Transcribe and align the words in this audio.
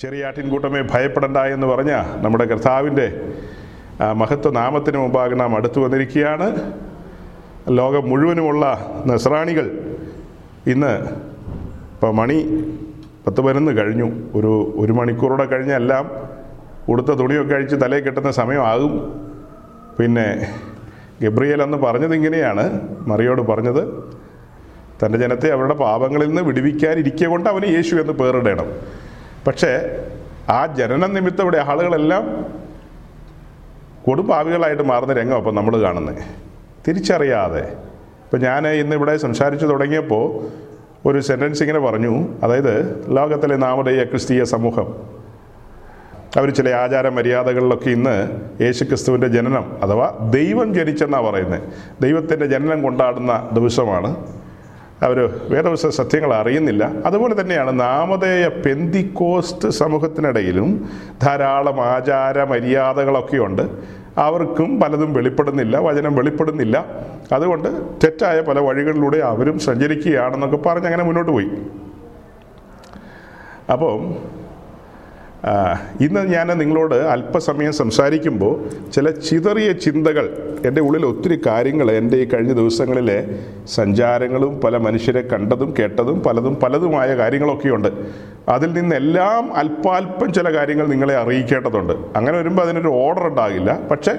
ചെറിയാട്ടിൻകൂട്ടമേ 0.00 0.80
ഭയപ്പെടണ്ട 0.92 1.36
എന്ന് 1.36 1.66
പറഞ്ഞ 1.66 1.92
നമ്മുടെ 2.24 2.44
കർത്താവിന്റെ 2.44 3.06
മഹത്വ 4.12 4.50
നാമത്തിന് 4.50 4.98
മുമ്പാകെ 4.98 5.34
നാം 5.34 5.56
അടുത്തു 5.56 5.78
വന്നിരിക്കുകയാണ്. 5.80 6.46
ലോകം 7.68 8.04
മുഴുവനുമുള്ള 8.10 8.64
നസ്രാണികൾ 9.06 9.66
ഇന്ന് 10.66 10.92
ഇപ്പോൾ 11.94 12.12
മണി 12.12 12.38
പത്ത് 13.26 13.40
പതിനൊന്ന് 13.40 13.72
കഴിഞ്ഞു. 13.78 14.08
ഒരു 14.34 14.74
ഒരു 14.76 14.92
മണിക്കൂറോടെ 14.92 15.44
കഴിഞ്ഞെല്ലാം 15.44 16.04
ഉടുത്ത 16.88 17.06
തുണിയൊക്കെ 17.06 17.54
അഴിച്ച് 17.54 17.76
തലയിൽ 17.76 18.04
കെട്ടുന്ന 18.04 18.30
സമയമാകും. 18.30 18.92
പിന്നെ 19.98 20.26
ഗബ്രിയേൽ 21.22 21.62
അന്ന് 21.62 21.78
പറഞ്ഞത് 21.78 22.14
ഇങ്ങനെയാണ് 22.14 22.64
മറിയോട് 23.08 23.42
പറഞ്ഞത് 23.42 23.82
തന്റെ 25.00 25.18
ജനത്തെ 25.18 25.48
അവരുടെ 25.52 25.74
പാപങ്ങളിൽ 25.74 26.28
നിന്ന് 26.28 26.42
വിടുവിക്കാനിരിക്കെ 26.42 27.26
കൊണ്ട് 27.26 27.48
അവന് 27.50 27.66
യേശു 27.76 27.96
എന്ന് 27.96 28.12
പേരിടണം. 28.12 28.68
പക്ഷേ 29.46 29.72
ആ 30.50 30.66
ജനന 30.66 31.06
നിമിത്തം 31.06 31.42
ഇവിടെ 31.42 31.58
ആളുകളെല്ലാം 31.58 32.24
കൊടുപാവികളായിട്ട് 34.06 34.82
മാറുന്ന 34.82 35.12
രംഗം 35.12 35.36
അപ്പം 35.36 35.54
നമ്മൾ 35.54 35.82
കാണുന്നത് 35.82 36.22
തിരിച്ചറിയാതെ. 36.88 37.62
ഇപ്പം 38.24 38.40
ഞാൻ 38.40 38.66
ഇന്നിവിടെ 38.68 39.16
സംസാരിച്ചു 39.16 39.66
തുടങ്ങിയപ്പോൾ 39.66 40.24
ഒരു 41.08 41.18
സെന്റൻസ് 41.20 41.62
ഇങ്ങനെ 41.62 41.78
പറഞ്ഞു. 41.78 42.28
അതായത് 42.42 42.74
ലോകത്തിലെ 43.16 43.56
നാമധേയ 43.56 44.04
ക്രിസ്തീയ 44.04 44.44
സമൂഹം 44.44 44.88
അവർ 46.38 46.50
ചില 46.50 46.68
ആചാര 46.68 47.08
മര്യാദകളിലൊക്കെ 47.08 47.90
ഇന്ന് 47.90 48.14
യേശുക്രിസ്തുവിന്റെ 48.64 49.28
ജനനം 49.28 49.64
അഥവാ 49.82 50.30
ദൈവം 50.30 50.74
ജനിച്ചെന്നാണ് 50.74 51.26
പറയുന്നത് 51.26 51.62
ദൈവത്തിന്റെ 52.00 52.46
ജനനം 52.46 52.82
കൊണ്ടാടുന്ന 52.82 53.48
ദിവസമാണ് 53.52 54.10
അവർ 55.02 55.40
വേദവസ 55.50 55.86
സത്യങ്ങൾ 55.86 56.34
അറിയുന്നില്ല. 56.34 56.84
അതുപോലെ 57.06 57.40
തന്നെയാണ് 57.40 57.80
നാമധേയ 57.80 58.48
പെന്തിക്കോസ്റ്റ് 58.48 59.68
സമൂഹത്തിനിടയിലും 59.68 60.90
ധാരാളം 61.22 61.80
ആചാര 61.80 62.44
മര്യാദകളൊക്കെയുണ്ട്. 62.44 63.62
അവർക്കും 64.18 64.80
പലതും 64.80 65.12
വെളിപ്പെടുന്നില്ല 65.12 65.78
വചനം 65.78 66.16
വെളിപ്പെടുന്നില്ല. 66.16 66.86
അതുകൊണ്ട് 67.32 67.68
തെറ്റായ 68.04 68.40
പല 68.40 68.58
വഴികളിലൂടെ 68.58 69.16
അവരും 69.16 69.58
സഞ്ചരിക്കുകയാണെന്നൊക്കെ 69.58 70.56
പറഞ്ഞ് 70.56 70.84
അങ്ങനെ 70.84 71.04
മുന്നോട്ട് 71.04 71.32
പോയി. 71.32 71.50
അപ്പോൾ 73.72 74.14
ഇന്ന് 76.00 76.32
ഞാൻ 76.32 76.46
നിങ്ങളോട് 76.46 76.94
അല്പസമയം 76.94 77.72
സംസാരിക്കുമ്പോൾ 77.72 78.68
ചില 78.92 79.10
ചിതറിയ 79.10 79.72
ചിന്തകൾ 79.72 80.54
എന്റെ 80.66 80.80
ഉള്ളിൽ 80.80 81.06
ഒത്തിരി 81.06 81.40
കാര്യങ്ങൾ 81.46 81.90
എന്റെ 81.90 82.16
ഈ 82.16 82.24
കഴിഞ്ഞ 82.24 82.52
ദിവസങ്ങളിലെ 82.52 83.38
സഞ്ചാരങ്ങളും 83.66 84.60
പല 84.60 84.76
മനുഷ്യരെ 84.76 85.20
കണ്ടതും 85.20 85.74
കേട്ടതും 85.78 86.20
പലതും 86.20 86.56
പലതുമായ 86.56 87.16
കാര്യങ്ങളൊക്കെയുണ്ട്. 87.16 87.88
അതിൽ 88.48 88.72
നിന്നെല്ലാം 88.72 89.56
അല്പാൽപ്പം 89.56 90.32
ചില 90.32 90.54
കാര്യങ്ങൾ 90.54 90.86
നിങ്ങളെ 90.86 91.16
അറിയിക്കേണ്ടതുണ്ട്. 91.16 91.92
അങ്ങനെ 91.92 92.38
വരുമ്പോൾ 92.38 92.62
അതിനൊരു 92.62 92.88
ഓർഡർ 92.88 93.26
ഉണ്ടാകില്ല. 93.26 93.80
പക്ഷേ 93.90 94.12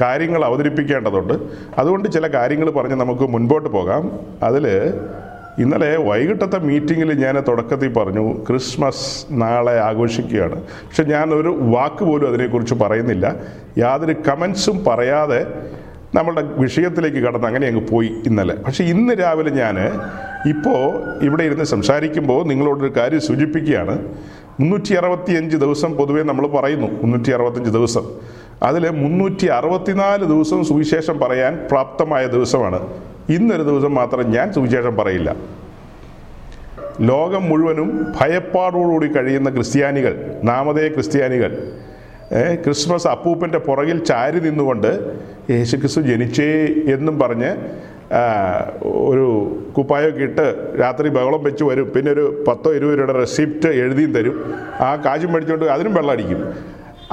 കാര്യങ്ങൾ 0.00 0.44
അവതരിപ്പിക്കേണ്ടതുണ്ട്. 0.44 1.34
അതുകൊണ്ട് 1.78 2.08
ചില 2.08 2.26
കാര്യങ്ങൾ 2.26 2.70
പറഞ്ഞ് 2.70 2.94
നമുക്ക് 2.94 3.22
മുൻപോട്ട് 3.22 3.68
പോകാം. 3.68 4.20
അതിൽ 4.42 4.94
ഇന്നലെ 5.58 5.96
വൈകിട്ടത്തെ 5.96 6.58
മീറ്റിങ്ങിൽ 6.58 7.12
ഞാൻ 7.12 7.44
തുടക്കത്തിൽ 7.48 7.92
പറഞ്ഞു 7.92 8.44
ക്രിസ്മസ് 8.48 9.26
നാളെ 9.30 9.80
ആഘോഷിക്കുകയാണ്. 9.80 10.62
പക്ഷെ 10.62 11.02
ഞാൻ 11.02 11.30
ഒരു 11.30 11.58
വാക്ക് 11.60 12.04
പോലും 12.04 12.28
അതിനെക്കുറിച്ച് 12.28 12.74
പറയുന്നില്ല. 12.74 13.36
യാതൊരു 13.78 14.14
കമൻസും 14.28 14.84
പറയാതെ 14.84 15.46
നമ്മളുടെ 16.14 16.42
വിഷയത്തിലേക്ക് 16.42 17.16
കടന്ന് 17.16 17.46
അങ്ങനെ 17.46 17.66
അങ്ങ് 17.66 17.88
പോയി 17.88 18.10
ഇന്നലെ. 18.26 18.54
പക്ഷെ 18.54 18.84
ഇന്ന് 18.84 19.14
രാവിലെ 19.14 19.50
ഞാൻ 19.50 19.78
ഇപ്പോൾ 20.48 21.02
ഇവിടെ 21.22 21.42
ഇരുന്ന് 21.42 21.64
സംസാരിക്കുമ്പോൾ 21.64 22.44
നിങ്ങളോടൊരു 22.44 22.96
കാര്യം 22.96 23.20
സൂചിപ്പിക്കുകയാണ്. 23.20 24.08
മുന്നൂറ്റി 24.60 24.94
അറുപത്തിയഞ്ച് 24.94 25.56
ദിവസം 25.56 25.92
പൊതുവേ 25.92 26.22
നമ്മൾ 26.22 26.46
പറയുന്നു 26.46 26.86
മുന്നൂറ്റി 26.86 27.30
അറുപത്തഞ്ച് 27.30 27.70
ദിവസം. 27.70 28.04
അതിൽ 28.62 28.90
മുന്നൂറ്റി 28.90 29.46
അറുപത്തിനാല് 29.46 30.24
ദിവസം 30.24 30.64
സുവിശേഷം 30.64 31.18
പറയാൻ 31.18 31.68
പ്രാപ്തമായ 31.70 32.26
ദിവസമാണ്. 32.26 32.86
ഇന്നൊരു 33.34 33.62
ദിവസം 33.62 33.94
മാത്രം 33.94 34.30
ഞാൻ 34.30 34.52
സുവിശേഷം 34.52 34.96
പറയില്ല. 34.96 35.36
ലോകം 37.00 37.42
മുഴുവനും 37.48 37.88
ഭയപ്പാടോടുകൂടി 38.20 39.08
കഴിയുന്ന 39.16 39.50
ക്രിസ്ത്യാനികൾ 39.50 40.14
നാമതേ 40.44 40.88
ക്രിസ്ത്യാനികൾ 40.88 41.52
ക്രിസ്മസ് 42.64 43.08
അപ്പൂപ്പന്റെ 43.08 43.58
പുറകിൽ 43.58 43.98
ചാരി 44.04 44.40
നിന്നുകൊണ്ട് 44.40 44.90
യേശുക്രിസ്തു 45.50 46.00
ജനിച്ചേ 46.00 46.48
എന്നും 46.94 47.18
പറഞ്ഞ് 47.18 47.50
ഒരു 49.10 49.26
കുപ്പായൊക്കെ 49.76 50.22
ഇട്ട് 50.22 50.46
രാത്രി 50.80 51.08
ബഹളം 51.08 51.42
വെച്ച് 51.44 51.64
വരും. 51.64 51.86
പിന്നെ 51.94 52.12
ഒരു 52.12 52.44
പത്തോ 52.48 52.74
ഇരുപത് 52.74 52.98
രൂപയുടെ 52.98 53.18
റെസിപ്റ്റ് 53.18 53.68
എഴുതിയും 53.68 54.12
തരും. 54.14 54.36
ആ 54.80 54.96
കാശും 54.96 55.32
മേടിച്ചുകൊണ്ട് 55.32 55.66
അതിനും 55.66 55.94
വെള്ളം 55.94 56.10
അടിക്കും. 56.10 56.40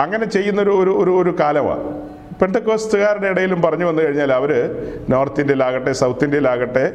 അങ്ങനെ 0.04 0.26
ചെയ്യുന്നൊരു 0.26 0.72
ഒരു 0.72 1.12
ഒരു 1.22 1.36
കാലമാണ് 1.40 2.15
പെന്തക്കോസ്തുകാരുടെ 2.42 3.28
ഇടയിലും 3.28 3.62
പറഞ്ഞു 3.62 3.86
വന്നു 3.86 4.02
കഴിഞ്ഞാൽ 4.04 4.32
അവർ 4.34 4.52
നോർത്ത് 5.10 5.40
ഇന്ത്യയിലാകട്ടെ 5.40 5.92
സൗത്ത് 5.92 6.24
ഇന്ത്യയിലാകട്ടെ 6.24 6.86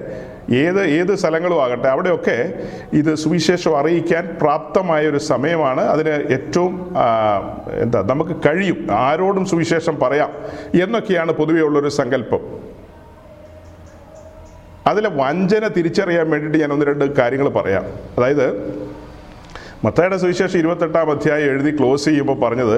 ഏത് 0.55 0.81
ഏത് 0.84 1.15
സ്ഥലങ്ങളും 1.15 1.65
ആകട്ടെ 1.65 1.89
അവിടെയൊക്കെ 1.89 2.53
ഇത് 2.93 3.15
സുവിശേഷം 3.15 3.79
അറിയിക്കാൻ 3.79 4.37
പ്രാപ്തമായ 4.41 5.06
ഒരു 5.06 5.19
സമയമാണ്. 5.19 5.81
അതിന് 5.81 6.33
ഏറ്റവും 6.33 6.97
എന്താ 7.83 8.03
നമുക്ക് 8.03 8.37
കഴിയും. 8.47 8.87
ആരോടും 8.91 9.45
സുവിശേഷം 9.47 9.99
പറയാം 10.03 10.33
എന്നൊക്കെയാണ് 10.83 11.33
പൊതുവേ 11.33 11.61
ഉള്ളൊരു 11.61 11.89
സങ്കല്പം. 11.89 12.41
അതിലെ 14.87 15.11
വഞ്ചന 15.15 15.69
തിരിച്ചറിയാൻ 15.69 16.31
വേണ്ടിയിട്ട് 16.31 16.59
ഞാൻ 16.59 16.73
ഒന്ന് 16.73 16.87
രണ്ട് 16.87 17.17
കാര്യങ്ങൾ 17.17 17.49
പറയാം. 17.49 17.84
അതായത് 18.19 18.47
മത്തായുടെ 19.84 20.17
സുവിശേഷം 20.17 20.59
ഇരുപത്തെട്ടാം 20.59 21.11
അധ്യായം 21.11 21.50
എഴുതി 21.50 21.77
ക്ലോസ് 21.77 22.05
ചെയ്യുമ്പോൾ 22.05 22.41
പറഞ്ഞത് 22.41 22.77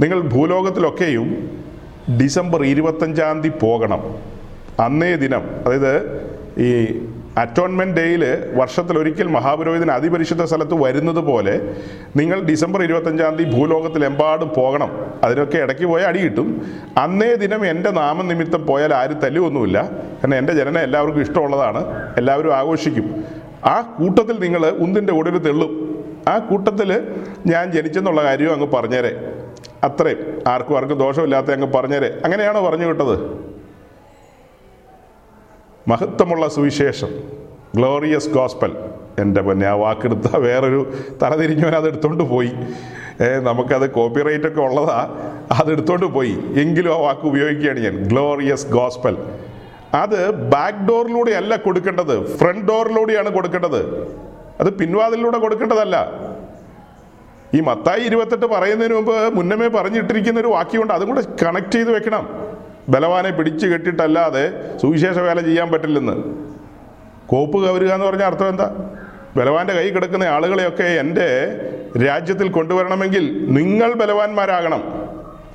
നിങ്ങൾ 0.00 0.20
ഭൂലോകത്തിലൊക്കെയും 0.20 1.28
ഡിസംബർ 2.16 2.64
ഇരുപത്തഞ്ചാം 2.64 3.40
തീയതി 3.40 3.58
പോകണം. 3.58 4.16
അന്നേ 4.80 5.16
ദിനം 5.16 5.42
അതായത് 5.66 5.92
ഈ 6.58 7.00
അറ്റോൺമെന്റ് 7.38 7.96
ഡേയിൽ 7.96 8.38
വർഷത്തിലൊരിക്കൽ 8.54 9.28
മഹാപുരോഹിതൻ 9.28 9.90
അതിപരിശുദ്ധ 9.90 10.44
സ്ഥലത്ത് 10.44 10.74
വരുന്നത് 10.74 11.16
പോലെ 11.16 11.74
നിങ്ങൾ 12.16 12.40
ഡിസംബർ 12.40 12.82
ഇരുപത്തഞ്ചാം 12.82 13.36
തീയതി 13.36 13.56
ഭൂലോകത്തിലെമ്പാടും 13.56 14.50
പോകണം. 14.56 15.06
അതിനൊക്കെ 15.24 15.58
ഇടയ്ക്ക് 15.58 15.84
പോയാൽ 15.84 16.08
അടി 16.08 16.18
കിട്ടും. 16.18 16.66
അന്നേ 16.98 17.34
ദിനം 17.34 17.66
എന്റെ 17.66 17.90
നാമനിമിത്തം 17.90 18.66
പോയാൽ 18.66 18.94
ആര് 18.94 19.10
തല്ലുമൊന്നുമില്ല 19.24 19.82
കാരണം 19.82 20.34
എന്റെ 20.34 20.52
ജനനം 20.52 20.78
എല്ലാവർക്കും 20.78 21.20
ഇഷ്ടമുള്ളതാണ്. 21.20 22.12
എല്ലാവരും 22.16 22.56
ആഘോഷിക്കും. 22.56 23.24
ആ 23.66 23.80
കൂട്ടത്തിൽ 23.80 24.40
നിങ്ങൾ 24.40 24.66
ഉന്തിന്റെ 24.66 25.12
ഉടലിൽ 25.12 25.38
തെള്ളും. 25.38 25.72
ആ 26.28 26.38
കൂട്ടത്തിൽ 26.38 27.02
ഞാൻ 27.46 27.72
ജനിച്ചെന്നുള്ള 27.72 28.22
കാര്യവും 28.24 28.52
അങ്ങ് 28.52 28.66
പറഞ്ഞേരെ. 28.66 29.37
അത്രയും. 29.84 30.42
ആർക്കും 30.46 30.76
ആർക്കും 30.76 30.98
ദോഷമില്ലാത്ത 30.98 31.50
അങ്ങ് 31.50 31.72
പറഞ്ഞേരെ. 31.72 32.20
അങ്ങനെയാണോ 32.24 32.68
പറഞ്ഞു 32.68 32.86
വിട്ടത്? 32.86 33.48
മഹത്വമുള്ള 35.88 36.48
സുവിശേഷം. 36.48 37.08
ഗ്ലോറിയസ് 37.76 38.28
ഗോസ്പൽ 38.28 38.76
എന്റെ 39.18 39.40
പൊന്നെ 39.40 39.66
ആ 39.66 39.72
വാക്കെടുത്ത 39.72 40.36
വേറൊരു 40.36 40.92
തലതിരിഞ്ഞവൻ 41.22 41.74
അത് 41.74 41.88
എടുത്തോണ്ട് 41.88 42.24
പോയി. 42.24 42.52
ഏ, 43.20 43.36
നമുക്കത് 43.36 43.90
കോപ്പിറൈറ്റ് 43.90 44.46
ഒക്കെ 44.46 44.60
ഉള്ളതാ. 44.60 45.16
അത് 45.52 45.72
എടുത്തോണ്ട് 45.72 46.06
പോയി. 46.06 46.38
എങ്കിലും 46.56 46.94
ആ 46.94 46.96
വാക്ക് 46.96 47.20
ഉപയോഗിക്കുകയാണ് 47.20 47.80
ഞാൻ. 47.80 47.96
ഗ്ലോറിയസ് 47.96 48.66
ഗോസ്പൽ 48.66 49.18
അത് 49.94 50.30
ബാക്ക് 50.30 50.78
ഡോറിലൂടെ 50.78 51.30
അല്ല 51.30 51.56
കൊടുക്കേണ്ടത്. 51.56 52.36
ഫ്രണ്ട് 52.36 52.72
ഡോറിലൂടെയാണ് 52.72 53.30
കൊടുക്കേണ്ടത്. 53.30 54.08
അത് 54.60 54.70
പിൻവാതിലൂടെ 54.70 55.38
കൊടുക്കേണ്ടതല്ല. 55.38 56.10
ഈ 57.54 57.60
മത്തായി 57.60 58.00
ഇരുപത്തെട്ട് 58.00 58.46
പറയുന്നതിന് 58.46 58.94
മുമ്പ് 58.94 59.36
മുന്നമേ 59.36 59.68
പറഞ്ഞിട്ടിരിക്കുന്ന 59.68 60.40
ഒരു 60.40 60.46
വാക്യമുണ്ട്. 60.46 60.92
അതും 60.92 61.08
കൂടെ 61.08 61.22
കണക്ട് 61.44 61.72
ചെയ്ത് 61.72 61.90
വെക്കണം. 61.90 62.48
ബലവാനെ 62.88 63.30
പിടിച്ചു 63.30 63.66
കെട്ടിട്ടല്ലാതെ 63.66 64.52
സുവിശേഷ 64.82 65.18
വേല 65.18 65.40
ചെയ്യാൻ 65.40 65.72
പറ്റില്ലെന്ന്. 65.72 66.12
കോപ്പ് 67.26 67.58
കവരുക 67.58 67.88
എന്ന് 67.88 68.06
പറഞ്ഞ 68.06 68.22
അർത്ഥം 68.22 68.48
എന്താ? 68.48 68.90
ബലവാന്റെ 69.36 69.74
കൈ 69.74 69.90
കിടക്കുന്ന 69.90 70.24
ആളുകളെയൊക്കെ 70.24 70.84
എന്റെ 70.84 71.60
രാജ്യത്തിൽ 72.06 72.48
കൊണ്ടുവരണമെങ്കിൽ 72.48 73.46
നിങ്ങൾ 73.48 73.92
ബലവാന്മാരാകണം. 73.92 74.82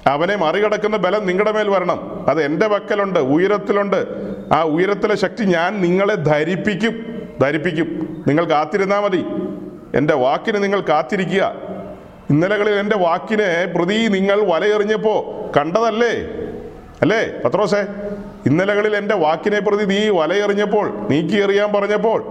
അവനെ 0.07 0.35
മറികടക്കുന്ന 0.35 0.97
ബലം 0.97 1.25
നിങ്ങളുടെ 1.25 1.51
മേൽ 1.51 1.69
വരണം. 1.69 2.25
അത് 2.29 2.43
എന്റെ 2.43 2.67
പക്കലുണ്ട് 2.67 3.19
ഉയരത്തിലുണ്ട്. 3.19 4.05
ആ 4.51 4.63
ഉയരത്തിലെ 4.63 5.15
ശക്തി 5.15 5.43
ഞാൻ 5.43 5.81
നിങ്ങളെ 5.81 6.15
ധരിപ്പിക്കും. 6.15 7.25
ധരിപ്പിക്കും. 7.41 8.23
നിങ്ങൾ 8.27 8.45
കാത്തിരുന്നാൽ 8.45 8.99
മതി. 8.99 9.25
എന്റെ 9.97 10.13
വാക്കിന് 10.13 10.63
നിങ്ങൾ 10.63 10.81
കാത്തിരിക്കുക. 10.81 11.72
ഇന്നലകളിൽ 12.29 12.73
എന്റെ 12.73 12.97
വാക്കിനെ 12.97 13.73
പ്രതി 13.75 14.07
നിങ്ങൾ 14.07 14.41
വലയെറിഞ്ഞപ്പോൾ 14.41 15.51
കണ്ടതല്ലേ? 15.57 16.13
അല്ലേ? 17.01 17.29
പത്രോസേ 17.45 17.85
ഇന്നലകളിൽ 18.45 18.95
എന്റെ 18.95 19.15
വാക്കിനെ 19.15 19.59
പ്രതി 19.59 19.85
നീ 19.85 20.09
വലയെറിഞ്ഞപ്പോൾ 20.09 21.07
നീക്കി 21.09 21.35
എറിയാൻ 21.35 21.73
പറഞ്ഞപ്പോൾ 21.73 22.25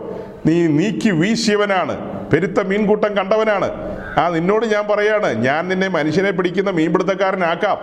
നീ 0.46 0.66
നീക്കി 0.66 1.10
വീശിയവനാണ്. 1.10 2.22
പെരുത്ത 2.30 2.60
മീൻകൂട്ടം 2.60 3.16
കണ്ടവനാണ്. 3.16 3.92
ആ 4.18 4.28
നിന്നോട് 4.28 4.66
ഞാൻ 4.66 4.86
പറയാണ് 4.88 5.44
ഞാൻ 5.44 5.68
നിന്നെ 5.68 5.88
മനുഷ്യനെ 5.88 6.30
പിടിക്കുന്ന 6.30 6.70
മീൻപിടുത്തക്കാരനാക്കാം. 6.70 7.78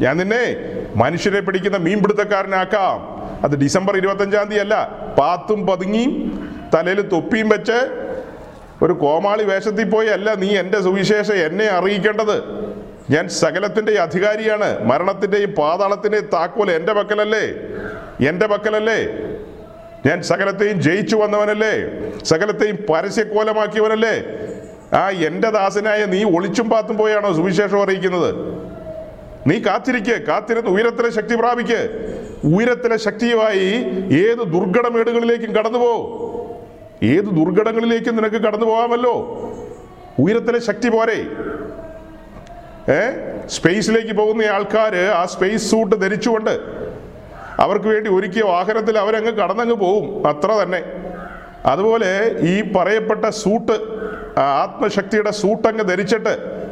ഞാൻ 0.00 0.16
നിന്നെ 0.16 0.56
മനുഷ്യരെ 0.96 1.40
പിടിക്കുന്ന 1.40 1.76
മീൻപിടുത്തക്കാരനാക്കാം. 1.76 3.12
അത് 3.44 3.58
ഡിസംബർ 3.58 3.96
ഇരുപത്തഞ്ചാം 3.96 4.48
തീയതി 4.48 4.60
അല്ല 4.60 4.90
പാത്തും 5.18 5.66
പതുങ്ങിയും 5.66 6.12
തലയിൽ 6.74 7.02
തൊപ്പിയും 7.02 7.48
വെച്ച് 7.48 8.01
ഒരു 8.82 8.92
കോമാളി 8.92 9.44
വേഷത്തിൽ 9.44 9.90
പോയി 9.90 10.06
അല്ല 10.06 10.34
നീ 10.34 10.56
എന്റെ 10.56 10.80
സുവിശേഷം 10.80 11.34
എന്നെ 11.34 11.66
അറിയിക്കേണ്ടത്. 11.68 12.62
ഞാൻ 13.10 13.28
സകലത്തിന്റെ 13.28 13.92
അധികാരിയാണ്. 13.92 14.84
മരണത്തിന്റെയും 14.84 15.50
പാതാളത്തിന്റെയും 15.50 16.28
താക്കോൽ 16.32 16.70
എന്റെ 16.70 16.92
പക്കലല്ലേ? 16.92 17.44
എന്റെ 18.28 18.46
പക്കലല്ലേ? 18.46 19.00
ഞാൻ 20.06 20.22
സകലത്തെയും 20.22 20.82
ജയിച്ചു 20.82 21.16
വന്നവനല്ലേ? 21.16 21.74
സകലത്തെയും 22.24 22.78
പരസ്യക്കോലമാക്കിയവനല്ലേ? 22.92 24.24
ആ 24.96 25.10
എന്റെ 25.10 25.50
ദാസനായ 25.50 26.04
നീ 26.04 26.24
ഒളിച്ചും 26.24 26.70
പാത്തും 26.70 26.96
പോയാണോ 26.98 27.32
സുവിശേഷം 27.32 27.82
അറിയിക്കുന്നത്? 27.82 28.34
നീ 29.46 29.58
കാത്തിരിക്ക്. 29.58 30.26
കാത്തിരുന്ന് 30.26 30.70
ഉയരത്തിലെ 30.70 31.10
ശക്തി 31.10 31.34
പ്രാപിക്ക്. 31.34 31.80
ഉയരത്തിലെ 32.44 32.96
ശക്തിയുമായി 32.96 33.68
ഏത് 34.12 34.38
ദുർഘടമേടുകളിലേക്കും 34.38 35.52
കടന്നു 35.52 35.78
പോ 35.78 35.92
ഏത് 37.02 37.24
ദുർഘടങ്ങളിലേക്കും 37.24 38.16
നിനക്ക് 38.16 38.36
കടന്നു 38.36 38.66
പോകാമല്ലോ? 38.66 39.12
ഉയരത്തിലെ 40.18 40.58
ശക്തി 40.58 40.88
പോരെ. 40.88 41.26
ഏ? 42.92 43.10
സ്പേസിലേക്ക് 43.46 44.12
പോകുന്ന 44.12 44.42
ആൾക്കാർ 44.42 44.96
ആ 44.96 45.24
സ്പേസ് 45.24 45.70
സൂട്ട് 45.70 45.96
ധരിച്ചുകൊണ്ട് 45.96 46.60
അവർക്ക് 47.58 47.86
വേണ്ടി 47.86 48.10
ഒരുക്കിയ 48.10 48.42
വാഹനത്തിൽ 48.42 48.98
അവരങ്ങ് 48.98 49.32
കടന്നങ്ങ് 49.32 49.74
പോവും. 49.74 50.26
അത്ര 50.26 50.52
തന്നെ. 50.52 50.82
അതുപോലെ 51.66 52.36
ഈ 52.40 52.72
പറയപ്പെട്ട 52.72 53.24
സൂട്ട് 53.28 53.72
ആത്മശക്തിയുടെ 54.38 55.30
സൂട്ടങ്ങ് 55.30 55.88
ധരിച്ചിട്ട് 55.88 56.62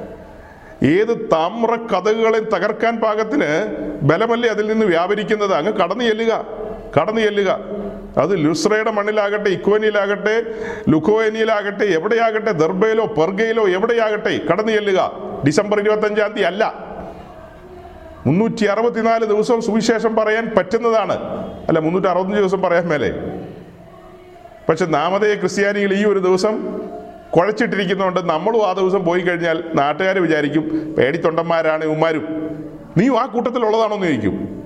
ഏത് 0.82 1.28
താമ്ര 1.32 1.74
കഥകളെ 1.74 2.38
തകർക്കാൻ 2.38 2.96
പാകത്തിന് 2.96 3.76
ബലമല്ലേ 4.02 4.48
അതിൽ 4.48 4.66
നിന്ന് 4.66 4.86
വ്യാപരിക്കുന്നത്? 4.86 5.54
അങ്ങ് 5.54 5.72
കടന്നു 5.72 6.04
ചെല്ലുക. 6.04 6.46
കടന്നു 6.96 7.20
ചെല്ലുക 7.20 7.58
അത് 8.18 8.44
ലുസ്രയുടെ 8.44 8.90
മണ്ണിലാകട്ടെ 8.90 9.48
ഇക്വനിയിലാകട്ടെ 9.48 10.42
ലുക്കോനിയിലാകട്ടെ 10.88 11.84
എവിടെയാകട്ടെ 11.84 12.50
ദർബയിലോ 12.50 13.06
പെർഗയിലോ 13.06 13.68
എവിടെയാകട്ടെ 13.68 14.40
കടന്നു 14.52 14.72
ചെല്ലുക 14.72 15.12
ഡിസംബർ 15.46 15.80
ഇരുപത്തഞ്ചാം 15.80 16.32
തീയതി 16.32 16.46
അല്ല. 16.46 16.74
മുന്നൂറ്റി 18.26 18.64
അറുപത്തിനാല് 18.64 19.24
ദിവസം 19.24 19.60
സുവിശേഷം 19.60 20.16
പറയാൻ 20.16 20.52
പറ്റുന്നതാണ്. 20.56 21.12
അല്ല 21.68 21.78
മുന്നൂറ്റി 21.78 22.08
അറുപത്തഞ്ച് 22.08 22.38
ദിവസം 22.38 22.62
പറയാൻ 22.62 22.88
മേലെ. 22.88 23.12
പക്ഷെ 24.68 24.84
നാമതയെ 24.84 25.34
ക്രിസ്ത്യാനികൾ 25.34 25.92
ഈ 25.92 26.04
ഒരു 26.04 26.18
ദിവസം 26.18 26.80
കുഴച്ചിട്ടിരിക്കുന്നതുകൊണ്ട് 27.36 28.20
നമ്മളും 28.20 28.68
ആ 28.68 28.72
ദിവസം 28.72 29.04
പോയി 29.04 29.20
കഴിഞ്ഞാൽ 29.20 29.64
നാട്ടുകാർ 29.74 30.18
വിചാരിക്കും 30.18 30.94
പേടിത്തൊണ്ടന്മാരാണ് 30.98 31.84
ഇവന്മാരും. 31.84 32.26
നീ 32.96 33.16
ആ 33.16 33.26
കൂട്ടത്തിലുള്ളതാണോ 33.26 33.94
എന്ന് 33.94 34.06
ചോദിക്കും. 34.06 34.64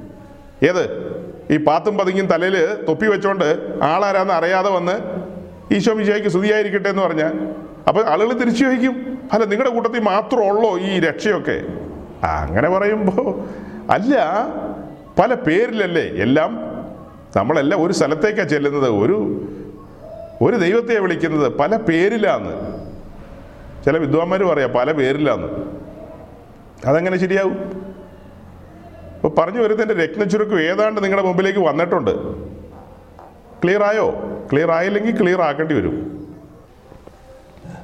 ഏത്? 0.62 1.13
ഈ 1.50 1.64
പാത്തും 1.64 1.98
പതുങ്ങിയും 1.98 2.26
തലയിൽ 2.26 2.66
തൊപ്പി 2.88 3.06
വെച്ചോണ്ട് 3.06 3.78
ആളാരാന്ന് 3.82 4.34
അറിയാതെ 4.34 4.70
വന്ന് 4.70 5.24
ഈശോ 5.74 5.94
മിശോയ്ക്ക് 5.94 6.28
സ്തുതിയായിരിക്കട്ടെ 6.28 6.88
എന്ന് 6.88 7.02
പറഞ്ഞാൽ 7.02 7.32
അപ്പൊ 7.88 8.02
ആളുകൾ 8.02 8.38
തിരിച്ചു 8.38 8.64
ചോദിക്കും 8.64 9.18
അല്ല 9.32 9.44
നിങ്ങളുടെ 9.44 9.74
കൂട്ടത്തിൽ 9.74 10.00
മാത്രമുള്ളോ 10.00 10.78
ഈ 10.78 11.00
രക്ഷയൊക്കെ? 11.00 11.64
അങ്ങനെ 12.22 12.68
പറയുമ്പോൾ 12.68 13.44
അല്ല 13.92 14.14
പല 15.18 15.34
പേരിലല്ലേ 15.34 16.02
എല്ലാം 16.02 16.74
നമ്മളെല്ലാം 17.36 17.82
ഒരു 17.82 17.92
സ്ഥലത്തേക്കാണ് 17.92 18.48
ചെല്ലുന്നത് 18.48 18.90
ഒരു 18.90 19.42
ഒരു 20.42 20.56
ദൈവത്തെ 20.56 20.98
വിളിക്കുന്നത് 20.98 21.52
പല 21.52 21.76
പേരിലാന്ന്. 21.76 22.54
ചില 23.84 23.98
വിദ്വാന്മാർ 23.98 24.44
പറയാം 24.44 24.72
പല 24.72 24.92
പേരിലാന്ന്. 24.92 25.48
അതെങ്ങനെ 26.86 27.16
ശരിയാവും. 27.16 27.83
അപ്പോൾ 29.24 29.42
പറഞ്ഞു 29.42 29.60
വരുന്നതിന്റെ 29.60 30.04
രത്നച്ചുരുക്കം 30.04 30.60
ഏതാണ്ട് 30.60 31.04
നിങ്ങളുടെ 31.04 31.26
മുമ്പിലേക്ക് 31.26 31.58
വന്നിട്ടുണ്ട്. 31.58 32.10
ക്ലിയർ 33.62 33.82
ആയോ? 33.82 34.14
ക്ലിയർ 34.52 34.70
ആയില്ലെങ്കിൽ 34.70 35.20
ക്ലിയർ 35.20 35.40
ആക്കേണ്ടി 35.40 35.74
വരും. 35.74 35.94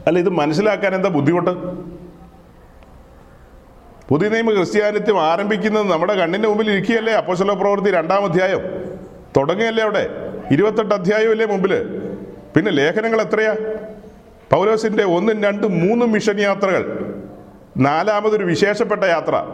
അല്ല 0.06 0.18
ഇത് 0.18 0.28
മനസ്സിലാക്കാൻ 0.28 0.94
എന്താ 0.94 1.08
ബുദ്ധിമുട്ട്? 1.08 1.50
പുതിയ 4.08 4.28
നിയമ 4.28 4.50
ക്രിസ്ത്യാനിത്യം 4.50 5.20
ആരംഭിക്കുന്നത് 5.20 5.90
നമ്മുടെ 5.90 6.14
കണ്ണിന്റെ 6.14 6.48
മുമ്പിൽ 6.48 6.70
ഇരിക്കുകയല്ലേ? 6.70 7.12
അപ്പോസല 7.12 7.52
പ്രവൃത്തി 7.52 7.90
രണ്ടാം 7.90 8.24
അധ്യായം. 8.24 8.60
തുടങ്ങിയല്ലേ 9.36 9.82
അവിടെ? 9.82 10.08
ഇരുപത്തെട്ട് 10.50 10.94
അധ്യായമല്ലേ 10.94 11.46
മുമ്പിൽ? 11.46 12.00
പിന്നെ 12.56 12.70
ലേഖനങ്ങൾ 12.70 13.20
എത്രയാ? 13.20 13.56
പൗലോസിന്റെ 14.52 15.04
ഒന്നും 15.04 15.42
രണ്ടും 15.42 15.80
മൂന്നും 15.80 16.12
മിഷൻ 16.12 16.40
യാത്രകൾ. 16.40 17.14
നാലാമതൊരു 17.76 18.44
വിശേഷപ്പെട്ട 18.44 19.04
യാത്ര. 19.04 19.44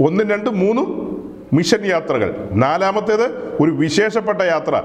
ഒന്നും 0.00 0.30
രണ്ടും 0.30 0.58
മൂന്നും 0.58 1.06
മിഷൻ 1.52 1.86
യാത്രകൾ. 1.86 2.48
നാലാമത്തേത് 2.52 3.56
ഒരു 3.60 3.70
വിശേഷപ്പെട്ട 3.70 4.42
യാത്ര. 4.42 4.82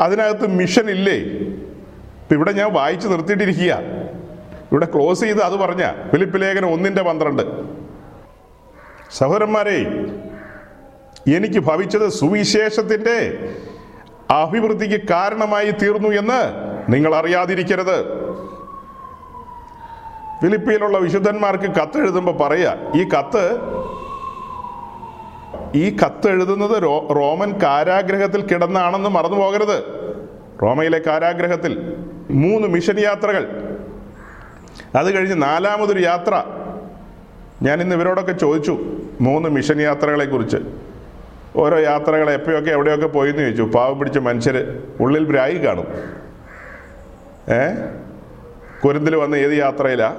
അതിനകത്ത് 0.00 0.46
മിഷൻ 0.46 0.90
ഇല്ലേ? 0.90 1.14
ഇപ്പം 1.14 2.36
ഇവിടെ 2.36 2.52
ഞാൻ 2.52 2.72
വായിച്ചു 2.72 3.08
നിർത്തിയിട്ടിരിക്കുക. 3.08 3.78
ഇവിടെ 4.72 4.88
ക്ലോസ് 4.94 5.20
ചെയ്ത് 5.20 5.40
അത് 5.40 5.54
പറഞ്ഞ 5.54 5.92
ഫിലിപ്പ് 6.10 6.40
ലേഖനം 6.40 6.72
ഒന്നിന്റെ 6.72 7.02
പന്ത്രണ്ട്. 7.02 7.42
സഹോദരന്മാരെ 9.16 10.06
എനിക്ക് 11.36 11.58
ഭവിച്ചത് 11.58 12.08
സുവിശേഷത്തിന്റെ 12.08 13.48
അഭിവൃദ്ധിക്ക് 14.30 15.08
കാരണമായി 15.08 15.70
തീർന്നു 15.70 16.08
എന്ന് 16.08 16.68
നിങ്ങൾ 16.92 17.14
അറിയാതിരിക്കരുത്. 17.14 18.04
ഫിലിപ്പിയിലുള്ള 20.42 20.98
വിശുദ്ധന്മാർക്ക് 20.98 21.64
കത്ത് 21.64 21.98
എഴുതുമ്പോൾ 21.98 22.36
പറയുക 22.36 22.78
ഈ 22.96 23.08
കത്ത് 23.08 23.58
ഈ 25.74 25.96
കത്ത് 25.96 26.28
എഴുതുന്നത് 26.28 26.82
റോമൻ 27.16 27.62
കാരാഗ്രഹത്തിൽ 27.62 28.46
കിടന്നാണെന്ന് 28.46 29.10
മറന്നു 29.10 29.36
പോകരുത് 29.36 29.84
റോമയിലെ 30.62 31.02
കാരാഗ്രഹത്തിൽ 31.06 31.96
മൂന്ന് 32.30 32.68
മിഷൻ 32.68 33.00
യാത്രകൾ. 33.00 33.72
അത് 34.96 35.16
കഴിഞ്ഞ് 35.16 35.42
നാലാമതൊരു 35.42 35.98
യാത്ര. 35.98 36.44
ഞാൻ 37.62 37.80
ഇന്ന് 37.80 37.96
ഇവരോടൊക്കെ 37.96 38.32
ചോദിച്ചു 38.32 38.78
മൂന്ന് 39.20 39.48
മിഷൻ 39.48 39.80
യാത്രകളെ 39.80 40.24
കുറിച്ച് 40.24 40.56
ഓരോ 41.56 41.78
യാത്രകൾ 41.78 42.30
എപ്പോഴൊക്കെ 42.30 42.70
എവിടെയൊക്കെ 42.70 43.06
പോയി 43.06 43.30
എന്ന് 43.30 43.42
ചോദിച്ചു. 43.42 43.62
പാവം 43.62 43.98
പിടിച്ച 43.98 44.18
മനുഷ്യർ 44.18 44.82
ഉള്ളിൽ 45.00 45.24
ഭ്രായി 45.24 45.54
കാണും. 45.54 45.86
ഏ? 47.52 47.74
കുരുന്തിൽ 48.84 49.16
വന്ന 49.16 49.34
ഏത് 49.34 49.52
യാത്രയിലാ? 49.52 50.16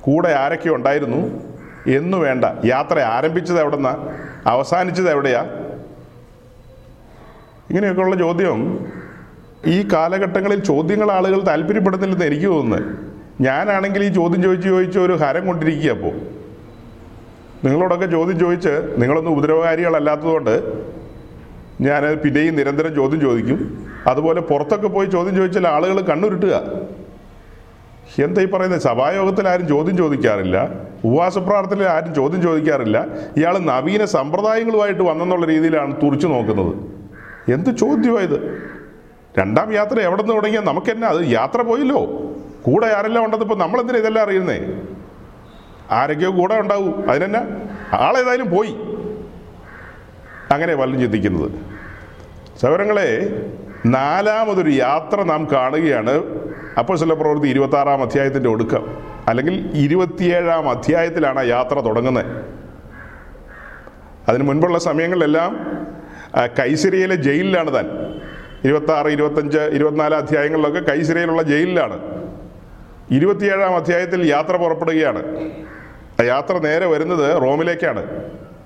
കൂടെ 0.00 0.28
ആരൊക്കെ 0.28 0.70
ഉണ്ടായിരുന്നു? 0.70 1.42
എന്നു 1.88 2.16
വേണ്ട. 2.16 2.44
യാത്ര 2.64 2.98
ആരംഭിച്ചത് 2.98 3.60
എവിടെന്നാ? 3.60 4.08
അവസാനിച്ചത് 4.46 5.10
എവിടെയാ? 5.10 5.42
ഇങ്ങനെയൊക്കെയുള്ള 7.70 8.16
ചോദ്യം. 8.16 8.86
ഈ 9.66 9.88
കാലഘട്ടങ്ങളിൽ 9.92 10.64
ചോദ്യങ്ങൾ 10.64 11.10
ആളുകൾ 11.10 11.40
താല്പര്യപ്പെടുന്നില്ലെന്ന് 11.46 12.26
എനിക്ക് 12.26 12.46
തോന്നുന്നത് 12.46 12.98
ഞാനാണെങ്കിൽ 13.40 14.04
ഈ 14.04 14.08
ചോദ്യം 14.08 14.42
ചോദിച്ച് 14.42 14.68
ചോദിച്ച് 14.68 14.98
ഒരു 14.98 15.12
ഹരം 15.12 15.46
കൊണ്ടിരിക്കുക 15.46 15.90
അപ്പോൾ 15.90 16.12
നിങ്ങളോടൊക്കെ 17.64 18.06
ചോദ്യം 18.06 18.38
ചോദിച്ച് 18.38 18.94
നിങ്ങളൊന്നും 18.96 19.32
ഉപദ്രവകാരികളല്ലാത്തതുകൊണ്ട് 19.32 20.84
ഞാൻ 21.80 22.16
പിന്നെയും 22.16 22.56
നിരന്തരം 22.56 22.94
ചോദ്യം 22.94 23.20
ചോദിക്കും. 23.20 23.86
അതുപോലെ 24.06 24.40
പുറത്തൊക്കെ 24.40 24.88
പോയി 24.88 25.06
ചോദ്യം 25.06 25.36
ചോദിച്ചാൽ 25.36 25.68
ആളുകൾ 25.68 26.00
കണ്ണുരുട്ടുക. 26.00 26.62
എന്താ 28.22 28.42
ഈ 28.42 28.44
പറയുന്നത്? 28.44 28.80
സഭായോഗത്തിൽ 28.80 29.48
ആരും 29.48 29.68
ചോദ്യം 29.68 29.96
ചോദിക്കാറില്ല. 29.96 30.68
ഉപവാസ 31.04 31.38
പ്രാർത്ഥനയിൽ 31.38 31.88
ആരും 31.88 32.14
ചോദ്യം 32.14 32.42
ചോദിക്കാറില്ല. 32.42 33.06
ഇയാൾ 33.36 33.58
നവീന 33.58 34.04
സമ്പ്രദായങ്ങളുമായിട്ട് 34.04 35.02
വന്നെന്നുള്ള 35.02 35.46
രീതിയിലാണ് 35.46 36.02
തുറച്ചു 36.02 36.26
നോക്കുന്നത്. 36.26 36.74
എന്ത് 37.52 37.76
ചോദ്യമായത് 37.76 38.62
രണ്ടാം 39.38 39.72
യാത്ര 39.72 40.00
എവിടെ 40.00 40.22
നിന്ന് 40.22 40.36
തുടങ്ങിയാൽ 40.36 40.64
നമുക്ക് 40.64 40.90
എന്നാ? 40.90 41.08
അത് 41.08 41.26
യാത്ര 41.26 41.62
പോയില്ലോ. 41.62 42.06
കൂടെ 42.62 42.86
ആരെല്ലാം 42.86 43.24
ഉണ്ടെന്ന് 43.24 43.44
ഇപ്പം 43.44 43.58
നമ്മളെന്തിനാ 43.58 43.98
ഇതെല്ലാം 43.98 44.24
അറിയുന്നേ? 44.24 44.58
ആരൊക്കെയോ 45.90 46.30
കൂടെ 46.30 46.54
ഉണ്ടാവും. 46.54 47.10
അതിനെന്നാ? 47.10 47.40
ആളേതായാലും 47.92 48.50
പോയി. 48.50 48.76
അങ്ങനെ 50.50 50.74
പലരും 50.74 51.00
ചിന്തിക്കുന്നത്. 51.00 51.50
സൗരങ്ങളെ 52.60 53.42
നാലാമതൊരു 53.86 54.70
യാത്ര 54.70 55.22
നാം 55.22 55.48
കാണുകയാണ്. 55.52 56.24
അപ്പോൾ 56.78 56.98
ചില 56.98 57.12
പ്രവൃത്തി 57.12 57.46
ഇരുപത്തി 57.46 57.76
ആറാം 57.76 58.02
അധ്യായത്തിന്റെ 58.02 58.48
ഒടുക്കം 58.48 58.98
അല്ലെങ്കിൽ 59.28 59.70
ഇരുപത്തിയേഴാം 59.74 60.70
അധ്യായത്തിലാണ് 60.70 61.48
യാത്ര 61.48 61.80
തുടങ്ങുന്നത്. 61.80 62.44
അതിന് 64.28 64.42
മുൻപുള്ള 64.42 64.78
സമയങ്ങളിലെല്ലാം 64.78 65.78
ആ, 66.36 66.46
ജയിലിലാണ് 67.14 67.74
താൻ. 67.74 67.86
ഇരുപത്തി 68.64 68.92
ആറ് 68.92 69.06
ഇരുപത്തഞ്ച് 69.06 69.58
ഇരുപത്തിനാല് 69.58 70.14
അധ്യായങ്ങളിലൊക്കെ 70.14 70.80
കൈസിരയിലുള്ള 70.80 71.42
ജയിലിലാണ്. 71.42 72.00
ഇരുപത്തിയേഴാം 73.10 73.76
അധ്യായത്തിൽ 73.76 74.30
യാത്ര 74.30 74.56
പുറപ്പെടുകയാണ്. 74.56 75.50
ആ 76.20 76.24
യാത്ര 76.24 76.58
നേരെ 76.58 76.86
വരുന്നത് 76.86 77.42
റോമിലേക്കാണ്. 77.42 78.06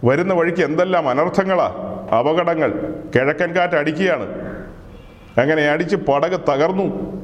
വരുന്ന 0.05 0.35
വഴിക്ക് 0.35 0.63
എന്തെല്ലാം 0.63 1.09
അനർത്ഥങ്ങളാണ് 1.09 1.75
അപകടങ്ങൾ 2.11 2.95
കിഴക്കൻ 3.15 3.57
കാറ്റ് 3.57 3.75
അടിക്കുകയാണ്. 3.75 4.53
അങ്ങനെ 5.41 5.63
അടിച്ച് 5.63 5.97
പടക് 5.97 6.41
തകർന്നു. 6.49 7.23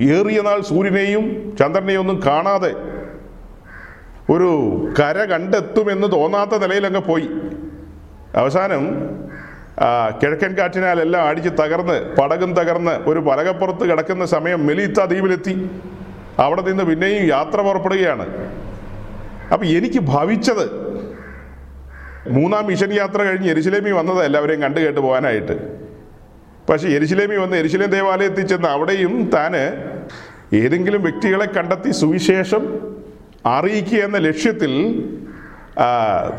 ഏറിയ 0.00 0.40
നാൾ 0.40 0.60
സൂര്യനെയും 0.60 1.56
ചന്ദ്രനെയും 1.58 2.00
ഒന്നും 2.00 2.22
കാണാതെ 2.26 2.72
ഒരു 4.30 4.50
കര 5.00 5.18
കണ്ടെത്തുമെന്ന് 5.24 6.12
തോന്നാത്ത 6.12 6.58
നിലയിലങ്ങ് 6.58 7.00
പോയി. 7.00 7.28
അവസാനം 8.34 8.84
കിഴക്കൻ 10.22 10.54
കാറ്റിനാൽ 10.58 11.00
എല്ലാം 11.00 11.28
അടിച്ച് 11.28 11.48
തകർന്ന് 11.48 12.16
പടകും 12.16 12.54
തകർന്ന് 12.54 12.90
ഒരു 12.90 13.20
പലകപ്പുറത്ത് 13.20 13.90
കിടക്കുന്ന 13.90 14.24
സമയം 14.26 14.66
മെലീത്ത 14.66 15.00
ദ്വീപിലെത്തി. 15.00 15.70
അവിടെ 16.38 16.60
നിന്ന് 16.60 16.84
പിന്നെയും 16.84 17.26
യാത്ര 17.28 17.60
പുറപ്പെടുകയാണ്. 17.60 18.26
അപ്പം 19.52 19.66
എനിക്ക് 19.66 19.98
ഭവിച്ചത് 19.98 20.64
മൂന്നാം 22.28 22.66
മിഷൻ 22.66 22.92
യാത്ര 22.92 23.22
കഴിഞ്ഞ് 23.22 23.50
എരിശിലേമി 23.50 23.90
വന്നത് 23.90 24.24
എല്ലാവരെയും 24.24 24.62
കണ്ടു 24.62 24.80
കേട്ട് 24.80 25.00
പോകാനായിട്ട്. 25.00 25.87
പക്ഷേ 26.68 26.88
എരിശിലേമി 26.88 27.36
വന്ന് 27.36 27.56
എരിശിലേം 27.56 27.90
ദേവാലയത്തിൽ 27.90 28.46
ചെന്ന് 28.46 28.68
അവിടെയും 28.68 29.30
താന് 29.34 29.62
ഏതെങ്കിലും 30.56 31.02
വ്യക്തികളെ 31.02 31.46
കണ്ടെത്തി 31.56 31.90
സുവിശേഷം 31.90 32.62
അറിയിക്കുക 33.46 33.98
എന്ന 33.98 34.18
ലക്ഷ്യത്തിൽ 34.18 34.72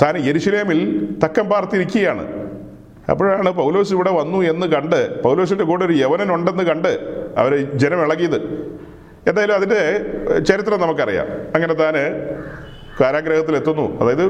താൻ 0.02 0.18
എരിശിലേമിൽ 0.18 0.80
തക്കം 1.26 1.50
പാർത്തിരിക്കുകയാണ്. 1.50 2.24
അപ്പോഴാണ് 3.12 3.50
പൗലോസ് 3.50 3.94
ഇവിടെ 3.94 4.12
വന്നു 4.12 4.38
എന്ന് 4.38 4.68
കണ്ട് 4.68 5.22
പൗലോസിന്റെ 5.22 5.64
കൂടെ 5.64 5.86
ഒരു 5.86 5.94
യവനൻ 5.94 6.34
ഉണ്ടെന്ന് 6.34 6.64
കണ്ട് 6.64 6.92
അവർ 7.38 7.54
ജനം 7.74 8.04
ഇളകിയത്. 8.04 8.40
എന്തായാലും 9.28 9.56
അതിന്റെ 9.56 9.82
ചരിത്രം 10.40 10.82
നമുക്കറിയാം. 10.82 11.28
അങ്ങനെ 11.56 11.74
താന് 11.74 12.04
കാരാഗ്രഹത്തിൽ 13.02 13.56
എത്തുന്നു. 13.56 14.02
അതായത് 14.02 14.26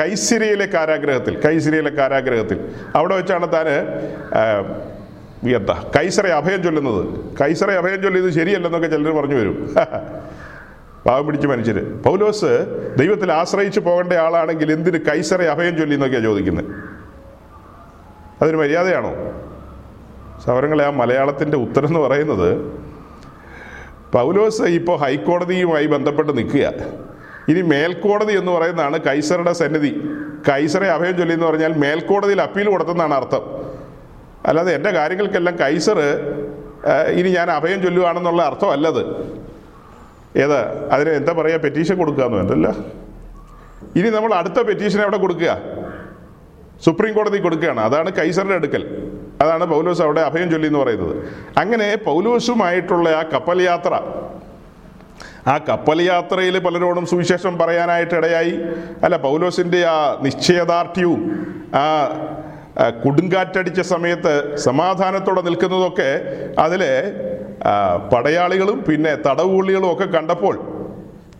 കൈസിരിയിലെ 0.00 0.66
കാരാഗ്രഹത്തിൽ 0.66 1.40
കൈസിരിയിലെ 1.40 1.90
കാരാഗ്രഹത്തിൽ. 1.90 2.58
അവിടെ 2.94 3.16
വെച്ചാണ് 3.16 3.52
താന് 3.52 3.76
എന്താ 5.48 5.90
കൈസറെ 5.96 6.32
അഭയം 6.32 6.62
ചൊല്ലുന്നത്. 6.62 7.34
കൈസറെ 7.40 7.74
അഭയം 7.74 8.02
ചൊല്ലിയത് 8.02 8.30
ശരിയല്ലെന്നൊക്കെ 8.30 8.88
ചിലർ 8.88 9.20
പറഞ്ഞു 9.20 9.34
വരും. 9.34 9.74
പാവം 11.06 11.26
പിടിച്ച് 11.26 11.46
മനുഷ്യർ 11.46 12.02
പൗലോസ് 12.06 12.66
ദൈവത്തിൽ 12.98 13.32
ആശ്രയിച്ച് 13.32 13.80
പോകേണ്ട 13.80 14.12
ആളാണെങ്കിൽ 14.12 14.72
എന്തിന് 14.72 14.98
കൈസറെ 14.98 15.48
അഭയം 15.48 15.76
ചൊല്ലി 15.76 15.94
എന്നൊക്കെയാണ് 15.94 16.24
ചോദിക്കുന്നത് 16.24 16.64
അതൊരു 18.42 18.56
മര്യാദയാണോ? 18.56 19.12
സൗരങ്ങളെ 20.46 20.84
ആ 20.84 20.90
മലയാളത്തിന്റെ 20.90 21.56
ഉത്തരം 21.56 21.86
എന്ന് 21.86 22.00
പറയുന്നത് 22.00 22.80
പൗലോസ് 24.12 24.62
ഇപ്പോൾ 24.62 24.98
ഹൈക്കോടതിയുമായി 24.98 25.86
ബന്ധപ്പെട്ട് 25.86 26.38
നിൽക്കുക. 26.38 26.72
ഇനി 27.48 27.62
മേൽക്കോടതി 27.62 28.32
എന്ന് 28.32 28.52
പറയുന്നതാണ് 28.52 28.98
കൈസറുടെ 28.98 29.52
സന്നിധി. 29.52 30.00
കൈസറെ 30.48 30.90
അഭയം 30.90 31.16
ചൊല്ലി 31.16 31.34
എന്ന് 31.34 31.46
പറഞ്ഞാൽ 31.46 31.72
മേൽക്കോടതിയിൽ 31.72 32.42
അപ്പീൽ 32.42 32.70
കൊടുത്തെന്നാണ് 32.70 33.14
അർത്ഥം. 33.14 33.59
അല്ലാതെ 34.50 34.72
എന്റെ 34.78 34.90
കാര്യങ്ങൾക്കെല്ലാം 34.98 35.56
കൈസർ 35.62 35.98
ഇനി 37.20 37.30
ഞാൻ 37.38 37.50
അഭയം 37.50 37.82
ചൊല്ലുകയാണെന്നുള്ള 37.82 38.42
അർത്ഥമല്ലത്. 38.50 39.02
ഏത്? 40.44 40.60
അതിന് 40.94 41.10
എന്താ 41.20 41.32
പറയുക 41.38 41.58
പെറ്റീഷൻ 41.66 41.96
കൊടുക്കാന്ന് 42.02 42.36
വേണ്ടല്ല 42.40 42.68
ഇനി 43.98 44.08
നമ്മൾ 44.16 44.32
അടുത്ത 44.40 44.58
പെറ്റീഷൻ 44.68 45.00
എവിടെ 45.04 45.16
കൊടുക്കുക? 45.16 45.52
സുപ്രീം 46.84 47.12
കോടതി 47.16 47.38
കൊടുക്കുകയാണ്. 47.38 47.80
അതാണ് 47.80 48.10
കൈസറിന്റെ 48.18 48.56
അടുക്കൽ. 48.60 48.82
അതാണ് 49.42 49.64
പൗലോസ് 49.66 50.02
അവിടെ 50.06 50.20
അഭയം 50.20 50.48
ചൊല്ലി 50.52 50.68
എന്ന് 50.70 50.80
പറയുന്നത്. 50.82 51.14
അങ്ങനെ 51.62 51.96
പൗലോസുമായിട്ടുള്ള 52.08 53.08
ആ 53.20 53.22
കപ്പൽ 53.34 53.62
യാത്ര 53.62 53.92
ആ 55.52 55.54
കപ്പൽ 55.68 55.98
യാത്രയിൽ 56.02 56.56
പലരോടും 56.64 57.06
സുവിശേഷം 57.12 57.54
പറയാനായിട്ട് 57.60 58.14
ഇടയായി 58.14 58.54
അല്ല 59.04 59.16
പൗലോസിന്റെ 59.26 59.80
ആ 59.94 59.98
നിശ്ചയദാർഢ്യവും 60.24 61.22
ആ, 61.74 61.84
കൊടുങ്കാറ്റടിച്ച 62.88 63.80
സമയത്ത് 63.80 64.56
സമാധാനത്തോടെ 64.56 65.40
നിൽക്കുന്നതൊക്കെ 65.40 66.10
അതിലെ 66.58 66.92
പടയാളികളും 68.12 68.84
പിന്നെ 68.88 69.14
തടവുള്ളികളും 69.14 69.92
ഒക്കെ 69.92 70.04
കണ്ടപ്പോൾ 70.04 70.54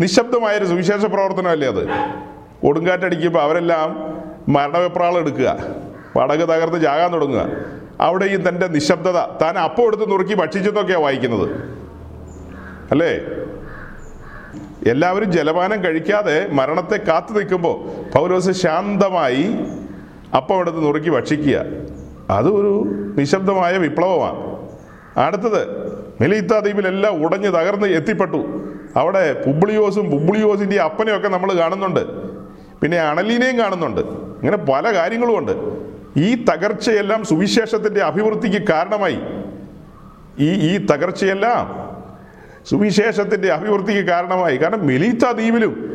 നിശബ്ദമായൊരു 0.00 0.64
സുവിശേഷ 0.64 1.04
പ്രവർത്തനമല്ലേ 1.04 1.68
അത്? 1.68 1.88
കൊടുങ്കാറ്റടിക്കുമ്പോൾ 2.66 3.42
അവരെല്ലാം 3.42 3.88
മരണവെപ്രാളം 4.48 5.18
എടുക്കുക 5.18 5.58
പടക് 6.16 6.40
തകർന്ന് 6.40 6.78
ജാകാൻ 6.78 7.12
തുടങ്ങുക. 7.12 7.48
അവിടെയും 8.00 8.48
തന്റെ 8.48 8.66
നിശബ്ദത 8.66 9.18
താൻ 9.42 9.58
അപ്പം 9.58 9.86
എടുത്ത് 9.86 10.10
നുറുക്കി 10.10 10.34
ഭക്ഷിച്ചെന്നൊക്കെയാണ് 10.34 11.02
വായിക്കുന്നത്. 11.02 11.46
അല്ലേ? 12.90 13.20
എല്ലാവരും 14.90 15.32
ജലപാനം 15.32 15.84
കഴിക്കാതെ 15.84 16.48
മരണത്തെ 16.52 16.96
കാത്തു 16.96 17.32
നിൽക്കുമ്പോൾ 17.32 17.76
പൗലോസ് 18.18 18.50
ശാന്തമായി 18.50 19.44
അപ്പം 20.36 20.60
എടുത്ത് 20.60 20.84
നുറുക്കി 20.84 21.10
ഭക്ഷിക്കുക. 21.10 21.64
അതൊരു 22.30 22.84
നിശബ്ദമായ 23.18 23.76
വിപ്ലവമാണ്. 23.76 24.50
അടുത്തത് 25.18 25.90
മെലീത്ത 26.20 26.58
ദ്വീപിലെല്ലാം 26.58 27.24
ഉടഞ്ഞ് 27.24 27.48
തകർന്ന് 27.48 27.86
എത്തിപ്പെട്ടു. 27.86 28.66
അവിടെ 28.96 29.42
പുബ്ലിയോസും 29.46 30.10
പുബ്ലിയോസിന്റെ 30.10 30.80
അപ്പനെയൊക്കെ 30.80 31.28
നമ്മൾ 31.28 31.52
കാണുന്നുണ്ട്. 31.52 32.00
പിന്നെ 32.80 32.98
അണലിനെയും 32.98 33.58
കാണുന്നുണ്ട്. 33.58 34.00
ഇങ്ങനെ 34.00 34.56
പല 34.56 34.94
കാര്യങ്ങളുമുണ്ട്. 34.94 35.52
ഈ 36.16 36.44
തകർച്ചയെല്ലാം 36.44 37.24
സുവിശേഷത്തിന്റെ 37.24 38.00
അഭിവൃദ്ധിക്ക് 38.00 38.68
കാരണമായി. 38.68 39.18
ഈ 40.38 40.50
ഈ 40.50 40.86
തകർച്ചയെല്ലാം 40.86 41.90
സുവിശേഷത്തിന്റെ 42.70 43.52
അഭിവൃദ്ധിക്ക് 43.52 44.00
കാരണമായി. 44.00 44.56
കാരണം 44.56 44.86
മെലീത്ത 44.86 45.30
ദ്വീപിലും 45.30 45.90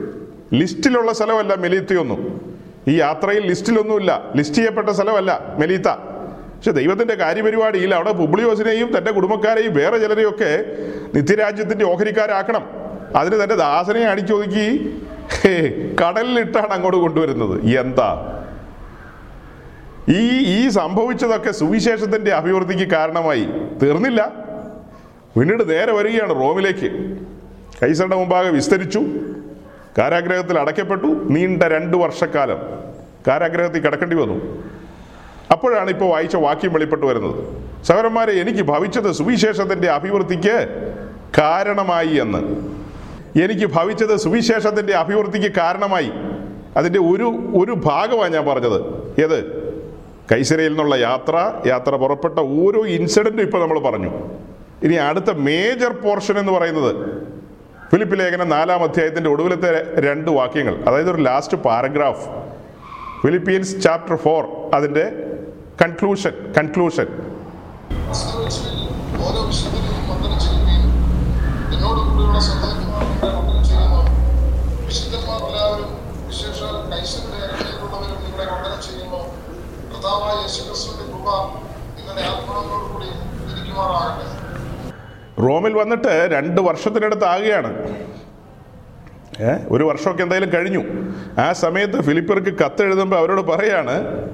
ലിസ്റ്റിലുള്ള 0.53 1.13
സ്ഥലമല്ല 1.13 1.55
മെലീത്തയൊന്നും. 1.55 2.54
ഈ 2.87 2.95
യാത്രയിൽ 2.95 3.47
ലിസ്റ്റിലൊന്നുമില്ല. 3.47 4.23
ലിസ്റ്റ് 4.35 4.55
ചെയ്യപ്പെട്ട 4.55 4.89
സ്ഥലമല്ല 4.89 5.41
മെലീത്ത. 5.59 5.87
പക്ഷെ 5.87 6.71
ദൈവത്തിന്റെ 6.71 7.15
കാര്യപരിപാടിയിൽ 7.15 7.95
അവിടെ 7.95 8.11
പുബ്ലിയോസിനെയും 8.11 8.97
തന്റെ 8.97 9.11
കുടുംബക്കാരെയും 9.11 9.73
വേറെ 9.73 9.97
ചിലരെയൊക്കെ 9.97 10.65
നിത്യരാജ്യത്തിന്റെ 11.15 11.85
ഓഹരിക്കാരാക്കണം. 11.85 12.69
അതിന് 13.15 13.43
തന്റെ 13.43 13.55
ദാസനെ 13.55 14.01
അടിച്ചൊതുക്കി 14.01 14.97
കടലിലിട്ടാണ് 16.01 16.67
അങ്ങോട്ട് 16.67 16.97
കൊണ്ടുവരുന്നത്. 16.97 17.65
എന്താ? 17.65 18.31
ഈ 20.09 20.29
ഈ 20.55 20.69
സംഭവിച്ചതൊക്കെ 20.69 21.51
സുവിശേഷത്തിന്റെ 21.51 22.31
അഭിവൃദ്ധിക്ക് 22.31 22.91
കാരണമായി. 22.91 23.47
തീർന്നില്ല. 23.83 24.31
പിന്നീട് 25.39 25.69
നേരെ 25.69 25.91
വരികയാണ് 25.91 26.35
റോമിലേക്ക്. 26.35 27.17
കൈസറുടെ 27.83 28.15
മുമ്പാകെ 28.15 28.49
വിസ്തരിച്ചു. 28.49 28.99
കാരാഗ്രഹത്തിൽ 29.97 30.59
അടയ്ക്കപ്പെട്ടു. 30.59 31.05
നീണ്ട 31.05 31.63
രണ്ട് 31.63 31.97
വർഷക്കാലം 31.97 32.57
കാരാഗ്രഹത്തിൽ 33.27 33.79
കിടക്കേണ്ടി 33.79 34.15
വന്നു. 34.15 34.63
അപ്പോഴാണ് 35.51 35.89
ഇപ്പോൾ 35.89 36.05
വായിച്ച 36.05 36.35
വാക്യം 36.35 36.73
വെളിപ്പെട്ടു 36.73 37.05
വരുന്നത്. 37.05 37.47
സഹോദരന്മാരെ 37.85 38.31
എനിക്ക് 38.31 38.61
ഭവിച്ചത് 38.61 39.11
സുവിശേഷത്തിന്റെ 39.11 39.87
അഭിവൃദ്ധിക്ക് 39.89 40.67
കാരണമായി 41.37 42.07
എന്ന്. 42.07 42.37
എനിക്ക് 43.43 43.65
ഭവിച്ചത് 43.65 44.15
സുവിശേഷത്തിന്റെ 44.15 44.93
അഭിവൃദ്ധിക്ക് 44.93 45.55
കാരണമായി. 45.55 46.11
അതിന്റെ 46.77 46.99
ഒരു 46.99 47.23
ഒരു 47.55 47.71
ഭാഗമാണ് 47.71 48.33
ഞാൻ 48.33 48.45
പറഞ്ഞത്. 48.45 48.81
ഏത്? 49.21 49.65
കൈസരയിൽ 50.31 50.67
നിന്നുള്ള 50.67 50.95
യാത്ര 50.95 51.53
യാത്ര 51.67 51.95
പുറപ്പെട്ട 51.95 52.39
ഓരോ 52.39 52.85
ഇൻസിഡന്റും 52.85 53.41
ഇപ്പോൾ 53.41 53.61
നമ്മൾ 53.61 53.79
പറഞ്ഞു. 53.79 54.11
ഇനി 54.83 54.95
അടുത്ത 54.95 55.31
മേജർ 55.31 55.91
പോർഷൻ 55.93 56.39
എന്ന് 56.39 56.51
പറയുന്നത് 56.51 57.25
ഫിലിപ്പ് 57.91 58.15
ലേഖനം 58.19 58.49
നാലാം 58.49 58.83
അധ്യായത്തിന്റെ 58.83 59.29
ഒടുവിലത്തെ 59.29 59.71
രണ്ട് 59.99 60.29
വാക്യങ്ങൾ 60.31 60.75
അതായത് 60.87 61.11
ഒരു 61.11 61.21
last 61.21 61.57
paragraph 61.57 62.25
Philippians 63.21 63.75
chapter 63.81 64.15
four 64.15 64.43
അതിന്റെ 64.73 65.05
കൺക്ലൂഷൻ 65.81 66.33
കൺക്ലൂഷൻ 66.57 67.07
കർത്താവായ 79.91 80.35
യേശുക്രിസ്തുവിന്റെ 80.41 81.05
ഇരിക്കുമാറാകട്ടെ 83.49 84.44
റോമിൽ 85.39 85.73
വന്നിട്ട് 85.73 86.29
രണ്ട് 86.31 86.61
വർഷത്തിനടുത്ത് 86.61 87.25
ആകുകയാണ്. 87.25 87.71
ഒരു 89.69 89.83
വർഷമൊക്കെ 89.83 90.23
എന്തായാലും 90.23 90.53
കഴിഞ്ഞു. 90.53 90.83
ആ 91.39 91.53
സമയത്ത് 91.53 92.01
ഫിലിപ്പർക്ക് 92.01 92.57
കത്തെഴുതുമ്പോൾ 92.59 93.17
അവരോട് 93.17 93.41
പറയാണ് 93.41 94.29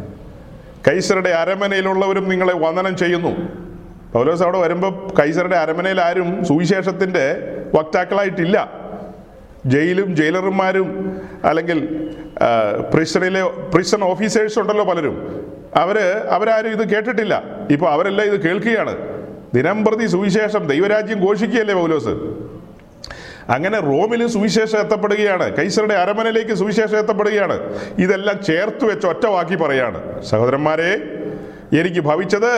കൈസറുടെ 0.88 1.30
അരമനയിലുള്ളവരും 1.30 2.30
നിങ്ങളെ 2.30 2.54
വന്ദനം 2.54 2.98
ചെയ്യുന്നു. 2.98 3.30
പൗലോസ് 4.14 4.44
അവിടെ 4.44 4.58
വരുമ്പോൾ 4.58 5.20
കൈസറുടെ 5.20 5.58
അരമനയിൽ 5.58 6.02
ആരും 6.02 6.46
സുവിശേഷത്തിന്റെ 6.46 7.38
വക്താക്കളായിട്ടില്ല. 7.76 8.72
ജയിലും 9.66 10.16
ജയിലർമാരും 10.16 11.22
അല്ലെങ്കിൽ 11.46 12.10
പ്രിസണിലെ 12.94 13.44
പ്രിസൺ 13.44 14.04
ഓഫീസേഴ്സ് 14.04 14.60
ഉണ്ടല്ലോ 14.60 14.86
പലരും. 14.86 15.16
അവർ 15.76 15.98
അവരാരും 16.30 16.70
ഇത് 16.70 16.90
കേട്ടിട്ടില്ല. 16.90 17.44
ഇപ്പോൾ 17.72 17.92
അവരെല്ലാം 17.92 18.28
ഇത് 18.28 18.42
കേൾക്കുകയാണ്. 18.42 19.21
ദിനംപ്രതി 19.56 20.08
സുവിശേഷം. 20.08 20.68
ദൈവരാജ്യം 20.68 21.26
ഘോഷിക്കുകയല്ലേ 21.26 21.74
പൗലോസ്? 21.74 22.14
അങ്ങനെ 23.50 23.80
റോമിലും 23.80 24.30
സുവിശേഷം 24.30 24.80
എത്തപ്പെടുകയാണ്. 24.80 25.56
കൈസറുടെ 25.56 25.94
അരമനയിലേക്ക് 25.94 26.54
സുവിശേഷം 26.54 26.98
എത്തപ്പെടുകയാണ്. 26.98 27.76
ഇതെല്ലാം 27.98 28.44
ചേർത്ത് 28.44 28.86
വെച്ച് 28.86 29.08
ഒറ്റ 29.08 29.26
വാക്കി 29.26 29.56
പറയാണ്. 29.56 30.22
സഹോദരന്മാരെ 30.24 30.92
എനിക്ക് 31.80 32.00
ഭവിച്ചത് 32.00 32.54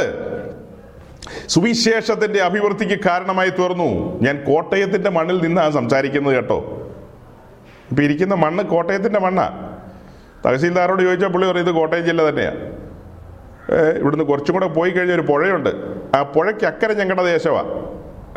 സുവിശേഷത്തിന്റെ 1.47 2.41
അഭിവൃദ്ധിക്ക് 2.41 3.03
കാരണമായി 3.05 3.49
തീർന്നു. 3.49 4.19
ഞാൻ 4.21 4.43
കോട്ടയത്തിന്റെ 4.43 5.09
മണ്ണിൽ 5.09 5.41
നിന്നാണ് 5.41 5.71
സംസാരിക്കുന്നത് 5.71 6.35
കേട്ടോ. 6.35 6.89
ഇപ്പൊ 7.91 8.03
ഇരിക്കുന്ന 8.03 8.33
മണ്ണ് 8.33 8.63
കോട്ടയത്തിന്റെ 8.63 9.19
മണ്ണാ. 9.19 9.73
തഹസീൽദാരോട് 10.45 11.01
ചോദിച്ചാൽ 11.01 11.27
പുള്ളി 11.27 11.47
പറയും 11.47 11.63
ഇത് 11.63 11.75
കോട്ടയം 11.75 12.03
ജില്ല 12.05 12.29
തന്നെയാണ് 12.29 12.59
ഏ, 12.59 12.82
ഇവിടുന്ന് 13.71 14.25
കുറച്ചും 14.25 14.53
കൂടെ 14.53 14.67
പോയി 14.67 14.91
കഴിഞ്ഞ 14.91 15.13
ഒരു 15.13 15.21
പുഴയുണ്ട്. 15.21 15.69
ആ 16.15 16.23
പുഴയ്ക്ക് 16.23 16.65
അക്കരെ 16.65 16.93
ഞങ്ങളുടെ 16.93 17.23
ദേശമാണ് 17.23 17.69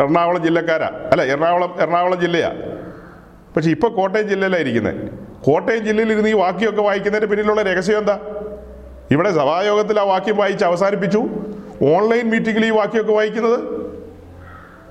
എറണാകുളം 0.01 0.43
ജില്ലക്കാരാ. 0.43 0.87
അല്ല 0.87 1.23
എറണാകുളം 1.23 1.75
എറണാകുളം 1.81 2.21
ജില്ലയാ. 2.21 2.53
പക്ഷെ 3.57 3.71
ഇപ്പോൾ 3.71 3.95
കോട്ടയം 3.95 4.29
ജില്ലയിലാണ് 4.29 4.63
ഇരിക്കുന്നത് 4.63 5.11
കോട്ടയം 5.45 5.85
ജില്ലയിൽ 5.85 6.13
ഇരുന്ന് 6.13 6.29
ഈ 6.29 6.33
വാക്യമൊക്കെ 6.33 6.83
വായിക്കുന്നതിന് 6.83 7.31
പിന്നിലുള്ള 7.31 7.63
രഹസ്യം 7.63 7.99
എന്താ? 7.99 8.19
ഇവിടെ 9.11 9.31
സഭായോഗത്തിൽ 9.31 10.01
ആ 10.01 10.03
വാക്യം 10.03 10.37
വായിച്ച് 10.37 10.65
അവസാനിപ്പിച്ചു. 10.65 11.19
ഓൺലൈൻ 11.85 12.31
മീറ്റിങ്ങിൽ 12.31 12.67
ഈ 12.67 12.71
വാക്യമൊക്കെ 12.71 13.13
വായിക്കുന്നത്? 13.13 13.61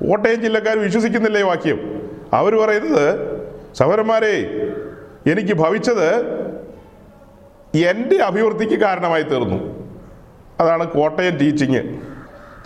കോട്ടയം 0.10 0.42
ജില്ലക്കാർ 0.42 0.78
വിശ്വസിക്കുന്നില്ല 0.78 1.38
ഈ 1.38 1.42
വാക്യം. 1.42 2.04
അവർ 2.34 2.56
പറയുന്നത് 2.56 3.36
സഹോദരന്മാരെ 3.76 4.36
എനിക്ക് 5.32 5.54
ഭവിച്ചത് 5.54 6.36
എന്റെ 7.78 8.16
അഭിവൃദ്ധിക്ക് 8.16 8.74
കാരണമായി 8.74 9.24
തീർന്നു. 9.24 9.75
അതാണ് 10.60 10.88
കോട്ടയം 10.88 11.38
ടീച്ചിങ് 11.38 12.02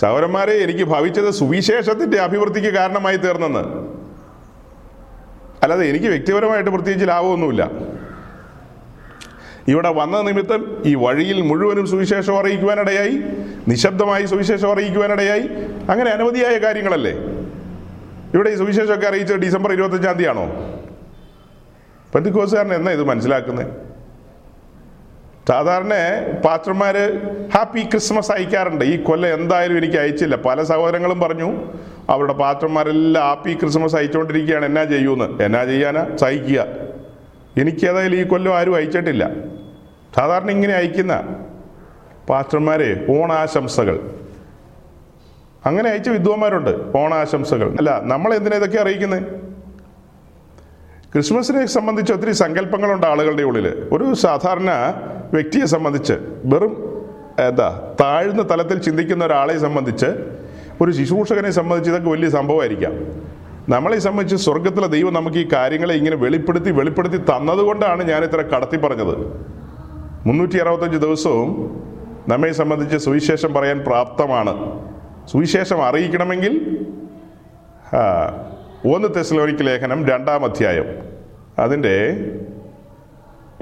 സഹോദരന്മാരെ 0.01 0.53
എനിക്ക് 0.53 0.83
ഭവിച്ചത് 0.83 1.29
സുവിശേഷത്തിന്റെ 1.29 2.17
അഭിവൃദ്ധിക്ക് 2.19 2.67
കാരണമായി 2.67 3.17
തീർന്നെന്ന്. 3.17 3.59
അല്ലാതെ 5.63 5.85
എനിക്ക് 5.85 6.05
വ്യക്തിപരമായിട്ട് 6.05 6.69
പ്രത്യേകിച്ച് 6.69 7.09
ലാഭമൊന്നുമില്ല. 7.09 7.71
ഇവിടെ 9.67 9.89
വന്ന 9.89 10.21
നിമിത്തം 10.21 10.83
ഈ 10.85 10.95
വഴിയിൽ 10.95 11.41
മുഴുവനും 11.41 11.87
സുവിശേഷം 11.87 12.39
അറിയിക്കുവാനിടയായി 12.39 13.21
നിശബ്ദമായി 13.67 14.25
സുവിശേഷം 14.25 14.71
അറിയിക്കുവാനിടയായി 14.71 15.41
അങ്ങനെ 15.89 16.11
അനവധിയായ 16.11 16.57
കാര്യങ്ങളല്ലേ? 16.57 17.11
ഇവിടെ 18.33 18.49
ഈ 18.49 18.55
സുവിശേഷമൊക്കെ 18.55 19.07
അറിയിച്ചത് 19.07 19.37
ഡിസംബർ 19.37 19.73
ഇരുപത്തഞ്ചാം 19.73 20.15
തീയതിയാണോ? 20.15 20.45
പെന്തിക്കോസുകാരൻ 22.15 22.73
എന്നാ 22.73 22.91
ഇത് 22.91 23.03
മനസ്സിലാക്കുന്നത് 23.03 23.88
സാധാരണ 25.49 25.93
പാസ്റ്റർമാര് 26.45 27.03
ഹാപ്പി 27.55 27.81
ക്രിസ്മസ് 27.81 28.31
അയക്കാറുണ്ട്. 28.31 28.85
ഈ 28.85 29.03
കൊല്ലം 29.03 29.33
എന്തായാലും 29.33 29.77
എനിക്ക് 29.77 29.97
അയച്ചില്ല. 29.97 30.35
പല 30.35 30.63
സഹോദരങ്ങളും 30.63 31.19
പറഞ്ഞു 31.19 31.73
അവരുടെ 32.09 32.33
പാസ്റ്റർമാരെല്ലാം 32.33 33.27
ഹാപ്പി 33.27 33.53
ക്രിസ്മസ് 33.53 33.95
അയച്ചുകൊണ്ടിരിക്കുകയാണ്. 33.95 34.65
എന്നാ 34.65 34.83
ചെയ്യൂന്ന്? 34.83 35.43
എന്നാ 35.43 35.63
ചെയ്യാനാ? 35.63 36.07
സഹിക്കുക. 36.15 36.65
എനിക്ക് 37.57 37.85
ഏതായാലും 37.85 38.17
ഈ 38.17 38.23
കൊല്ലം 38.23 38.57
ആരും 38.57 38.75
അയച്ചിട്ടില്ല. 38.75 39.29
സാധാരണ 40.15 40.51
ഇങ്ങനെ 40.51 40.73
അയക്കുന്ന 40.73 41.23
പാസ്റ്റർമാരെ 42.29 43.05
ഓണാശംസകൾ. 43.09 43.99
അങ്ങനെ 45.65 45.89
അയച്ച 45.89 46.09
വിദ്വാന്മാരുണ്ട് 46.09 46.97
ഓണാശംസകൾ. 46.97 47.75
അല്ല 47.77 48.01
നമ്മൾ 48.03 48.33
എന്തിനാ 48.33 48.57
ഇതൊക്കെ 48.57 48.77
അറിയിക്കുന്നത് 48.77 49.48
ക്രിസ്മസിനെ 51.13 51.65
സംബന്ധിച്ച് 51.65 52.13
ഒത്തിരി 52.13 52.31
സങ്കല്പങ്ങളുണ്ട് 52.31 53.05
ആളുകളുടെ 53.05 53.43
ഉള്ളിൽ 53.43 53.67
ഒരു 53.91 54.13
സാധാരണ 54.13 54.71
വ്യക്തിയെ 55.33 55.65
സംബന്ധിച്ച് 55.65 56.15
വെറും 56.45 56.73
എന്താ 57.47 57.95
താഴ്ന്ന 58.01 58.41
തലത്തിൽ 58.41 58.77
ചിന്തിക്കുന്ന 58.77 59.25
ഒരാളെ 59.25 59.57
സംബന്ധിച്ച് 59.57 60.09
ഒരു 60.81 60.91
ശുശ്രൂഷകനെ 60.91 61.49
സംബന്ധിച്ച് 61.49 61.89
ഇതൊക്കെ 61.91 62.09
വലിയ 62.09 62.29
സംഭവമായിരിക്കാം. 62.29 62.93
നമ്മളെ 63.69 63.97
സംബന്ധിച്ച് 63.99 64.45
സ്വർഗത്തിലെ 64.45 64.87
ദൈവം 64.87 65.13
നമുക്ക് 65.13 65.37
ഈ 65.37 65.47
കാര്യങ്ങളെ 65.53 65.93
ഇങ്ങനെ 65.93 66.15
വെളിപ്പെടുത്തി 66.15 66.71
വെളിപ്പെടുത്തി 66.71 67.17
തന്നതുകൊണ്ടാണ് 67.17 68.03
ഞാൻ 68.03 68.23
ഇത്ര 68.23 68.41
കടത്തി 68.41 68.77
പറഞ്ഞത്. 68.77 69.15
മുന്നൂറ്റി 70.25 70.57
അറുപത്തഞ്ച് 70.57 70.97
ദിവസവും 70.97 71.49
നമ്മെ 72.29 72.51
സംബന്ധിച്ച് 72.51 72.97
സുവിശേഷം 72.97 73.53
പറയാൻ 73.53 73.79
പ്രാപ്തമാണ്. 73.87 74.53
സുവിശേഷം 75.31 75.79
അറിയിക്കണമെങ്കിൽ 75.87 76.53
ഒന്ന് 78.85 79.07
തെസ്ലോനിക്ക് 79.15 79.67
ലേഖനം 79.67 80.07
രണ്ടാം 80.07 80.45
അധ്യായം. 80.45 80.85
അതിന്റെ 81.59 82.17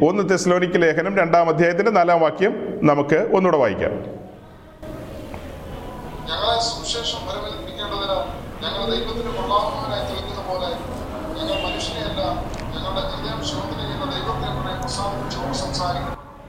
ഒന്ന് 0.01 0.29
തെസ്ലോനിക്ക് 0.29 0.81
ലേഖനം 0.81 1.17
രണ്ടാം 1.17 1.50
അധ്യായത്തിന്റെ 1.50 1.91
നാലാം 1.91 2.21
വാക്യം 2.21 2.79
നമുക്ക് 2.81 3.15
ഒന്നുകൂടെ 3.15 3.57
വായിക്കാം. 3.57 3.91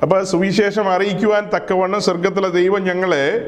അപ്പൊ 0.03 0.23
സുവിശേഷം 0.23 0.93
അറിയിക്കുവാൻ 0.93 1.51
തക്കവണ്ണം 1.57 2.01
സ്വർഗത്തിലെ 2.01 2.49
ദൈവം 2.49 2.85
ഞങ്ങളെ 2.85 3.39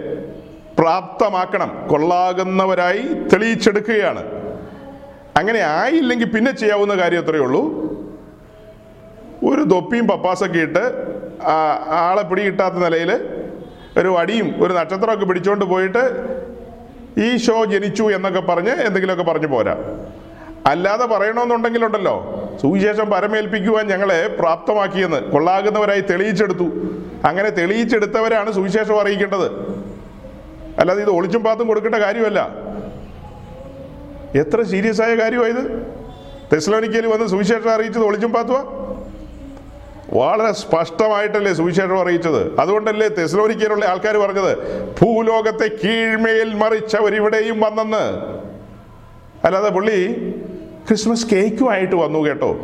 പ്രാപ്തമാക്കണം. 0.78 1.88
കൊള്ളാകുന്നവരായി 1.88 3.02
തെളിയിച്ചെടുക്കുകയാണ്. 3.32 4.39
അങ്ങനെ 5.40 5.58
ആയില്ലെങ്കിൽ 5.58 6.28
പിന്നെ 6.34 6.52
ചെയ്യാവുന്ന 6.52 6.94
കാര്യം 6.94 7.22
അത്രയേ 7.24 7.42
ഉള്ളൂ. 7.42 7.62
ഒരു 9.50 9.62
തൊപ്പിയും 9.62 10.06
പപ്പാസൊക്കെ 10.08 10.58
ഇട്ട് 10.58 10.84
ആളെ 11.88 12.22
പിടി 12.22 12.42
കിട്ടാത്ത 12.42 12.74
നിലയിൽ 12.74 13.10
ഒരു 13.98 14.08
വടിയും 14.08 14.48
ഒരു 14.62 14.72
നക്ഷത്രമൊക്കെ 14.72 15.24
പിടിച്ചുകൊണ്ട് 15.24 15.64
പോയിട്ട് 15.64 16.02
ഈ 17.18 17.36
ഷോ 17.36 17.64
ജനിച്ചു 17.64 18.02
എന്നൊക്കെ 18.02 18.40
പറഞ്ഞ് 18.40 18.70
എന്തെങ്കിലുമൊക്കെ 18.70 19.24
പറഞ്ഞു 19.30 19.46
പോരാ. 19.46 19.76
അല്ലാതെ 20.66 21.06
പറയണമെന്നുണ്ടെങ്കിലുണ്ടല്ലോ. 21.06 22.14
സുവിശേഷം 22.62 23.10
പരമേൽപ്പിക്കുവാൻ 23.10 23.86
ഞങ്ങളെ 23.86 24.28
പ്രാപ്തമാക്കിയെന്ന് 24.28 25.20
കൊള്ളാകുന്നവരായി 25.32 26.00
തെളിയിച്ചെടുത്തു. 26.00 26.68
അങ്ങനെ 27.28 27.50
തെളിയിച്ചെടുത്തവരാണ് 27.50 28.50
സുവിശേഷം 28.52 29.00
അറിയിക്കേണ്ടത്. 29.00 29.46
അല്ലാതെ 30.80 31.02
ഇത് 31.02 31.10
ഒളിച്ചും 31.10 31.42
പാത്തും 31.44 31.66
കൊടുക്കേണ്ട 31.68 31.94
കാര്യമല്ല. 31.94 32.59
എത്ര 34.34 34.62
സീരിയസ് 34.62 35.02
ആയ 35.02 35.14
കാര്യമായത് 35.14 35.86
തെസ്ലോണിക്കയിൽ 36.52 37.06
വന്ന് 37.06 37.26
സുവിശേഷം 37.26 37.70
അറിയിച്ചത് 37.70 38.02
ഒളിച്ചും 38.02 38.32
പാത്തുവാ? 38.32 38.64
വളരെ 40.12 40.52
സ്പഷ്ടമായിട്ടല്ലേ 40.52 41.52
സുവിശേഷം 41.52 42.00
അറിയിച്ചത്. 42.00 42.60
അതുകൊണ്ടല്ലേ 42.60 43.08
തെസ്ലോണിക്കയിലുള്ള 43.08 43.84
ആൾക്കാർ 43.84 44.16
പറഞ്ഞത് 44.16 44.82
ഭൂലോകത്തെ 45.02 45.70
കീഴ്മേൽ 45.84 46.54
മറിച്ചവരിവിടെയും 46.54 47.60
വന്നെന്ന്. 47.60 48.18
അല്ലാതെ 49.44 49.68
പുള്ളി 49.68 50.30
ക്രിസ്മസ് 50.88 51.26
കേക്കുമായിട്ട് 51.30 51.94
വന്നു 51.94 52.18
കേട്ടോ. 52.18 52.56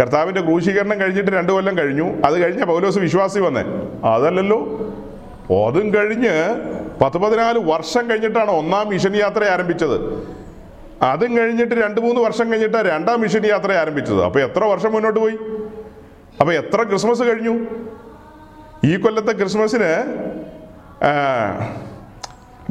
കർത്താവിന്റെ 0.00 0.40
ക്രൂശീകരണം 0.40 1.00
കഴിഞ്ഞിട്ട് 1.00 1.30
രണ്ടു 1.30 1.52
കൊല്ലം 1.52 1.78
കഴിഞ്ഞു. 1.78 2.12
അത് 2.24 2.42
കഴിഞ്ഞ 2.42 2.64
പൗലോസ് 2.64 2.98
വിശ്വാസി 2.98 3.38
വന്നേ. 3.38 3.64
അതല്ലല്ലോ. 4.04 4.58
അതും 5.66 5.94
കഴിഞ്ഞ് 5.94 6.32
പത്ത് 7.04 7.18
പതിനാല് 7.18 7.58
വർഷം 7.58 8.10
കഴിഞ്ഞിട്ടാണ് 8.10 8.50
ഒന്നാം 8.50 8.88
മിഷൻ 8.88 9.16
യാത്ര 9.16 9.44
ആരംഭിച്ചത്. 9.44 10.28
അതും 11.02 11.36
കഴിഞ്ഞിട്ട് 11.36 11.74
രണ്ട് 11.74 12.00
മൂന്ന് 12.00 12.20
വർഷം 12.20 12.50
കഴിഞ്ഞിട്ട് 12.50 12.76
രണ്ടാം 12.76 13.20
മിഷൻ 13.20 13.46
യാത്ര 13.46 13.72
ആരംഭിച്ചത്. 13.72 14.24
അപ്പോൾ 14.24 14.38
എത്ര 14.38 14.64
വർഷം 14.64 14.92
മുന്നോട്ട് 14.92 15.20
പോയി? 15.20 15.36
അപ്പോൾ 16.40 16.52
എത്ര 16.52 16.82
ക്രിസ്മസ് 16.82 17.22
കഴിഞ്ഞു? 17.22 17.66
ഈ 18.84 18.96
കൊല്ലത്തെ 18.96 19.32
ക്രിസ്മസിന് 19.32 19.90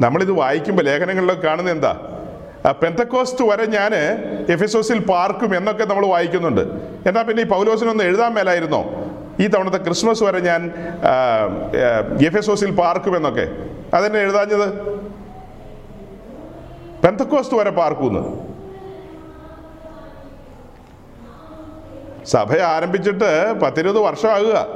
നമ്മളിത് 0.00 0.30
വായിക്കുമ്പോൾ 0.30 0.82
ലേഖനങ്ങളിലൊക്കെ 0.82 1.46
കാണുന്നത് 1.46 1.74
എന്താ? 1.74 2.12
പെന്തക്കോസ്റ്റ് 2.82 3.44
വരെ 3.44 3.66
ഞാൻ 3.66 3.94
എഫെസോസിൽ 4.48 4.98
പാർക്കും 4.98 5.56
എന്നൊക്കെ 5.56 5.84
നമ്മൾ 5.84 6.06
വായിക്കുന്നുണ്ട്. 6.06 6.60
എന്നാൽ 7.08 7.22
പിന്നെ 7.22 7.42
ഈ 7.42 7.46
പൗലോസിനൊന്ന് 7.46 8.04
എഴുതാൻ 8.04 8.34
മേലായിരുന്നോ? 8.34 9.12
ഈ 9.40 9.46
തവണത്തെ 9.46 9.76
ക്രിസ്മസ് 9.76 10.24
വരെ 10.24 10.40
ഞാൻ 10.40 10.72
എഫെസോസിൽ 12.26 12.70
പാർക്കും 12.70 13.16
എന്നൊക്കെ. 13.16 13.46
അതെന്നെ 13.94 14.20
എഴുതാഞ്ഞത്? 14.20 14.95
പെന്തക്കോസ്റ്റ് 17.06 17.56
വരെ 17.56 17.70
പാർക്കുന്നു. 17.70 18.22
സഭ 22.32 22.58
ആരംഭിച്ചിട്ട് 22.68 23.30
പത്തിരുപത് 23.62 23.98
വർഷമാകുക. 24.04 24.66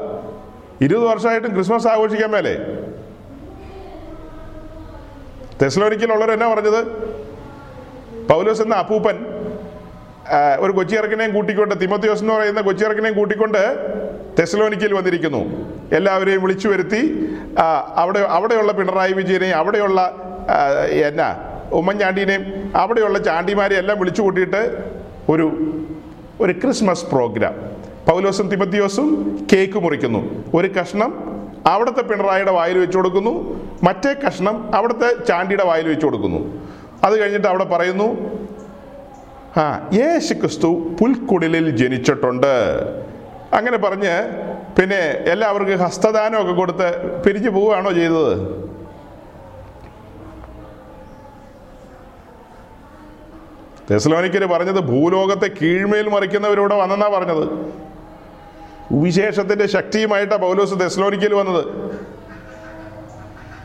ഇരുപത് 0.82 1.06
വർഷമായിട്ടും 1.10 1.54
ക്രിസ്മസ് 1.54 1.88
ആഘോഷിക്കാൻ 1.88 2.30
മേലെ. 2.30 2.54
തെസ്ലോനിക്കലുള്ളവർ 5.62 6.32
എന്നാ 6.32 6.54
പറഞ്ഞത്? 6.54 6.80
പൗലോസ് 8.30 8.62
എന്ന 8.62 8.74
അപ്പൂപ്പൻ 8.74 9.16
ഒരു 10.60 10.70
ഒരു 10.70 10.76
കൊച്ചിയിറക്കിനെയും 10.76 11.34
കൂട്ടിക്കൊണ്ട് 11.34 11.74
തിമത്തിയോസ് 11.80 12.22
എന്ന് 12.22 12.34
പറയുന്ന 12.34 12.60
കൊച്ചിയിറക്കിനെയും 12.60 13.16
കൂട്ടിക്കൊണ്ട് 13.18 13.62
തെസ്ലോനിക്കയിൽ 14.38 14.94
വന്നിരിക്കുന്നു. 14.94 15.42
എല്ലാവരെയും 15.98 16.42
വിളിച്ചു 16.42 16.68
വരുത്തി 16.68 17.02
അവിടെ 18.02 18.20
അവിടെയുള്ള 18.20 18.72
പിണറായി 18.72 19.12
വിജയനെയും 19.12 19.56
അവിടെയുള്ള 19.56 20.00
എന്നാ 21.08 21.30
ഉമ്മൻചാണ്ടീനെയും 21.72 22.72
അവിടെയുള്ള 22.76 23.18
ചാണ്ടിമാരെ 23.18 23.76
എല്ലാം 23.76 23.98
വിളിച്ചു 23.98 24.22
കൂട്ടിയിട്ട് 24.22 24.84
ഒരു 25.28 25.52
ഒരു 26.40 26.52
ക്രിസ്മസ് 26.52 27.06
പ്രോഗ്രാം. 27.06 27.54
പൗലോസും 28.10 28.48
തിമത്തിയോസും 28.48 29.38
കേക്ക് 29.52 29.78
മുറിക്കുന്നു. 29.78 30.44
ഒരു 30.54 30.68
കഷ്ണം 30.68 31.30
അവിടുത്തെ 31.66 32.00
പിണറായിയുടെ 32.00 32.52
വായിൽ 32.52 32.78
വെച്ചു 32.78 32.98
കൊടുക്കുന്നു. 32.98 33.60
മറ്റേ 33.82 34.14
കഷ്ണം 34.26 34.74
അവിടുത്തെ 34.74 35.24
ചാണ്ടിയുടെ 35.24 35.64
വായിൽ 35.64 35.88
വെച്ചു 35.88 36.06
കൊടുക്കുന്നു. 36.06 36.60
അത് 37.04 37.20
കഴിഞ്ഞിട്ട് 37.20 37.48
അവിടെ 37.48 37.64
പറയുന്നു 37.64 38.40
ആ 39.56 39.90
യേശു 39.92 40.34
ക്രിസ്തു 40.34 40.66
പുൽക്കുടിലിൽ 41.00 41.76
ജനിച്ചിട്ടുണ്ട്. 41.76 42.54
അങ്ങനെ 43.52 43.76
പറഞ്ഞ് 43.76 44.28
പിന്നെ 44.80 45.00
എല്ലാവർക്കും 45.32 45.78
ഹസ്തദാനമൊക്കെ 45.78 46.52
കൊടുത്ത് 46.52 46.88
പിരിഞ്ഞു 47.22 47.50
പോവുകയാണോ 47.50 47.92
ചെയ്തത്? 47.92 48.69
തെസ്ലോനിക്കര് 53.90 54.46
പറഞ്ഞത് 54.46 54.80
ഭൂലോകത്തെ 54.80 55.50
കീഴ്മേൽ 55.62 56.08
മറിക്കുന്നവരിവിടെ 56.08 56.74
വന്നെന്നാ 56.74 57.08
പറഞ്ഞത്. 57.08 57.74
വിശേഷത്തിന്റെ 58.92 59.66
ശക്തിയുമായിട്ടാണ് 59.66 60.42
പൗലോസ് 60.42 60.80
തെസ്ലോനിക്കൽ 60.80 61.34
വന്നത്. 61.34 61.64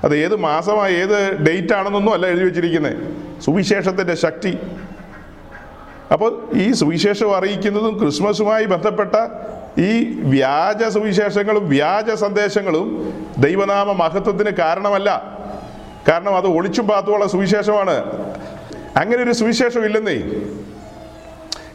അത് 0.04 0.16
ഏത് 0.16 0.36
മാസമാണ് 0.36 0.92
ഏത് 0.92 1.42
ഡേറ്റ് 1.42 1.74
ആണെന്നൊന്നും 1.74 2.14
അല്ല 2.14 2.28
എഴുതി 2.28 2.44
വെച്ചിരിക്കുന്നത് 2.44 2.98
സുവിശേഷത്തിന്റെ 3.42 4.16
ശക്തി. 4.16 4.60
അപ്പോൾ 6.12 6.50
ഈ 6.54 6.72
സുവിശേഷം 6.72 7.36
അറിയിക്കുന്നതും 7.36 8.00
ക്രിസ്മസുമായി 8.00 8.66
ബന്ധപ്പെട്ട 8.66 9.16
ഈ 9.82 10.20
വ്യാജ 10.20 10.84
സുവിശേഷങ്ങളും 10.90 11.70
വ്യാജ 11.70 12.12
സന്ദേശങ്ങളും 12.12 13.14
ദൈവനാമ 13.38 13.92
മഹത്വത്തിന് 13.92 14.50
കാരണമല്ല. 14.50 15.40
കാരണം 16.08 16.38
അത് 16.38 16.48
ഒളിച്ചും 16.48 16.88
പാത്തുമുള്ള 16.88 17.28
സുവിശേഷമാണ്. 17.28 18.26
അങ്ങനെ 18.98 19.24
ഒരു 19.24 19.32
സുവിശേഷം 19.32 19.86
ഇല്ലെന്നേ. 19.86 20.18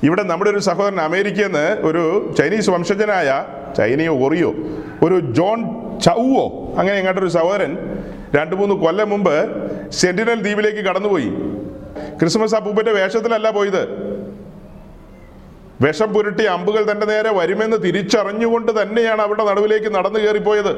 ഇവിടെ 0.03 0.23
നമ്മുടെ 0.23 0.51
ഒരു 0.51 0.59
സഹോദരൻ 0.59 1.01
അമേരിക്കയിൽ 1.01 1.47
നിന്ന് 1.47 1.77
ഒരു 1.87 2.35
ചൈനീസ് 2.39 2.71
വംശജനായ 2.71 3.45
ചൈനയോ 3.79 4.27
ഒറിയോ 4.27 4.55
ഒരു 5.03 5.21
ജോൺ 5.21 5.65
ചൗവോ 6.01 6.75
അങ്ങനെ 6.79 6.97
ഇങ്ങോട്ടൊരു 6.97 7.29
സഹോദരൻ 7.29 7.79
രണ്ട് 8.35 8.57
മൂന്ന് 8.57 8.75
കൊല്ലം 8.75 9.11
മുമ്പ് 9.11 9.37
സെന്റിനൽ 9.91 10.41
ദ്വീപിലേക്ക് 10.43 10.79
കടന്നുപോയി. 10.79 11.29
ക്രിസ്മസ് 12.19 12.55
അപ്പൂപ്പന്റെ 12.55 12.93
വേഷത്തിലല്ല 12.93 13.51
പോയത്. 13.51 14.11
വിഷം 15.81 16.13
പുരട്ടി 16.13 16.45
അമ്പുകൾ 16.45 16.91
തന്റെ 16.91 17.07
നേരെ 17.07 17.33
വരുമെന്ന് 17.33 17.77
തിരിച്ചറിഞ്ഞുകൊണ്ട് 17.77 18.83
തന്നെയാണ് 18.83 19.23
അവരുടെ 19.23 19.45
നടുവിലേക്ക് 19.45 19.95
നടന്നു 19.95 20.19
കയറിപ്പോയത്. 20.19 20.73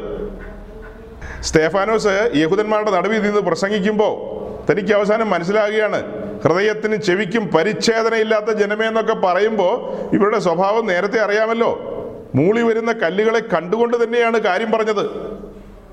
സ്തേഫാനോസ് 1.41 2.31
യഹൂദന്മാരുടെ 2.35 2.91
നടുവിൽ 2.91 3.23
നിന്ന് 3.23 3.41
പ്രസംഗിക്കുമ്പോൾ 3.41 4.33
തനിക്ക് 4.73 4.93
അവസാനം 4.93 5.31
മനസ്സിലാകുകയാണ്. 5.31 6.22
ഹൃദയത്തിനും 6.43 7.03
ചെവിക്കും 7.03 7.49
പരിച്ഛേദനയില്ലാത്ത 7.49 8.47
ജനമേ 8.47 8.87
എന്നൊക്കെ 8.87 9.15
പറയുമ്പോൾ 9.15 9.93
ഇവരുടെ 10.15 10.39
സ്വഭാവം 10.39 10.87
നേരത്തെ 10.87 11.21
അറിയാമല്ലോ. 11.21 11.89
മൂളി 12.35 12.63
വരുന്ന 12.63 12.93
കല്ലുകളെ 12.93 13.41
കണ്ടുകൊണ്ട് 13.41 14.05
തന്നെയാണ് 14.05 14.39
കാര്യം 14.39 14.71
പറഞ്ഞത്. 14.71 15.11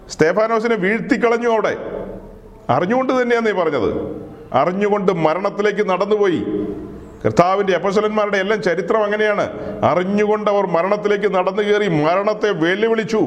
സ്തേഫാനോസിനെ 0.09 0.75
വീഴ്ത്തിക്കളഞ്ഞു 0.75 1.49
അവിടെ. 1.49 1.77
അറിഞ്ഞുകൊണ്ട് 2.69 3.21
തന്നെയാണ് 3.21 3.47
നീ 3.47 3.51
പറഞ്ഞത്. 3.51 4.21
അറിഞ്ഞുകൊണ്ട് 4.53 5.11
മരണത്തിലേക്ക് 5.11 5.89
നടന്നുപോയി. 5.89 6.43
കർത്താവിന്റെ 7.25 7.73
അപ്പസലന്മാരുടെ 7.73 8.37
എല്ലാം 8.37 8.61
ചരിത്രം 8.61 9.03
അങ്ങനെയാണ്. 9.03 9.49
അറിഞ്ഞുകൊണ്ട് 9.83 10.51
അവർ 10.51 10.65
മരണത്തിലേക്ക് 10.65 11.33
നടന്നു 11.35 11.61
കയറി 11.61 11.87
മരണത്തെ 11.87 12.51
വെല്ലുവിളിച്ചു. 12.51 13.19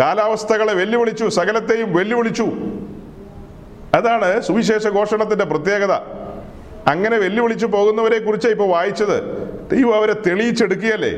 കാലാവസ്ഥകളെ 0.00 0.74
വെല്ലുവിളിച്ചു. 0.74 1.28
സകലത്തെയും 1.28 1.94
വെല്ലുവിളിച്ചു. 1.94 2.48
അതാണ് 3.94 4.42
സുവിശേഷ 4.42 4.86
ഘോഷണത്തിന്റെ 4.86 5.44
പ്രത്യേകത. 5.44 5.92
അങ്ങനെ 6.86 7.16
വെല്ലുവിളിച്ചു 7.18 7.66
പോകുന്നവരെ 7.66 8.18
കുറിച്ച് 8.18 8.48
ഇപ്പോൾ 8.48 8.68
വായിച്ചത്. 8.68 9.16
ദൈവം 9.70 9.94
അവരെ 9.94 10.12
തെളിയിച്ചെടുക്കുകയല്ലേ? 10.12 11.12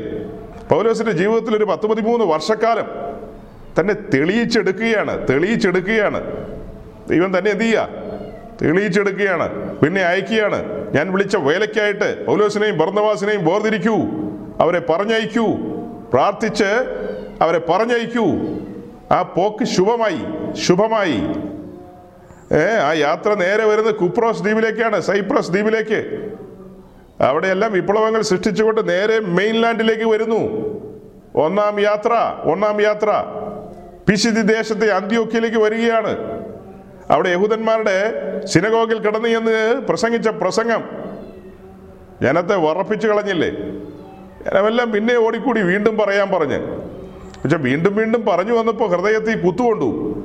പൗലോസിന്റെ 0.69 1.11
ജീവിതത്തിൽ 1.11 1.57
ഒരു 1.57 1.63
പത്ത് 1.63 1.87
പതിമൂന്ന് 1.87 2.25
വർഷക്കാലം 2.25 2.85
തന്നെ 3.79 3.93
തെളിയിച്ചെടുക്കുകയാണ് 3.93 5.27
തെളിയിച്ചെടുക്കുകയാണ്. 5.29 6.21
ദൈവം 7.09 7.37
തന്നെ 7.37 7.51
എന്ത് 7.51 7.63
ചെയ്യുക 7.63 7.89
തെളിയിച്ചെടുക്കുകയാണ് 8.61 9.79
പിന്നെ 9.79 10.01
അയക്കുകയാണ്. 10.01 10.93
ഞാൻ 10.95 11.11
വിളിച്ച 11.11 11.35
വേലയ്ക്കായിട്ട് 11.35 12.25
പൗലോസിനെയും 12.25 12.77
ഭർണവാസിനെയും 12.77 13.45
വേർതിരിക്കൂ 13.45 13.97
അവരെ 14.59 14.79
പറഞ്ഞയക്കൂ 14.79 15.55
പ്രാർത്ഥിച്ച് 16.13 16.69
അവരെ 17.41 17.61
പറഞ്ഞയക്കൂ. 17.69 18.27
ആ 19.11 19.21
പോക്ക് 19.21 19.65
ശുഭമായി 19.65 20.19
ശുഭമായി. 20.53 21.51
ഏ 22.51 22.77
ആ 22.77 22.93
യാത്ര 22.93 23.33
നേരെ 23.33 23.65
വരുന്നത് 23.65 23.95
കുപ്രോസ് 23.95 24.41
ദ്വീപിലേക്കാണ് 24.41 25.01
സൈപ്രസ് 25.01 25.51
ദ്വീപിലേക്ക്. 25.51 26.29
അവിടെയെല്ലാം 27.19 27.73
വിപ്ലവങ്ങൾ 27.73 28.21
സൃഷ്ടിച്ചുകൊണ്ട് 28.21 28.89
നേരെ 28.89 29.19
മെയിൻലാൻഡിലേക്ക് 29.19 30.03
വരുന്നു. 30.03 30.41
ഒന്നാം 31.35 31.79
യാത്ര 31.79 32.13
ഒന്നാം 32.43 32.81
യാത്ര. 32.81 33.09
പിശിതി 34.09 34.41
ദേശത്തെ 34.41 34.87
അന്ത്യോക്കിയിലേക്ക് 34.87 35.57
വരികയാണ്. 35.57 36.41
അവിടെ 37.11 37.29
യഹൂദന്മാരുടെ 37.29 37.97
സിനഗോഗിൽ 38.45 38.99
കിടന്നു 38.99 39.27
എന്ന് 39.27 39.81
പ്രസംഗിച്ച 39.81 40.27
പ്രസംഗം. 40.27 40.83
ജനത്തെ 42.21 42.55
വറപ്പിച്ചു 42.55 43.07
കളഞ്ഞില്ലേ? 43.07 43.49
ജനമെല്ലാം 44.45 44.91
പിന്നെ 44.91 45.17
ഓടിക്കൂടി 45.17 45.61
വീണ്ടും 45.61 45.97
പറയാൻ 45.97 46.29
പറഞ്ഞ്. 46.29 46.59
പക്ഷെ 47.43 47.57
വീണ്ടും 47.57 47.95
വീണ്ടും 47.95 48.25
പറഞ്ഞു 48.25 48.53
വന്നപ്പോൾ 48.53 48.89
ഹൃദയത്തിൽ 48.89 49.41
കുത്തുകൊണ്ടു 49.41 50.15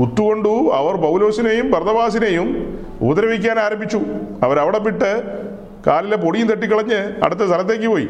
കുത്തുകൊണ്ടു 0.00 0.70
അവർ 0.74 0.96
പൗലോസിനെയും 0.96 1.70
ഭർദവാസിനെയും 1.70 2.78
ഉപദ്രവിക്കാൻ 3.00 3.58
ആരംഭിച്ചു. 3.58 4.00
അവരവിടെ 4.42 4.78
വിട്ട് 4.78 5.22
കാലിലെ 5.86 6.16
പൊടിയും 6.16 6.48
തട്ടിക്കളഞ്ഞ് 6.48 7.24
അടുത്ത 7.24 7.40
സ്ഥലത്തേക്ക് 7.40 7.86
പോയി. 7.86 8.08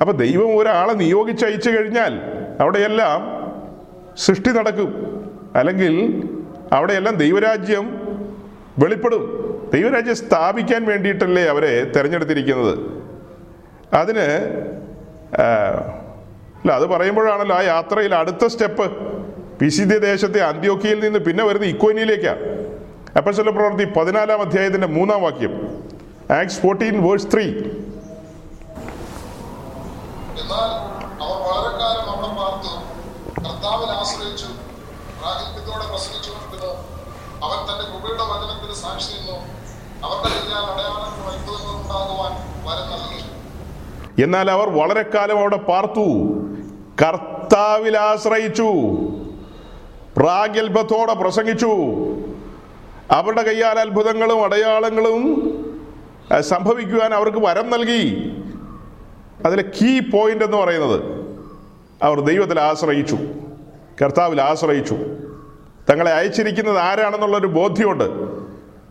അപ്പൊ 0.00 0.12
ദൈവം 0.12 0.56
ഒരാളെ 0.56 0.92
നിയോഗിച്ച് 0.92 1.46
അയച്ചു 1.46 1.70
കഴിഞ്ഞാൽ 1.70 2.20
അവിടെയെല്ലാം 2.60 3.20
സൃഷ്ടി 4.16 4.50
നടക്കും. 4.50 4.90
അല്ലെങ്കിൽ 5.56 6.24
അവിടെയെല്ലാം 6.72 7.14
ദൈവരാജ്യം 7.14 8.16
വെളിപ്പെടും. 8.78 9.42
ദൈവരാജ്യം 9.74 10.16
സ്ഥാപിക്കാൻ 10.16 10.84
വേണ്ടിയിട്ടല്ലേ 10.86 11.44
അവരെ 11.44 11.84
തിരഞ്ഞെടുത്തിരിക്കുന്നത്. 11.84 12.78
അതിന് 13.94 14.26
അല്ല 16.60 16.72
അത് 16.72 16.86
പറയുമ്പോഴാണല്ലോ 16.86 17.56
ആ 17.56 17.62
യാത്രയിൽ 17.62 18.14
അടുത്ത 18.14 18.46
സ്റ്റെപ്പ്. 18.46 19.12
പിസിദ്യ 19.62 19.98
ദേശത്തെ 19.98 20.40
അന്ത്യോക്കിയിൽ 20.40 21.04
നിന്ന് 21.04 21.18
പിന്നെ 21.18 21.44
വരുന്ന 21.44 21.66
ഇക്കോനിയിലേക്കാണ് 21.66 22.38
അപ്പസ്വല 23.16 23.50
പ്രവൃത്തി 23.50 23.84
പതിനാലാം 23.84 24.40
അധ്യായത്തിന്റെ 24.40 24.86
മൂന്നാം 24.86 25.22
വാക്യം. 25.22 25.84
Acts 26.40 26.60
fourteen 26.60 27.08
verse 27.08 27.26
three. 27.34 27.42
എന്നാൽ 27.42 27.70
അവർ 31.22 31.36
വളരെ 31.42 31.78
കാലം 31.78 32.10
അവിടെ 32.10 32.26
പാർത്തു. 32.26 32.68
കർത്താവിൽ 33.38 33.90
ആശ്രയിച്ചു. 33.90 34.46
പ്രാഗൽഭ്യത്തോടെ 35.20 35.90
പ്രസംഗിച്ചുകൊണ്ടിരുന്നു. 35.90 36.74
അവൻ 37.46 37.58
തന്റെ 37.62 37.84
കൃപയുടെ 37.90 38.22
വചനത്തിന് 38.22 38.74
സാക്ഷി 38.74 39.12
നിന്നു. 39.12 39.38
അവരുടെ 40.06 40.28
കയ്യാൽ 40.28 40.64
അടയാളങ്ങളും 40.64 41.30
അത്ഭുതങ്ങളും 41.30 41.82
ഉണ്ടാകുവാൻ 41.82 42.32
വരം 42.64 42.90
നൽകി. 42.90 44.22
എന്നാൽ 44.24 44.50
അവർ 44.50 44.70
വളരെ 44.70 45.02
കാലം 45.02 45.38
അവിടെ 45.38 45.56
പാർത്തു. 45.56 46.06
കർത്താവിൽ 47.02 47.98
ആശ്രയിച്ചു. 47.98 48.72
പ്രാഗൽഭത്തോടെ 50.22 51.14
പ്രസംഗിച്ചു. 51.14 51.70
അവരുടെ 53.10 53.42
കയ്യാൽ 53.42 53.78
അത്ഭുതങ്ങളും 53.78 54.44
അടയാളങ്ങളും 54.44 55.22
സംഭവിക്കുവാൻ 56.40 57.14
അവർക്ക് 57.14 57.38
വരം 57.38 57.70
നൽകി. 57.70 58.32
അതിലെ 59.46 59.62
കീ 59.62 60.00
പോയിന്റ് 60.00 60.44
എന്ന് 60.44 60.56
പറയുന്നത് 60.56 61.02
അവർ 62.02 62.20
ദൈവത്തിൽ 62.20 62.60
ആശ്രയിച്ചു. 62.60 63.18
കർത്താവിൽ 64.02 64.42
ആശ്രയിച്ചു. 64.42 64.94
തങ്ങളെ 65.90 66.12
അയച്ചിരിക്കുന്നത് 66.12 66.78
ആരാണെന്നുള്ളൊരു 66.78 67.46
ബോധ്യമുണ്ട്. 67.46 68.04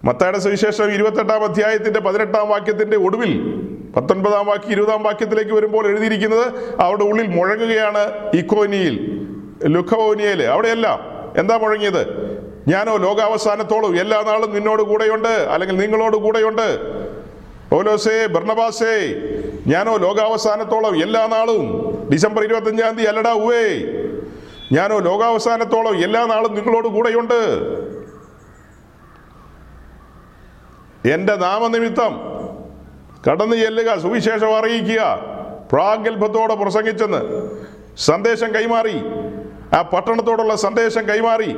മത്തയുടെ 0.07 0.39
സുവിശേഷം 0.39 0.91
ഇരുപത്തെട്ടാം 0.91 1.43
അധ്യായത്തിന്റെ 1.43 1.99
പതിനെട്ടാം 1.99 2.49
വാക്യത്തിന്റെ 2.49 2.97
ഒടുവിൽ 2.97 3.61
പത്തൊൻപതാം 3.97 4.45
വാക്യം 4.45 4.71
ഇരുപതാം 4.71 5.03
വാക്യത്തിലേക്ക് 5.03 5.51
വരുമ്പോൾ 5.51 5.87
എഴുതിയിരിക്കുന്നത് 5.87 6.75
അവരുടെ 6.81 7.03
ഉള്ളിൽ 7.03 7.27
മുഴങ്ങുകയാണ് 7.27 8.31
ഇക്കോനിയിൽ 8.33 9.27
ലുഖോനിയയിൽ 9.65 10.43
അവിടെയെല്ലാം. 10.43 11.10
എന്താ 11.37 11.57
മുഴങ്ങിയത്? 11.57 12.03
ഞാനോ 12.67 12.97
ലോകാവസാനത്തോളം. 12.97 13.99
എല്ലാ 13.99 14.21
നാളും 14.21 14.53
നിന്നോട് 14.53 14.81
കൂടെയുണ്ട്. 14.81 15.27
അല്ലെങ്കിൽ 15.27 15.77
നിങ്ങളോട് 15.77 16.17
കൂടെയുണ്ട്. 16.17 16.79
ഓലോസേ 17.73 18.25
ബർണബാസേ 18.25 19.15
ഞാനോ 19.67 19.97
ലോകാവസാനത്തോളം 19.97 21.03
എല്ലാ 21.03 21.27
നാളും 21.27 21.91
ഡിസംബർ 22.13 22.43
ഇരുപത്തഞ്ചാം 22.43 22.95
തീയതി 22.95 23.07
അല്ലടാ 23.07 23.31
ഉവേ 23.33 23.81
ഞാനോ 24.71 24.99
ലോകാവസാനത്തോളം 24.99 26.03
എല്ലാ 26.03 26.25
നാളും 26.25 26.55
നിങ്ങളോട് 26.55 26.87
കൂടെയുണ്ട്. 26.87 27.61
എന്റെ 31.13 31.35
നാമനിമിത്തം 31.35 32.21
കടന്നു 33.29 33.55
ചെല്ലുക 33.55 33.99
സുവിശേഷം 33.99 34.57
അറിയിക്കുക 34.57 35.19
പ്രാഗൽഭത്തോടെ 35.71 36.55
പ്രസംഗിച്ചെന്ന് 36.55 37.49
സന്ദേശം 37.97 38.55
കൈമാറി. 38.55 39.01
ആ 39.73 39.81
പട്ടണത്തോടുള്ള 39.81 40.55
സന്ദേശം 40.55 41.09
കൈമാറി. 41.09 41.55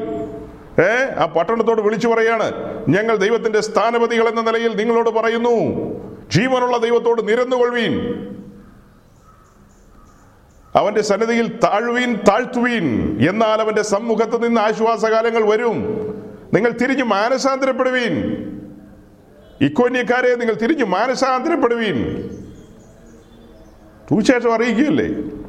ഏ 0.81 1.05
ആ 1.17 1.25
പട്ടണത്തോട് 1.25 1.81
വിളിച്ചു 1.81 2.07
പറയാണ് 2.07 2.51
ഞങ്ങൾ 2.89 3.15
ദൈവത്തിന്റെ 3.15 3.61
സ്ഥാനപതികൾ 3.61 4.27
എന്ന 4.27 4.41
നിലയിൽ 4.41 4.75
നിങ്ങളോട് 4.75 5.09
പറയുന്നു. 5.09 5.49
ജീവനുള്ള 6.29 6.77
ദൈവത്തോട് 6.77 7.27
നിരന്നുകൊള്ളുവീൻ. 7.27 8.23
അവന്റെ 10.75 11.01
സന്നിധിയിൽ 11.01 11.59
താഴ്വീൻ 11.63 12.13
താഴ്ത്തുവീൻ. 12.13 13.17
എന്നാൽ 13.29 13.61
അവന്റെ 13.61 13.81
സമ്മുഖത്ത് 13.81 14.47
നിന്ന് 14.47 14.61
ആശ്വാസകാലങ്ങൾ 14.61 15.43
വരും. 15.51 15.75
നിങ്ങൾ 16.53 16.69
തിരിഞ്ഞു 16.69 17.03
മാനസാന്തരപ്പെടുവീൻ. 17.03 18.37
ഇക്കോന്യക്കാരെ 19.61 20.35
നിങ്ങൾ 20.35 20.53
തിരിഞ്ഞു 20.53 20.85
മാനസാന്തരപ്പെടുവീൻ. 20.85 22.29
സുവിശേഷം 24.09 24.53
അറിയിക്കുകയല്ലേ? 24.53 25.42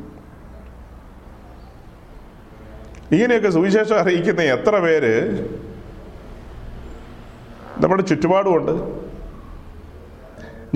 ഇങ്ങനെയൊക്കെ 3.14 3.50
സുവിശേഷം 3.50 3.96
അറിയിക്കുന്ന 3.98 4.42
എത്ര 4.42 4.78
പേര് 4.78 5.12
നമ്മുടെ 7.82 8.02
ചുറ്റുപാടുമുണ്ട്. 8.02 8.72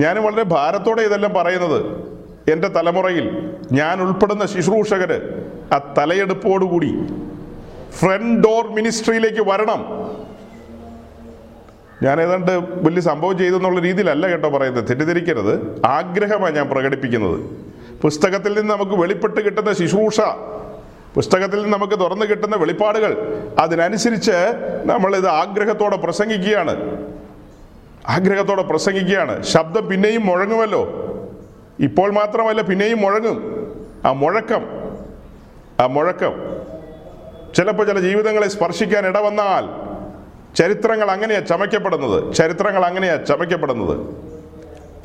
ഞാൻ 0.01 0.15
വളരെ 0.23 0.43
ഭാരത്തോടെ 0.43 1.01
ഇതെല്ലാം 1.01 1.33
പറയുന്നത് 1.33 1.79
എന്റെ 2.51 2.67
തലമുറയിൽ. 2.67 3.25
ഞാൻ 3.71 4.01
ഉൾപ്പെടുന്ന 4.01 4.45
ശുശ്രൂഷകർ 4.45 5.11
ആ 5.73 5.77
തലയെടുപ്പോടുകൂടി 5.97 6.91
ഫ്രണ്ട് 7.91 8.47
ഡോർ 8.47 8.67
മിനിസ്ട്രിയിലേക്ക് 8.67 9.49
വരണം. 9.49 9.81
ഞാൻ 12.03 12.21
ഏതാണ്ട് 12.21 12.51
വലിയ 12.85 13.01
സംഭവം 13.01 13.37
ചെയ്തെന്നുള്ള 13.37 13.79
രീതിയിലല്ല 13.79 14.27
കേട്ടോ 14.27 14.49
പറയുന്നത്. 14.49 14.85
തെറ്റിദ്ധരിക്കരുത്. 14.89 15.81
ആഗ്രഹമാണ് 15.85 16.55
ഞാൻ 16.55 16.67
പ്രകടിപ്പിക്കുന്നത്. 16.69 17.39
പുസ്തകത്തിൽ 18.01 18.59
നിന്ന് 18.59 18.73
നമുക്ക് 18.73 18.91
വെളിപ്പെട്ട് 18.91 19.41
കിട്ടുന്ന 19.45 19.73
ശുശ്രൂഷ 19.73 20.19
പുസ്തകത്തിൽ 21.19 21.69
നമുക്ക് 21.69 21.99
തുറന്നു 21.99 22.25
കിട്ടുന്ന 22.25 22.55
വെളിപ്പാടുകൾ 22.55 23.43
അതിനനുസരിച്ച് 23.59 24.31
നമ്മൾ 24.85 25.15
ഇത് 25.15 25.27
ആഗ്രഹത്തോടെ 25.27 25.97
പ്രസംഗിക്കുകയാണ്. 25.97 27.05
ആഗ്രഹത്തോടെ 28.07 28.63
പ്രസംഗിക്കുകയാണ്. 28.63 29.43
ശബ്ദം 29.43 29.87
പിന്നെയും 29.87 30.25
മുഴങ്ങുമല്ലോ. 30.25 30.89
ഇപ്പോൾ 31.79 32.11
മാത്രമല്ല 32.11 32.61
പിന്നെയും 32.61 33.01
മുഴങ്ങും. 33.01 33.67
ആ 34.05 34.11
മുഴക്കം 34.11 34.65
ആ 35.79 35.85
മുഴക്കം. 35.85 36.31
ചിലപ്പോൾ 37.55 37.87
ചില 37.87 37.99
ജീവിതങ്ങളെ 37.99 38.47
സ്പർശിക്കാൻ 38.47 39.07
ഇടവന്നാൽ 39.07 39.67
ചരിത്രങ്ങൾ 40.55 41.11
അങ്ങനെയാ 41.11 41.39
ചമയ്ക്കപ്പെടുന്നത്. 41.39 42.33
ചരിത്രങ്ങൾ 42.33 42.85
അങ്ങനെയാ 42.85 43.15
ചമയ്ക്കപ്പെടുന്നത്. 43.15 43.99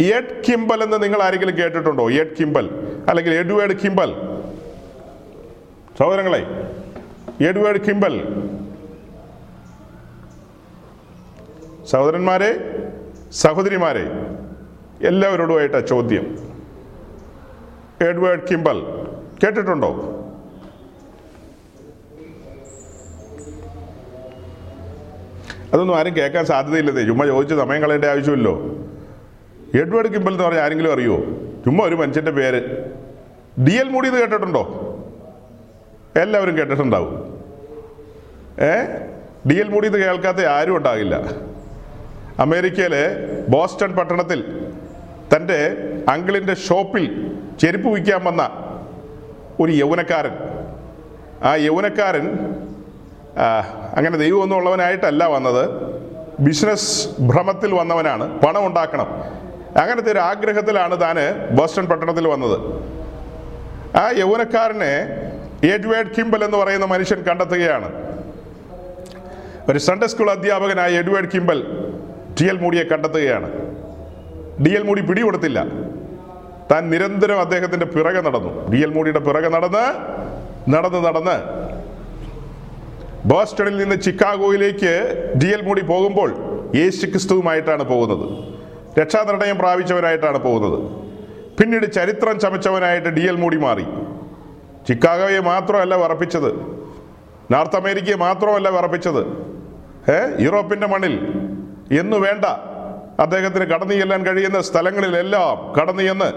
എഡ് 0.03 0.43
കിംബൽ 0.49 0.83
എന്ന് 0.83 1.03
നിങ്ങൾ 1.03 1.23
ആരെങ്കിലും 1.23 1.57
കേട്ടിട്ടുണ്ടോ? 1.57 2.11
Ed 2.11 2.37
Kimball. 2.41 2.71
അല്ലെങ്കിൽ 3.09 3.35
എഡ്വേർഡ് 3.35 3.77
കിംബൽ. 3.85 4.35
സഹോദരങ്ങളെ 5.99 6.39
എഡ്വേർഡ് 7.49 7.81
കിംബൽ. 7.81 8.15
സഹോദരന്മാരെ 11.85 12.51
സഹോദരിമാരെ 13.33 14.07
എല്ലാവരോടുമായിട്ട 15.07 15.79
ചോദ്യം. 15.79 16.39
എഡ്വേർഡ് 18.09 18.49
കിംബൽ 18.51 18.83
കേട്ടിട്ടുണ്ടോ? 19.45 19.91
അതൊന്നും 25.73 25.97
ആരും 25.97 26.17
കേൾക്കാൻ 26.17 26.47
സാധ്യതയില്ലതേ. 26.47 27.05
ചുമ്മാ 27.05 27.27
ചോദിച്ച് 27.27 27.55
സമയം 27.55 27.83
കളയേണ്ട 27.83 28.05
ആവശ്യമില്ലോ. 28.05 28.53
എഡ്വേർഡ് 29.75 30.15
കിംബൽ 30.15 30.31
എന്ന് 30.31 30.45
പറഞ്ഞാൽ 30.45 30.63
ആരെങ്കിലും 30.63 30.93
അറിയുമോ 30.93 31.21
ചുമ്മാ 31.65 31.85
ഒരു 31.85 31.95
മനുഷ്യന്റെ 31.95 32.31
പേര്. 32.31 32.91
ഡി 33.67 33.73
എൽ 33.73 33.89
മൂടി 33.89 34.09
കേട്ടിട്ടുണ്ടോ? 34.09 34.91
എല്ലാവരും 36.17 36.59
കേട്ടിട്ടുണ്ടാവും. 36.59 37.43
ഏ? 38.61 38.83
ഡി 39.51 39.55
എൽ 39.55 39.69
മൂടി 39.69 39.87
എന്ന് 39.87 39.99
കേൾക്കാത്ത 39.99 40.39
ആരും 40.39 40.77
ഉണ്ടാകില്ല. 40.77 41.23
അമേരിക്കയിലെ 42.39 43.07
ബോസ്റ്റൺ 43.49 43.97
പട്ടണത്തിൽ 43.97 44.67
തന്റെ 45.37 45.77
അങ്കിളിന്റെ 46.09 46.55
ഷോപ്പിൽ 46.55 47.37
ചെരുപ്പ് 47.61 47.89
വിൽക്കാൻ 47.89 48.25
വന്ന 48.25 48.51
ഒരു 49.61 49.73
യൗവനക്കാരൻ. 49.73 50.31
ആ 51.43 51.55
യൗവനക്കാരൻ 51.55 52.39
അങ്ങനെ 53.97 54.19
ദൈവമൊന്നുമുള്ളവനായിട്ടല്ല 54.19 55.27
വന്നത്. 55.27 55.71
ബിസിനസ് 56.41 57.09
ഭ്രമത്തിൽ 57.21 57.75
വന്നവനാണ് 57.75 58.41
പണം 58.41 58.67
ഉണ്ടാക്കണം. 58.67 59.07
അങ്ങനത്തെ 59.81 60.13
ഒരു 60.13 60.19
ആഗ്രഹത്തിലാണ് 60.19 61.01
താന് 61.01 61.55
ബോസ്റ്റൺ 61.55 61.87
പട്ടണത്തിൽ 61.87 62.29
വന്നത്. 62.29 62.61
ആ 63.97 64.11
യൗവനക്കാരനെ 64.11 65.07
എഡ്വേർഡ് 65.67 66.11
കിംബൽ 66.19 66.45
എന്ന് 66.45 66.57
പറയുന്ന 66.57 66.87
മനുഷ്യൻ 66.87 67.23
കണ്ടെത്തുകയാണ്. 67.23 67.89
ഒരു 69.71 69.79
സൺഡേ 69.79 70.07
സ്കൂൾ 70.07 70.31
അധ്യാപകനായ 70.31 70.99
എഡ്വേർഡ് 70.99 71.29
കിംബൽ 71.35 71.87
ടി 72.41 72.45
എൽ 72.45 72.59
മൂടിയെ 72.59 72.83
കണ്ടെത്തുകയാണ്. 72.83 73.51
ഡി 74.67 74.71
എൽ 74.71 74.83
മൂടി 74.83 75.01
പിടികൊടുത്തില്ല. 75.01 75.65
താൻ 76.71 76.91
നിരന്തരം 76.91 77.41
അദ്ദേഹത്തിന്റെ 77.41 77.87
പിറകെ 77.87 78.21
നടന്നു. 78.21 78.71
ഡി 78.73 78.77
എൽ 78.77 78.91
മൂടിയുടെ 78.91 79.19
പിറകെ 79.19 79.49
നടന്ന് 79.49 79.85
നടന്ന് 80.69 81.07
നടന്ന്. 81.07 81.65
ബോസ്റ്റണിൽ 83.25 83.77
നിന്ന് 83.77 83.97
ചിക്കാഗോയിലേക്ക് 83.97 84.93
ഡി 85.43 85.47
എൽ 85.47 85.63
മൂടി 85.63 85.81
പോകുമ്പോൾ 85.81 86.31
യേശു 86.77 87.07
ക്രിസ്തുവുമായിട്ടാണ് 87.07 87.85
പോകുന്നത് 87.85 88.55
രക്ഷാനിർണയം 89.01 89.59
പ്രാപിച്ചവനായിട്ടാണ് 89.59 90.39
പോകുന്നത്. 90.39 90.79
പിന്നീട് 91.61 91.93
ചരിത്രം 91.93 92.41
ചമച്ചവനായിട്ട് 92.41 93.09
ഡി 93.09 93.21
എൽ 93.21 93.37
മൂടി 93.37 93.57
മാറി. 93.57 93.85
ചിക്കാഗോയെ 94.89 95.41
മാത്രമല്ല 95.41 95.95
വിറപ്പിച്ചത്. 95.95 96.53
നോർത്ത് 97.51 97.77
അമേരിക്കയെ 97.77 98.15
മാത്രമല്ല 98.15 98.69
വിറപ്പിച്ചത്. 98.69 99.27
ഏ 100.11 100.45
യൂറോപ്പിന്റെ 100.45 100.87
മണ്ണിൽ. 100.87 101.33
എന്നു 102.01 102.17
വേണ്ട. 102.17 102.45
അദ്ദേഹത്തിന് 103.21 103.65
കടന്നു 103.65 103.95
ചെല്ലാൻ 103.95 104.27
കഴിയുന്ന 104.27 104.61
സ്ഥലങ്ങളിലെല്ലാം 104.61 105.73
കടന്നു 105.81 106.03
ചെന്ന് 106.03 106.33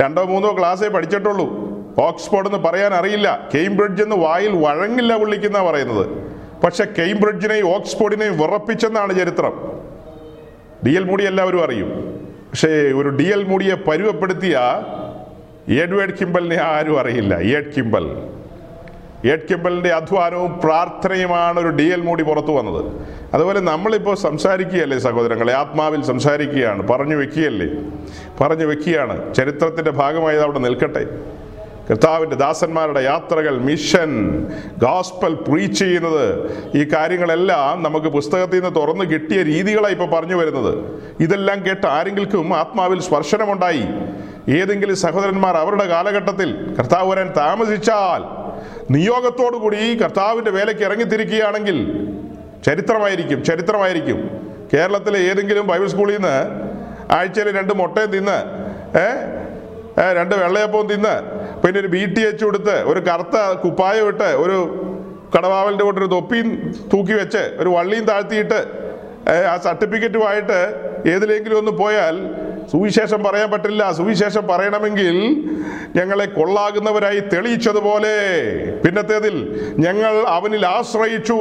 രണ്ടോ 0.00 0.24
മൂന്നോ 0.24 0.58
ക്ലാസ്സേ 0.58 0.88
പഠിച്ചിട്ടുള്ളൂ. 0.88 1.70
ഓക്സ്ഫോർഡ് 1.98 2.46
എന്ന് 2.46 2.58
പറയാൻ 2.58 2.94
അറിയില്ല. 2.94 3.48
കേംബ്രിഡ്ജ് 3.54 4.02
എന്ന് 4.02 4.16
വായിൽ 4.16 4.66
വഴങ്ങില്ല 4.66 5.14
വിളിക്കുന്ന 5.14 5.62
പറയുന്നത്. 5.62 6.06
പക്ഷെ 6.64 6.84
കേംബ്രിഡ്ജിനെയും 6.98 7.76
ഓക്സ്ഫോർഡിനെയും 7.76 8.38
വിറപ്പിച്ചെന്നാണ് 8.38 9.18
ചരിത്രം. 9.18 9.82
ഡി 10.86 10.90
എൽ 10.90 11.04
മൂടി 11.04 11.24
എല്ലാവരും 11.24 11.64
അറിയും. 11.64 11.88
പക്ഷേ 12.50 12.68
ഒരു 12.68 13.08
ഡി 13.08 13.24
എൽ 13.24 13.44
മൂടിയെ 13.44 13.74
പരുവപ്പെടുത്തിയ 13.74 14.60
എഡ്വേർഡ് 15.74 16.18
കിംബലിനെ 16.20 16.62
ആരും 16.62 17.00
അറിയില്ല. 17.00 17.34
Ed 17.34 17.72
Kimball. 17.76 18.16
എഡ് 19.24 19.48
കിംബലിന്റെ 19.50 19.88
അധ്വാനവും 19.88 20.60
പ്രാർത്ഥനയുമാണ് 20.64 21.60
ഒരു 21.60 21.68
ഡി 21.68 21.82
എൽ 21.82 22.00
മൂടി 22.00 22.22
പുറത്തു 22.22 22.52
വന്നത്. 22.52 22.92
അതുപോലെ 23.34 23.60
നമ്മളിപ്പോൾ 23.60 24.16
സംസാരിക്കുകയല്ലേ 24.16 24.98
സഹോദരങ്ങളെ? 24.98 25.52
ആത്മാവിൽ 25.52 26.02
സംസാരിക്കുകയാണ്. 26.02 26.88
പറഞ്ഞു 26.88 27.16
വെക്കുകയല്ലേ? 27.16 27.68
പറഞ്ഞു 28.40 28.64
വെക്കുകയാണ്. 28.66 29.34
ചരിത്രത്തിന്റെ 29.34 29.90
ഭാഗമായി 29.90 30.36
അവിടെ 30.36 30.58
നിൽക്കട്ടെ. 30.58 31.06
കർത്താവിന്റെ 31.90 32.36
ദാസന്മാരുടെ 32.36 33.00
യാത്രകൾ 33.00 33.58
മിഷൻ 33.58 34.44
ഗോസ്പൽ 34.78 35.34
പ്രീച്ച് 35.34 35.78
ചെയ്യുന്നത് 35.78 36.50
ഈ 36.76 36.84
കാര്യങ്ങളെല്ലാം 36.84 37.82
നമുക്ക് 37.82 38.06
പുസ്തകത്തിൽ 38.06 38.60
നിന്ന് 38.60 38.80
തുറന്ന് 38.80 39.04
കിട്ടിയ 39.04 39.42
രീതികളായി 39.42 39.94
ഇപ്പോൾ 39.94 40.10
പറഞ്ഞു 40.10 40.34
വരുന്നത്. 40.34 41.02
ഇതെല്ലാം 41.20 41.66
കേട്ട് 41.66 41.86
ആരെങ്കിലും 41.86 42.56
ആത്മാവിൽ 42.56 43.00
സ്പർശനമുണ്ടായി? 43.00 43.84
ഏതെങ്കിലും 44.58 44.96
സഹോദരന്മാർ 44.96 45.54
അവരുടെ 45.56 45.84
കാലഘട്ടത്തിൽ 45.84 46.50
കർത്താവ് 46.78 47.08
വരാൻ 47.10 47.28
താമസിച്ചാൽ 47.36 48.22
നിയോഗത്തോടുകൂടി 48.90 49.80
കർത്താവിന്റെ 50.02 50.50
വേലയ്ക്ക് 50.50 50.84
ഇറങ്ങിത്തിരിക്കുകയാണെങ്കിൽ 50.84 51.78
ചരിത്രമായിരിക്കും 52.66 53.38
ചരിത്രമായിരിക്കും. 53.44 54.18
കേരളത്തിലെ 54.72 55.18
ഏതെങ്കിലും 55.30 55.64
ബൈബിൾ 55.66 55.86
സ്കൂളിൽ 55.86 56.16
നിന്ന് 56.16 56.36
ആഴ്ചയിൽ 57.16 57.48
രണ്ട് 57.58 57.72
മുട്ടയും 57.80 58.10
തിന്ന് 58.10 58.38
രണ്ട് 60.18 60.34
വെള്ളയപ്പവും 60.34 60.86
തിന്ന് 60.92 61.14
പിന്നെ 61.62 61.78
ഒരു 61.80 61.88
ബി 61.88 62.02
ടി 62.14 62.22
എച്ച് 62.28 62.44
കൊടുത്ത് 62.44 62.76
ഒരു 62.90 63.00
കറുത്ത 63.08 63.36
കുപ്പായം 63.64 64.06
ഇട്ട് 64.08 64.28
ഒരു 64.44 64.58
കടവാവലിന്റെ 65.34 65.84
കൂട്ട് 65.84 66.00
ഒരു 66.00 66.10
തൊപ്പിയും 66.14 66.48
തൂക്കി 66.92 67.12
വെച്ച് 67.12 67.42
ഒരു 67.62 67.68
വള്ളിയും 67.68 68.04
താഴ്ത്തിയിട്ട് 68.04 68.60
ആ 69.50 69.56
സർട്ടിഫിക്കറ്റുമായിട്ട് 69.56 70.58
ഏതിലെങ്കിലും 71.10 71.58
ഒന്ന് 71.58 71.72
പോയാൽ 71.72 72.16
സുവിശേഷം 72.70 73.24
പറയാൻ 73.24 73.50
പറ്റില്ല. 73.50 73.92
സുവിശേഷം 73.92 74.46
പറയണമെങ്കിൽ 74.46 75.44
ഞങ്ങളെ 75.96 76.26
കൊള്ളാകുന്നവരായി 76.26 77.20
തെളിയിച്ചതുപോലെ. 77.20 78.08
പിന്നത്തേതിൽ 78.84 79.64
ഞങ്ങൾ 79.78 80.26
അവനിൽ 80.28 80.66
ആശ്രയിച്ചു 80.66 81.34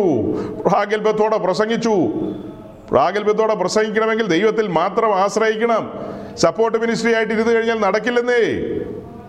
പ്രാഗൽഭ്യത്തോടെ 0.65 1.37
പ്രസംഗിച്ചു. 1.37 2.07
പ്രാഗൽഭ്യത്തോടെ 2.91 3.55
പ്രസംഗിക്കണമെങ്കിൽ 3.55 4.27
ദൈവത്തിൽ 4.27 4.67
മാത്രം 4.67 5.15
ആശ്രയിക്കണം. 5.15 5.93
സപ്പോർട്ട് 6.37 6.77
മിനിസ്ട്രി 6.77 7.13
ആയിട്ട് 7.13 7.33
ഇരുന്ന് 7.33 7.53
കഴിഞ്ഞാൽ 7.53 7.79
നടക്കില്ലെന്നേ. 7.79 8.43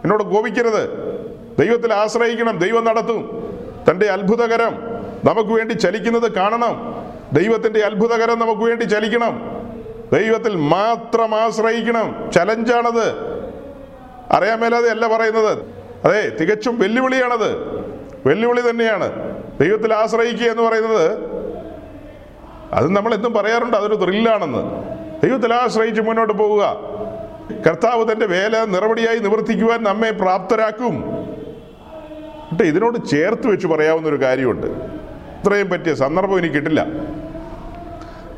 എന്നോട് 0.04 0.22
കോപിക്കരുത്. 0.22 1.10
ദൈവത്തിൽ 1.58 1.94
ആശ്രയിക്കണം 1.94 2.58
ദൈവം 2.58 2.84
നടത്തും. 2.84 3.50
തന്റെ 3.90 4.06
അത്ഭുതകരം 4.06 4.72
നമുക്ക് 5.24 5.50
വേണ്ടി 5.50 5.74
ചലിക്കുന്നത് 5.74 6.32
കാണണം. 6.32 6.94
ദൈവത്തിന്റെ 7.32 7.80
അത്ഭുതകരം 7.80 8.38
നമുക്ക് 8.38 8.62
വേണ്ടി 8.62 8.84
ചലിക്കണം. 8.84 9.59
ദൈവത്തിൽ 10.12 10.56
മാത്രം 10.56 11.34
ആശ്രയിക്കണം. 11.34 12.30
ചലഞ്ചാണത്. 12.34 13.30
അറിയാൻ 14.30 14.60
മേലാതെ 14.60 14.90
അല്ല 14.90 15.16
പറയുന്നത്. 15.16 15.58
അതെ 16.04 16.36
തികച്ചും 16.40 16.78
വെല്ലുവിളിയാണത്. 16.78 17.56
വെല്ലുവിളി 18.26 18.70
തന്നെയാണ്. 18.70 19.12
ദൈവത്തിൽ 19.60 19.94
ആശ്രയിക്കുക 19.94 20.46
എന്ന് 20.46 20.62
പറയുന്നത് 20.62 21.18
അത് 22.72 22.96
നമ്മൾ 22.96 23.14
എന്നും 23.14 23.32
പറയാറുണ്ട് 23.32 23.76
അതൊരു 23.76 23.94
ത്രില്ലാണെന്ന്. 23.94 24.90
ദൈവത്തിൽ 25.26 25.54
ആശ്രയിച്ച് 25.54 26.02
മുന്നോട്ട് 26.02 26.32
പോവുക. 26.32 26.76
കർത്താവ് 27.66 28.12
തന്റെ 28.12 28.26
വേല 28.26 28.64
നിറവടിയായി 28.64 29.18
നിവർത്തിക്കുവാൻ 29.18 29.84
നമ്മെ 29.84 30.10
പ്രാപ്തരാക്കും. 30.10 31.04
ഇതിനോട് 32.64 33.08
ചേർത്ത് 33.08 33.46
വെച്ച് 33.46 33.66
പറയാവുന്ന 33.66 34.08
ഒരു 34.08 34.22
കാര്യമുണ്ട്. 34.22 34.66
ഇത്രയും 34.66 35.70
പറ്റിയ 35.70 35.94
സന്ദർഭം 35.94 36.38
എനിക്ക് 36.38 36.54
കിട്ടില്ല. 36.54 36.86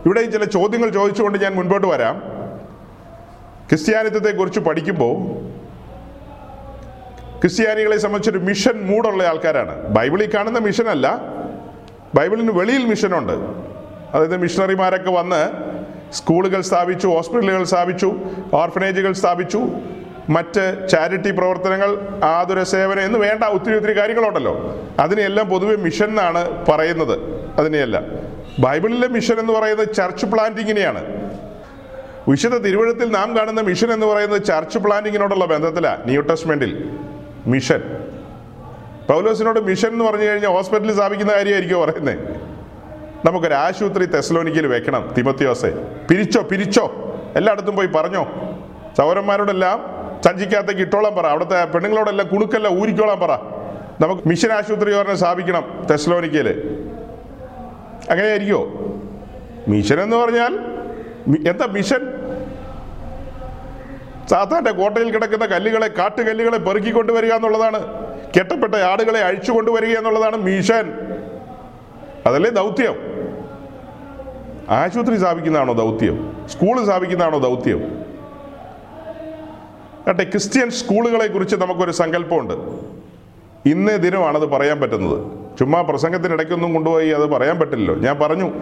ഇവിടെ 0.06 0.22
ചില 0.22 0.44
ചോദ്യങ്ങൾ 0.44 0.88
ചോദിച്ചുകൊണ്ട് 0.90 1.38
ഞാൻ 1.38 1.54
മുൻപോട്ട് 1.54 1.86
വരാം. 1.86 2.18
ക്രിസ്ത്യാനിത്വത്തെക്കുറിച്ച് 3.68 4.60
പഠിക്കുമ്പോൾ 4.60 5.16
ക്രിസ്ത്യാനികളെ 7.40 7.96
സംബന്ധിച്ചൊരു 7.96 8.38
മിഷൻ 8.38 8.86
മൂടുള്ള 8.86 9.22
ആൾക്കാരാണ്. 9.22 9.88
ബൈബിളിൽ 9.88 10.30
കാണുന്ന 10.34 10.58
മിഷൻ 10.58 10.88
അല്ല. 10.88 11.20
ബൈബിളിന് 12.14 12.50
വെളിയിൽ 12.50 12.86
മിഷനുണ്ട് 12.86 13.32
അതായത് 14.12 14.36
മിഷണറിമാരൊക്കെ 14.36 15.10
വന്ന് 15.10 15.50
സ്കൂളുകൾ 16.12 16.60
സ്ഥാപിച്ചു 16.60 17.08
ഹോസ്പിറ്റലുകൾ 17.08 17.64
സ്ഥാപിച്ചു 17.64 18.16
ഓർഫനേജുകൾ 18.54 19.12
സ്ഥാപിച്ചു 19.12 19.62
മറ്റ് 20.30 20.88
ചാരിറ്റി 20.90 21.30
പ്രവർത്തനങ്ങൾ 21.30 21.98
ആതുര 22.24 22.62
സേവനം 22.62 23.04
എന്ന് 23.04 23.18
വേണ്ട 23.18 23.44
ഒത്തിരി 23.44 23.76
ഒത്തിരി 23.76 23.98
കാര്യങ്ങളുണ്ടല്ലോ. 23.98 24.78
അതിനെയെല്ലാം 24.98 25.48
പൊതുവെ 25.48 25.76
മിഷൻ 25.76 26.04
എന്നാണ് 26.04 26.66
പറയുന്നത്. 26.66 27.18
അതിനെയല്ല. 27.58 28.02
ബൈബിളിലെ 28.58 29.08
മിഷൻ 29.08 29.38
എന്ന് 29.38 29.52
പറയുന്നത് 29.52 29.94
ചർച്ച് 29.94 30.26
പ്ലാന്റിങ്ങിനെയാണ്. 30.26 31.30
വിശുദ്ധ 32.28 32.58
തിരുവഴുത്തിൽ 32.58 33.10
നാം 33.10 33.38
കാണുന്ന 33.38 33.60
മിഷൻ 33.60 33.92
എന്ന് 33.92 34.06
പറയുന്നത് 34.06 34.44
ചർച്ച് 34.44 34.78
പ്ലാന്റിങ്ങിനോടുള്ള 34.78 35.44
ബന്ധത്തിലാണ് 35.44 36.04
ന്യൂ 36.04 36.20
ടെസ്റ്റ്മെന്റിൽ. 36.20 36.90
മിഷൻ. 37.46 37.82
പൗലോസിനോട് 39.08 39.60
മിഷൻ 39.60 39.88
എന്ന് 39.88 40.04
പറഞ്ഞു 40.04 40.24
കഴിഞ്ഞാൽ 40.24 40.50
ഹോസ്പിറ്റലിൽ 40.50 40.94
സ്ഥാപിക്കുന്ന 40.94 41.32
കാര്യമായിരിക്കും 41.32 41.80
പറയുന്നത് 41.80 42.18
നമുക്കൊരു 43.24 43.54
ആശുപത്രി 43.54 44.04
തെസ്ലോനിക്കയിൽ 44.04 44.66
വെക്കണം 44.66 45.14
തിമത്തിയോസെ 45.18 45.86
പിരിച്ചോ 46.10 46.42
പിരിച്ചോ. 46.42 47.14
എല്ലായിടത്തും 47.36 47.76
പോയി 47.76 47.86
പറഞ്ഞോ. 47.86 48.26
സൗരന്മാരോടെല്ലാം 48.98 49.84
സഞ്ചിക്കകത്തേക്ക് 50.24 50.80
ഇട്ടോളാൻ 50.80 51.14
പറ. 51.14 51.26
അവിടുത്തെ 51.26 51.64
പെണ്ണുങ്ങളോടെല്ലാം 51.64 52.28
കുണുക്കെല്ലാം 52.28 52.82
ഊരിക്കോളാൻ 52.82 53.20
പറ. 53.20 53.32
നമുക്ക് 54.00 54.28
മിഷൻ 54.28 54.52
ആശുപത്രി 54.52 54.94
പറഞ്ഞ് 54.94 55.14
സ്ഥാപിക്കണം 55.14 55.86
തെസ്ലോനിക്കയിൽ 55.90 56.48
അങ്ങനെയായിരിക്കോ 58.12 58.72
മിഷൻ 59.68 60.01
എന്ന് 60.01 60.16
പറഞ്ഞാൽ 60.16 60.59
എന്താ 61.51 61.66
മിഷൻ? 61.66 62.01
സാത്താന്റെ 64.31 64.70
കോട്ടയിൽ 64.70 65.11
കിടക്കുന്ന 65.11 65.46
കല്ലുകളെ 65.46 65.88
കാട്ടുകല്ലുകളെ 65.88 66.59
പെറുക്കിക്കൊണ്ടുവരിക 66.59 67.33
എന്നുള്ളതാണ്. 67.33 67.81
കെട്ടപ്പെട്ട 68.38 68.75
ആടുകളെ 68.75 69.20
അഴിച്ചു 69.20 69.53
കൊണ്ടുവരിക 69.53 69.98
എന്നുള്ളതാണ് 69.98 70.37
മിഷൻ. 70.37 70.92
അതല്ലേ 72.27 72.51
ദൗത്യം? 72.51 72.94
ആശുപത്രി 74.70 75.16
സ്ഥാപിക്കുന്നതാണോ 75.16 75.72
ദൗത്യം? 75.72 76.46
സ്കൂൾ 76.46 76.85
സ്ഥാപിക്കുന്നതാണോ 76.85 77.38
ദൗത്യം? 77.38 78.05
കേട്ടെ 80.07 80.25
ക്രിസ്ത്യൻ 80.25 80.70
സ്കൂളുകളെ 80.70 81.27
കുറിച്ച് 81.27 81.57
നമുക്കൊരു 81.57 81.90
സങ്കല്പമുണ്ട്. 81.90 82.55
ഇന്നേ 83.68 83.96
ദിനമാണത് 83.96 84.46
പറയാൻ 84.46 84.81
പറ്റുന്നത്. 84.81 85.41
ചുമ്മാ 85.58 85.80
പ്രസംഗത്തിനിടയ്ക്കൊന്നും 85.80 86.74
കൊണ്ടുപോയി 86.74 87.08
അത് 87.08 87.26
പറയാൻ 87.26 87.58
പറ്റില്ലല്ലോ. 87.58 87.94
ഞാൻ 87.94 88.18
പറഞ്ഞു 88.18 88.52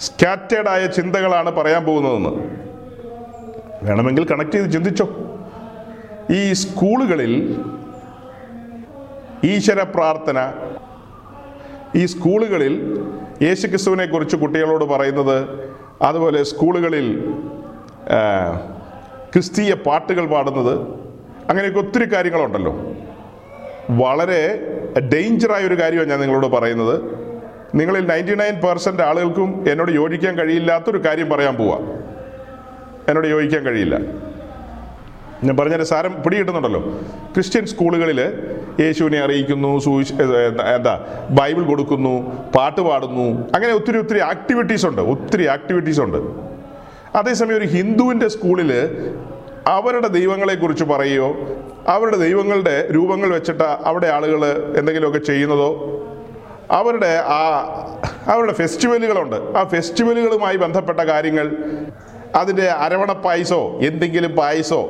സ്കാറ്റേഡായ 0.00 0.86
ചിന്തകളാണ് 0.86 1.50
പറയാൻ 1.50 1.84
പോകുന്നതെന്ന്. 1.84 2.30
വേണമെങ്കിൽ 3.82 4.24
കണക്ട് 4.24 4.52
ചെയ്ത് 4.52 4.72
ചിന്തിച്ചോ. 4.72 5.08
ഈ 6.30 6.52
സ്കൂളുകളിൽ 6.52 7.64
ഈശ്വര 9.44 9.82
പ്രാർത്ഥന 9.82 10.52
ഈ 11.96 12.06
സ്കൂളുകളിൽ 12.06 12.74
യേശുക്രിസ്തുവിനെ 13.42 14.06
കുറിച്ച് 14.06 14.36
കുട്ടികളോട് 14.36 14.84
പറയുന്നത് 14.84 15.68
അതുപോലെ 16.02 16.42
സ്കൂളുകളിൽ 16.42 17.34
ക്രിസ്തീയ 19.32 19.74
പാട്ടുകൾ 19.74 20.26
പാടുന്നത് 20.26 20.74
അങ്ങനെയൊക്കെ 21.50 21.80
ഒത്തിരി 21.80 22.14
കാര്യങ്ങളുണ്ടല്ലോ. 22.14 22.72
വളരെ 23.90 24.42
ഡേഞ്ചറായ 25.00 25.66
ഒരു 25.66 25.80
കാര്യമാണ് 25.80 26.10
ഞാൻ 26.10 26.20
നിങ്ങളോട് 26.20 26.46
പറയുന്നത്. 26.46 27.02
നിങ്ങളിൽ 27.74 28.06
നയന്റി 28.06 28.34
നയൻ 28.34 28.54
പെർസെന്റ് 28.54 29.02
ആളുകൾക്കും 29.02 29.64
എന്നോട് 29.68 29.90
യോജിക്കാൻ 29.90 30.38
കഴിയില്ലാത്തൊരു 30.38 31.04
കാര്യം 31.04 31.28
പറയാൻ 31.30 31.56
പോവാ. 31.56 31.78
എന്നോട് 33.08 33.26
യോജിക്കാൻ 33.26 33.62
കഴിയില്ല. 33.64 33.98
ഞാൻ 35.44 35.56
പറഞ്ഞൊരു 35.56 35.82
സാരം 35.82 36.22
പിടികിട്ടുന്നുണ്ടല്ലോ. 36.22 36.80
ക്രിസ്ത്യൻ 37.34 37.66
സ്കൂളുകളിൽ 37.66 38.20
യേശുവിനെ 38.80 39.18
അറിയിക്കുന്നു 39.18 39.78
സൂചി 39.78 40.14
എന്താ 40.74 41.06
ബൈബിൾ 41.30 41.62
കൊടുക്കുന്നു 41.62 42.30
പാട്ട് 42.56 42.80
പാടുന്നു. 42.80 43.48
അങ്ങനെ 43.54 43.72
ഒത്തിരി 43.72 43.98
ഒത്തിരി 43.98 44.18
ആക്ടിവിറ്റീസ് 44.18 44.86
ഉണ്ട്. 44.86 45.02
ഒത്തിരി 45.02 45.46
ആക്ടിവിറ്റീസ് 45.46 46.00
ഉണ്ട്. 46.00 46.18
അതേസമയം 47.16 47.56
ഒരു 47.58 47.64
ഹിന്ദുവിന്റെ 47.64 48.28
സ്കൂളിൽ 48.28 48.72
അവരുടെ 49.66 50.08
ദൈവങ്ങളെക്കുറിച്ച് 50.08 50.84
പറയുകയോ 50.84 51.36
അവരുടെ 51.88 52.16
ദൈവങ്ങളുടെ 52.16 52.88
രൂപങ്ങൾ 52.94 53.28
വെച്ചിട്ട് 53.32 53.62
അവിടെ 53.62 54.06
ആളുകൾ 54.06 54.40
എന്തെങ്കിലുമൊക്കെ 54.78 55.18
ചെയ്യുന്നതോ 55.18 55.70
അവരുടെ 56.70 57.22
ആ 57.26 57.40
അവരുടെ 58.26 58.52
ഫെസ്റ്റിവലുകളുണ്ട്. 58.52 59.36
ആ 59.58 59.64
ഫെസ്റ്റിവലുകളുമായി 59.64 60.56
ബന്ധപ്പെട്ട 60.56 61.00
കാര്യങ്ങൾ 61.00 61.56
അതിന്റെ 62.34 62.70
അരവണ 62.70 63.12
പായസോ 63.12 63.78
എന്തെങ്കിലും 63.82 64.36
പായസോ 64.36 64.80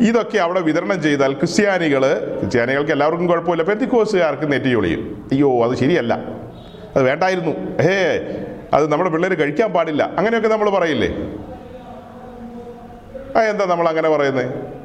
ഇതൊക്കെ 0.00 0.38
അവിടെ 0.38 0.60
വിതരണം 0.60 1.02
ചെയ്താൽ 1.02 1.32
ക്രിസ്ത്യാനികൾ 1.32 2.02
ക്രിസ്ത്യാനികൾക്ക് 2.40 2.90
എല്ലാവർക്കും 2.90 3.28
കുഴപ്പമില്ല. 3.28 3.62
പെന്തിക്കോസുകാർക്ക് 3.62 4.52
നെറ്റി 4.52 4.74
ഒളിയും 4.74 5.28
അയ്യോ 5.32 5.64
അത് 5.64 5.74
ശരിയല്ല. 5.76 6.14
അത് 6.96 7.02
വേണ്ടായിരുന്നു. 7.02 7.52
ഹേ 7.82 7.96
അത് 8.74 8.92
നമ്മുടെ 8.92 9.10
പിള്ളേർ 9.10 9.34
കഴിക്കാൻ 9.34 9.72
പാടില്ല. 9.72 10.02
അങ്ങനെയൊക്കെ 10.18 10.48
നമ്മൾ 10.48 10.70
പറയില്ലേ? 10.70 11.10
ആ 13.36 13.42
എന്താ 13.52 13.64
നമ്മൾ 13.64 13.88
അങ്ങനെ 13.88 14.08
പറയുന്നത്? 14.08 14.75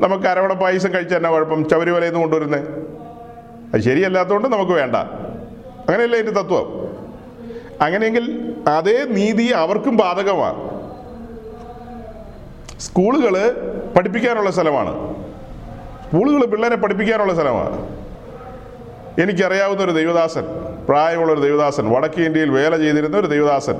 നമുക്ക് 0.00 0.26
അരവണ 0.26 0.52
പായസം 0.52 0.94
കഴിച്ച 0.94 1.14
തന്നെ 1.14 1.30
കുഴപ്പം? 1.30 1.68
ശബരിമലയിൽ 1.68 2.12
നിന്ന് 2.12 2.20
കൊണ്ടുവരുന്നത് 2.20 2.60
അത് 3.74 3.80
ശരിയല്ലാത്തതുകൊണ്ട് 3.80 4.48
നമുക്ക് 4.48 4.72
വേണ്ട. 4.72 4.96
അങ്ങനെയല്ല 4.96 6.16
എന്റെ 6.16 6.32
തത്വം? 6.32 6.80
അങ്ങനെയെങ്കിൽ 7.82 8.54
അതേ 8.68 9.04
നീതി 9.04 9.46
അവർക്കും 9.46 9.96
ബാധകമാണ്. 9.96 10.70
സ്കൂളുകൾ 12.80 13.52
പഠിപ്പിക്കാനുള്ള 13.96 14.50
സ്ഥലമാണ്. 14.50 15.14
സ്കൂളുകൾ 16.06 16.46
പിള്ളേരെ 16.46 16.76
പഠിപ്പിക്കാനുള്ള 16.76 17.34
സ്ഥലമാണ്. 17.34 18.00
എനിക്കറിയാവുന്ന 19.20 19.84
ഒരു 19.84 19.90
ദൈവദാസൻ 19.90 20.44
പ്രായമുള്ള 20.88 21.32
ഒരു 21.32 21.40
ദൈവദാസൻ 21.40 21.90
വടക്കേ 21.90 22.22
ഇന്ത്യയിൽ 22.22 22.50
വേല 22.50 22.76
ചെയ്തിരുന്ന 22.76 23.16
ഒരു 23.16 23.26
ദൈവദാസൻ 23.26 23.74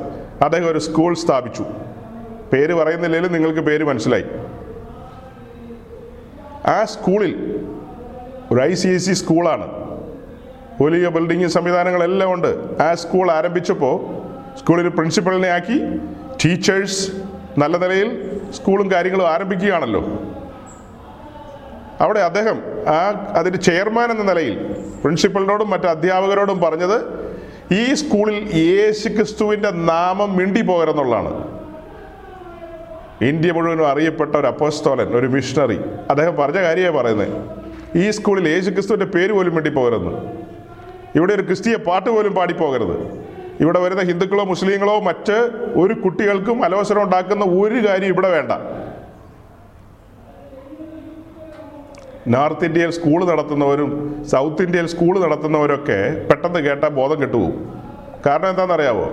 അദ്ദേഹം 0.45 0.71
ഒരു 0.71 0.79
സ്കൂൾ 0.79 1.15
സ്ഥാപിച്ചു. 1.15 1.65
പേര് 2.53 2.75
പറയുന്നില്ലെങ്കിലും 2.75 3.33
നിങ്ങൾക്ക് 3.33 3.61
പേര് 3.61 3.85
മനസ്സിലായി. 3.85 4.25
ആ 6.67 6.85
സ്കൂളിൽ 6.85 7.63
ഒരു 8.53 8.61
ഐ 8.61 8.75
സി 8.75 8.89
ഐ 8.89 8.97
സി 8.97 9.13
സ്കൂളാണ്. 9.13 9.67
വലിയ 10.83 11.09
ബിൽഡിംഗ് 11.09 11.47
സംവിധാനങ്ങളെല്ലാം 11.47 12.33
ഉണ്ട്. 12.33 12.83
ആ 12.83 12.95
സ്കൂൾ 12.95 13.31
ആരംഭിച്ചപ്പോൾ 13.31 14.21
സ്കൂളിൽ 14.59 14.89
പ്രിൻസിപ്പളിനെ 14.89 15.49
ആക്കി 15.49 15.79
ടീച്ചേഴ്സ് 16.45 17.13
നല്ല 17.59 17.77
നിലയിൽ 17.77 18.41
സ്കൂളും 18.55 18.93
കാര്യങ്ങളും 18.93 19.29
ആരംഭിക്കുകയാണല്ലോ. 19.29 20.01
അവിടെ 22.01 22.21
അദ്ദേഹം 22.21 22.63
ആ 22.89 23.29
അതിന്റെ 23.39 23.59
ചെയർമാൻ 23.59 24.11
എന്ന 24.11 24.23
നിലയിൽ 24.23 24.77
പ്രിൻസിപ്പലിനോടും 25.03 25.71
മറ്റ് 25.71 25.85
അധ്യാപകരോടും 25.85 26.61
പറഞ്ഞത് 26.61 27.31
ഈ 27.75 27.95
സ്കൂളിൽ 27.95 28.51
യേശു 28.55 29.09
ക്രിസ്തുവിന്റെ 29.09 29.71
നാമം 29.71 30.37
മിണ്ടി 30.37 30.61
പോകരുതെന്നുള്ളതാണ് 30.61 31.60
ഇന്ത്യ 33.29 33.53
മുഴുവനും 33.53 33.87
അറിയപ്പെട്ട 33.89 34.37
ഒരു 34.37 34.47
അപ്പോസ്തോലൻ 34.47 35.09
ഒരു 35.19 35.27
മിഷണറി 35.27 35.79
അദ്ദേഹം 36.11 36.37
പറഞ്ഞ 36.37 36.61
കാര്യമാണ് 36.61 36.97
പറയുന്നത് 36.97 37.35
ഈ 37.99 38.11
സ്കൂളിൽ 38.11 38.49
യേശു 38.49 38.71
ക്രിസ്തുവിന്റെ 38.71 39.07
പേര് 39.07 39.31
പോലും 39.31 39.55
വേണ്ടി 39.55 39.71
പോകരുത്. 39.71 40.11
ഇവിടെ 41.17 41.33
ഒരു 41.35 41.43
ക്രിസ്തീയ 41.43 41.77
പാട്ട് 41.77 42.11
പോലും 42.11 42.35
പാടിപ്പോകരുത് 42.35 42.97
ഇവിടെ 43.61 43.79
വരുന്ന 43.81 44.03
ഹിന്ദുക്കളോ 44.03 44.45
മുസ്ലിങ്ങളോ 44.45 45.01
മറ്റ് 45.01 45.39
ഒരു 45.81 45.95
കുട്ടികൾക്കും 45.95 46.65
അലോസരം 46.65 47.03
ഉണ്ടാക്കുന്ന 47.03 47.45
ഒരു 47.45 47.89
കാര്യം 47.89 48.09
ഇവിടെ 48.09 48.31
വേണ്ട. 48.31 48.53
നോർത്ത് 52.29 52.65
ഇന്ത്യയിൽ 52.65 52.91
സ്കൂൾ 52.91 53.21
നടത്തുന്നവരും 53.25 53.91
സൗത്ത് 54.31 54.63
ഇന്ത്യയിൽ 54.63 54.87
സ്കൂൾ 54.87 55.15
നടത്തുന്നവരൊക്കെ 55.25 56.27
പെട്ടെന്ന് 56.31 56.61
കേട്ടാൽ 56.61 56.89
ബോധം 56.89 57.23
കെട്ടുപോകും. 57.23 57.55
കാരണം 58.27 58.49
എന്താണെന്നറിയാവോ? 58.49 59.07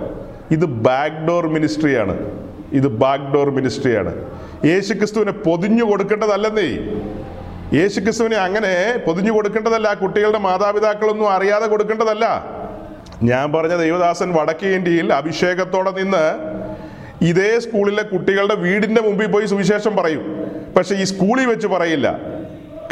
ഇത് 0.50 0.64
ബാക്ക്ഡോർ 0.64 1.46
മിനിസ്ട്രിയാണ്. 1.46 2.47
ഇത് 2.72 2.88
ബാക്ക് 2.88 3.24
ഡോർ 3.24 3.50
മിനിസ്ട്രിയാണ്. 3.50 4.24
യേശു 4.64 4.94
ക്രിസ്തുവിനെ 4.94 5.32
പൊതിഞ്ഞു 5.32 5.84
കൊടുക്കേണ്ടതല്ലെന്നേ. 5.84 6.98
യേശു 7.78 8.00
ക്രിസ്തുവിനെ 8.00 8.36
അങ്ങനെ 8.36 9.02
പൊതിഞ്ഞു 9.06 9.32
കൊടുക്കേണ്ടതല്ല 9.32 9.94
കുട്ടികളുടെ 9.94 10.38
മാതാപിതാക്കളൊന്നും 10.38 11.30
അറിയാതെ 11.30 11.66
കൊടുക്കേണ്ടതല്ല. 11.66 12.58
ഞാൻ 13.22 13.52
പറഞ്ഞ 13.52 13.76
ദൈവദാസൻ 13.76 14.32
വടക്കേ 14.32 14.68
ഇന്ത്യയിൽ 14.68 15.12
അഭിഷേകത്തോടെ 15.12 15.90
നിന്ന് 15.90 16.58
ഇതേ 17.24 17.58
സ്കൂളിലെ 17.58 18.02
കുട്ടികളുടെ 18.02 18.54
വീടിന്റെ 18.54 19.02
മുമ്പിൽ 19.02 19.26
പോയി 19.26 19.46
സുവിശേഷം 19.46 19.96
പറയും. 19.96 20.52
പക്ഷെ 20.76 20.94
ഈ 20.94 21.04
സ്കൂളിൽ 21.04 21.46
വെച്ച് 21.46 21.66
പറയില്ല. 21.66 22.20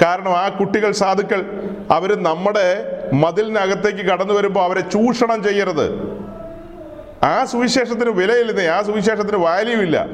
കാരണം 0.02 0.36
ആ 0.36 0.48
കുട്ടികൾ 0.48 0.92
സാധുക്കൾ 0.92 1.66
അവർ 1.90 2.22
നമ്മുടെ 2.22 2.84
മതിലിനകത്തേക്ക് 3.12 3.98
കടന്നു 3.98 4.34
വരുമ്പോൾ 4.34 4.64
അവരെ 4.64 4.80
ചൂഷണം 4.80 5.42
ചെയ്യരുത്. 5.42 6.15
ആ 7.22 7.44
സുവിശേഷത്തിന് 7.44 8.10
വിലയില്ലെന്നേ 8.10 8.66
ആ 8.66 8.82
സുവിശേഷത്തിന് 8.82 9.36
വാല്യൂ 9.36 9.80
ഇല്ല. 9.80 10.06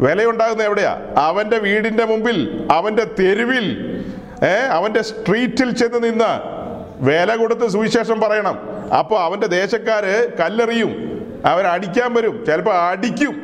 വിലയുണ്ടാകുന്ന 0.00 0.62
എവിടെയാ? 0.62 0.98
അവന്റെ 1.18 1.58
വീടിന്റെ 1.58 2.04
മുമ്പിൽ 2.04 2.68
അവന്റെ 2.72 3.04
തെരുവിൽ 3.18 3.96
ഏ 4.44 4.66
അവന്റെ 4.66 5.02
സ്ട്രീറ്റിൽ 5.02 5.70
ചെന്ന് 5.70 6.04
നിന്ന് 6.04 6.54
വില 7.04 7.36
കൊടുത്ത് 7.36 7.68
സുവിശേഷം 7.68 8.20
പറയണം. 8.20 8.58
അപ്പോൾ 8.98 9.20
അവന്റെ 9.20 9.46
ദേശക്കാര് 9.46 10.38
കല്ലെറിയും 10.38 11.14
അവരടിക്കാൻ 11.46 12.14
വരും 12.14 12.44
ചിലപ്പോൾ 12.46 12.74
അടിക്കും. 12.74 13.34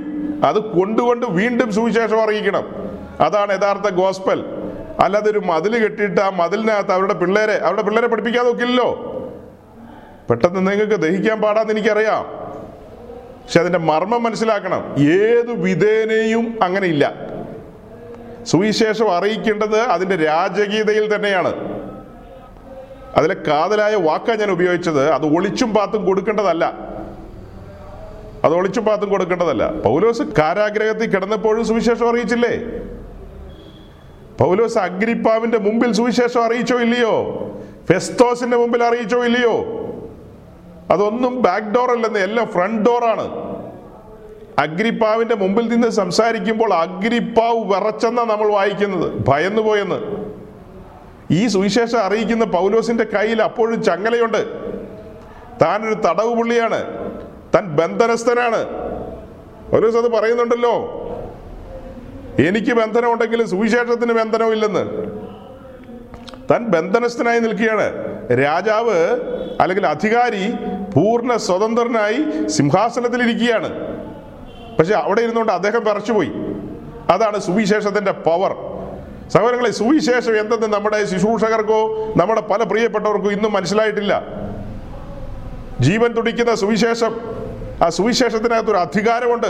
അത് 0.44 0.58
കൊണ്ടുകൊണ്ട് 0.58 1.26
വീണ്ടും 1.26 1.72
സുവിശേഷം 1.72 2.22
അറിയിക്കണം. 2.22 2.64
അതാണ് 3.20 3.52
യഥാർത്ഥ 3.52 3.88
ഗോസ്പൽ 3.88 4.44
അല്ലാതെ 5.00 5.30
ഒരു 5.30 5.38
മതിൽ 5.38 5.84
കെട്ടിയിട്ട് 5.84 6.20
ആ 6.20 6.30
മതിലിനകത്ത് 6.30 6.92
അവരുടെ 6.92 7.14
പിള്ളേരെ 7.14 7.58
അവരുടെ 7.58 7.82
പിള്ളേരെ 7.82 8.06
പഠിപ്പിക്കാതെ 8.06 8.46
നോക്കില്ലല്ലോ. 8.46 9.06
പെട്ടെന്ന് 10.30 10.70
നിങ്ങൾക്ക് 10.70 10.94
ദഹിക്കാൻ 10.94 11.40
പാടാന്ന് 11.40 11.72
എനിക്കറിയാം. 11.72 12.39
പക്ഷെ 13.50 13.60
അതിന്റെ 13.60 13.78
മർമ്മം 13.78 14.22
മനസ്സിലാക്കണം. 14.22 14.94
ഏത് 14.98 15.52
വിധേനയും 15.52 16.58
അങ്ങനെ 16.62 16.86
ഇല്ല 16.86 17.14
സുവിശേഷം 18.44 19.16
അറിയിക്കേണ്ടത് 19.16 19.76
അതിന്റെ 19.76 20.16
രാജകീയതയിൽ 20.16 21.14
തന്നെയാണ്. 21.14 21.54
അതിലെ 23.16 23.36
കാതലായ 23.48 23.94
വാക്കാ 23.94 24.34
ഞാൻ 24.34 24.50
ഉപയോഗിച്ചത്. 24.50 25.10
അത് 25.10 25.36
ഒളിച്ചും 25.36 25.74
പാത്തും 25.74 26.06
കൊടുക്കേണ്ടതല്ല. 26.06 26.64
അത് 28.44 28.54
ഒളിച്ചും 28.54 28.84
പാത്തും 28.84 29.08
കൊടുക്കേണ്ടതല്ല. 29.08 29.72
പൗലോസ് 29.72 30.22
കാരാഗ്രഹത്തിൽ 30.22 31.10
കിടന്നപ്പോഴും 31.10 31.66
സുവിശേഷം 31.66 32.10
അറിയിച്ചില്ലേ? 32.10 32.56
പൗലോസ് 34.38 34.78
അഗ്രിപ്പാവിന്റെ 34.78 35.58
മുമ്പിൽ 35.58 35.92
സുവിശേഷം 35.92 36.44
അറിയിച്ചോ 36.44 36.80
ഇല്ലയോ? 36.80 37.16
ഫെസ്തോസിന്റെ 37.92 38.56
മുമ്പിൽ 38.56 38.84
അറിയിച്ചോ 38.84 39.24
ഇല്ലയോ? 39.24 39.79
അതൊന്നും 40.90 41.42
ബാക്ക് 41.42 41.66
ഡോർ 41.66 41.90
അല്ലെന്ന് 41.90 42.18
എല്ലാം 42.18 42.46
ഫ്രണ്ട് 42.46 42.90
ഡോറാണ് 42.90 43.50
അഗ്രിപ്പാവിന്റെ 44.58 45.34
മുമ്പിൽ 45.34 45.68
നിന്ന് 45.68 45.88
സംസാരിക്കുമ്പോൾ 45.88 46.74
അഗ്രിപ്പാവ് 46.74 47.74
വിറച്ചെന്നാ 47.74 48.24
നമ്മൾ 48.24 48.52
വായിക്കുന്നത്. 48.52 49.24
ഭയന്നു 49.28 49.62
പോയെന്ന്. 49.62 50.20
ഈ 51.30 51.46
സുവിശേഷം 51.46 51.98
അറിയിക്കുന്ന 51.98 52.44
പൗലോസിന്റെ 52.44 53.04
കയ്യിൽ 53.04 53.42
അപ്പോഴും 53.42 53.82
ചങ്ങലയുണ്ട്. 53.82 54.46
താനൊരു 55.62 55.94
തടവ് 55.94 56.34
പുള്ളിയാണ് 56.34 57.10
താൻ 57.54 57.64
ബന്ധനസ്ഥനാണ്. 57.64 58.64
പൗലോസ് 59.72 59.96
അത് 59.96 60.10
പറയുന്നുണ്ടല്ലോ. 60.10 60.96
എനിക്ക് 62.46 62.72
ബന്ധനമുണ്ടെങ്കിലും 62.72 63.48
സുവിശേഷത്തിന് 63.48 64.12
ബന്ധനമില്ലെന്ന് 64.12 65.10
താൻ 66.50 66.64
ബന്ധനസ്ഥനായി 66.64 67.38
നിൽക്കുകയാണ്. 67.38 67.92
രാജാവ് 68.44 69.20
അല്ലെങ്കിൽ 69.60 69.86
അധികാരി 69.86 70.69
പൂർണ 70.94 71.36
സ്വതന്ത്രനായി 71.36 72.48
സിംഹാസനത്തിൽ 72.48 73.22
ഇരിക്കുകയാണ് 73.22 73.70
പക്ഷെ 74.76 74.94
അവിടെ 74.94 75.20
ഇരുന്നുകൊണ്ട് 75.20 75.52
അദ്ദേഹം 75.52 75.84
പറച്ചുപോയി 75.84 76.30
അതാണ് 77.10 77.40
സുവിശേഷത്തിന്റെ 77.40 78.12
പവർ 78.12 78.56
സഹോദരങ്ങളെ 79.28 79.70
സുവിശേഷം 79.70 80.40
എന്തെന്ന് 80.40 80.66
നമ്മുടെ 80.66 81.04
ശുശ്രൂഷകർക്കോ 81.04 82.12
നമ്മുടെ 82.16 82.40
പല 82.40 82.62
പ്രിയപ്പെട്ടവർക്കോ 82.62 83.30
ഇന്നും 83.30 83.52
മനസ്സിലായിട്ടില്ല. 83.52 84.22
ജീവൻ 85.80 86.12
തുടിക്കുന്ന 86.12 86.54
സുവിശേഷം 86.54 87.20
ആ 87.84 87.88
സുവിശേഷത്തിനകത്തൊരു 87.88 88.76
അധികാരമുണ്ട്. 88.76 89.46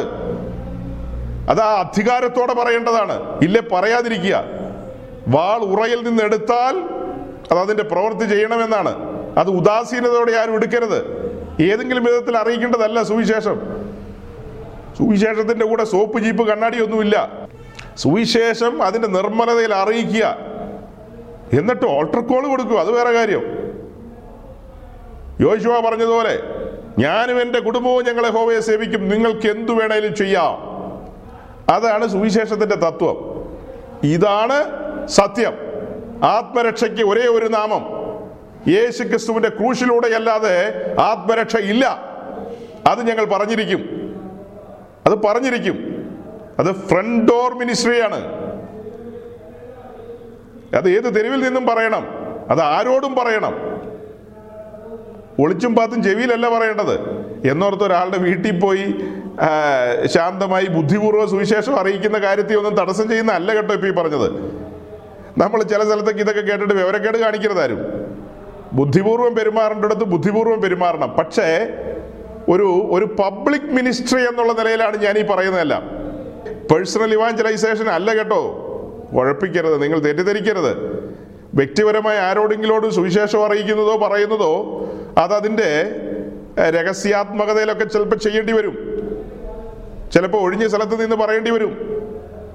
അത് 1.50 1.60
ആ 1.60 1.80
അധികാരത്തോടെ 1.80 2.54
പറയേണ്ടതാണ്. 2.54 3.40
ഇല്ലേ 3.42 3.62
പറയാതിരിക്കുക. 3.72 4.44
വാൾ 5.28 5.58
ഉറയിൽ 5.58 6.04
നിന്ന് 6.04 6.22
എടുത്താൽ 6.22 6.76
അത് 7.50 7.58
അതിന്റെ 7.58 7.84
പ്രവൃത്തി 7.84 8.24
ചെയ്യണമെന്നാണ്. 8.24 8.94
അത് 9.38 9.50
ഉദാസീനതയോടെ 9.50 10.32
ആരും 10.32 10.54
എടുക്കരുത്. 10.54 11.29
ഏതെങ്കിലും 11.60 12.04
വിധത്തിൽ 12.04 12.36
അറിയിക്കേണ്ടതല്ല 12.36 13.02
സുവിശേഷം. 13.02 13.60
സുവിശേഷത്തിന്റെ 14.98 15.66
കൂടെ 15.66 15.84
സോപ്പ് 15.84 16.18
ജീപ്പ് 16.18 16.48
കണ്ണാടിയൊന്നുമില്ല. 16.48 17.48
സുവിശേഷം 17.96 18.82
അതിന്റെ 18.82 19.08
നിർമ്മലതയിൽ 19.08 19.74
അറിയിക്കുക. 19.74 20.36
എന്നിട്ട് 21.52 21.86
ഓൾട്ടർ 21.86 22.20
കോൾ 22.20 22.46
കൊടുക്കുക. 22.46 22.76
അത് 22.76 22.90
വേറെ 22.90 23.10
കാര്യം. 23.10 23.42
യോശുവ 25.40 25.80
പറഞ്ഞതുപോലെ 25.80 26.42
ഞാനും 26.98 27.42
എന്റെ 27.42 27.60
കുടുംബവും 27.60 28.04
ഞങ്ങളെ 28.04 28.30
ഹോവയെ 28.30 28.60
സേവിക്കും. 28.60 29.08
നിങ്ങൾക്ക് 29.08 29.48
എന്തു 29.48 29.72
വേണേലും 29.72 30.14
ചെയ്യാം. 30.14 30.70
അതാണ് 31.74 32.08
സുവിശേഷത്തിന്റെ 32.08 32.76
തത്വം. 32.76 33.40
ഇതാണ് 34.02 34.64
സത്യം. 35.08 35.52
ആത്മരക്ഷയ്ക്ക് 36.24 37.02
ഒരേ 37.02 37.22
ഒരു 37.22 37.46
നാമം. 37.46 37.99
യേശു 38.68 39.02
ക്രിസ്തുവിന്റെ 39.02 39.48
ക്രൂശിലൂടെ 39.48 40.14
അല്ലാതെ 40.14 40.84
ആത്മരക്ഷ 41.00 41.56
ഇല്ല. 41.56 42.10
അത് 42.86 43.08
ഞങ്ങൾ 43.08 43.24
പറഞ്ഞിരിക്കും. 43.24 44.00
അത് 45.06 45.14
പറഞ്ഞിരിക്കും. 45.22 46.06
അത് 46.58 46.74
ഫ്രണ്ട് 46.74 47.32
ഡോർ 47.32 47.54
മിനിസ്ട്രിയാണ് 47.54 48.50
അത് 50.74 50.88
ഏത് 50.88 51.16
തെരുവിൽ 51.16 51.44
നിന്നും 51.44 51.66
പറയണം? 51.66 52.08
അത് 52.50 52.60
ആരോടും 52.60 53.14
പറയണം. 53.14 53.54
ഒളിച്ചും 55.42 55.74
പാത്തും 55.74 56.02
ചെവിയിലല്ല 56.02 56.58
പറയേണ്ടത്. 56.58 57.20
എന്നോർത്ത് 57.50 57.84
ഒരാളുടെ 57.84 58.18
വീട്ടിൽ 58.18 58.60
പോയി 58.60 58.94
ശാന്തമായി 60.06 60.66
ബുദ്ധിപൂർവ 60.66 61.26
സുവിശേഷം 61.26 61.76
അറിയിക്കുന്ന 61.76 62.18
കാര്യത്തിൽ 62.18 62.56
ഒന്നും 62.56 62.74
തടസ്സം 62.74 63.08
ചെയ്യുന്ന 63.08 63.32
അല്ല 63.32 63.54
കേട്ടോ 63.54 63.74
ഇപ്പൊ 63.74 63.88
ഈ 63.88 63.90
പറഞ്ഞത്. 63.90 64.32
നമ്മൾ 65.38 65.62
ചില 65.62 65.84
സ്ഥലത്തേക്ക് 65.84 66.20
ഇതൊക്കെ 66.20 66.40
കേട്ടിട്ട് 66.40 66.74
വിവരക്കേട് 66.74 67.18
കാണിക്കരുതാരും. 67.18 67.99
ബുദ്ധിപൂർവം 68.72 69.34
പെരുമാറേണ്ടടുത്ത് 69.34 70.04
ബുദ്ധിപൂർവം 70.04 70.60
പെരുമാറണം. 70.60 71.10
പക്ഷേ 71.10 71.68
ഒരു 72.48 72.88
ഒരു 72.90 73.04
പബ്ലിക് 73.04 73.62
മിനിസ്ട്രി 73.62 74.20
എന്നുള്ള 74.20 74.52
നിലയിലാണ് 74.52 75.02
ഞാൻ 75.02 75.18
ഈ 75.18 75.22
പറയുന്നതെല്ലാം. 75.22 75.82
പേഴ്സണൽ 76.70 77.12
ഇവാഞ്ചലൈസേഷൻ 77.12 77.88
അല്ല 77.88 78.14
കേട്ടോ. 78.14 78.66
കുഴപ്പിക്കരുത് 79.16 79.82
നിങ്ങൾ 79.82 79.98
തെറ്റിദ്ധരിക്കരുത്. 79.98 81.00
വ്യക്തിപരമായി 81.54 82.18
ആരോടെങ്കിലോട് 82.18 82.88
സുവിശേഷം 82.88 83.44
അറിയിക്കുന്നതോ 83.44 83.96
പറയുന്നതോ 83.96 84.80
അതതിന്റെ 85.18 85.90
രഹസ്യാത്മകതയിലൊക്കെ 86.58 87.84
ചിലപ്പോൾ 87.84 88.16
ചെയ്യേണ്ടി 88.16 88.52
വരും. 88.52 88.90
ചിലപ്പോൾ 90.12 90.38
ഒഴിഞ്ഞ 90.38 90.66
സ്ഥലത്ത് 90.66 91.00
നിന്ന് 91.00 91.16
പറയേണ്ടി 91.16 91.50
വരും. 91.50 92.02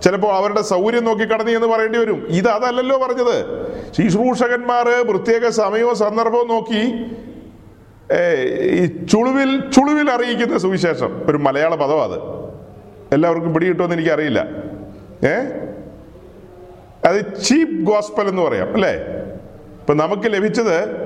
ചിലപ്പോൾ 0.03 0.33
അവരുടെ 0.33 0.61
സൗകര്യം 0.61 1.03
നോക്കി 1.03 1.23
കടന്നു 1.23 1.51
എന്ന് 1.51 1.67
പറയേണ്ടി 1.67 1.99
വരും. 1.99 2.25
ഇത് 2.29 2.47
അതല്ലല്ലോ 2.47 2.97
പറഞ്ഞത്. 2.97 3.64
ശുശ്രൂഷകന്മാർ 3.97 5.07
പ്രത്യേക 5.11 5.49
സമയവും 5.49 5.95
സന്ദർഭവും 5.95 6.47
നോക്കി 6.47 7.05
ഈ 8.61 8.85
ചുളുവിൽ 8.85 9.71
ചുളുവിൽ 9.71 10.11
അറിയിക്കുന്ന 10.11 10.57
സുവിശേഷം. 10.57 11.25
ഒരു 11.29 11.37
മലയാള 11.37 11.75
പദം 11.75 12.03
അത്. 12.03 12.19
എല്ലാവർക്കും 13.13 13.53
പിടികിട്ടുമെന്ന് 13.53 13.95
എനിക്കറിയില്ല. 13.95 14.47
ഏ? 15.23 15.33
അത് 17.07 17.43
ചീപ്പ് 17.43 17.83
ഗോസ്പൽ 17.83 18.27
എന്ന് 18.27 18.41
പറയാം 18.41 18.73
അല്ലേ? 18.73 18.91
ഇപ്പൊ 19.79 19.93
നമുക്ക് 19.93 20.21
ലഭിച്ചത് 20.25 21.05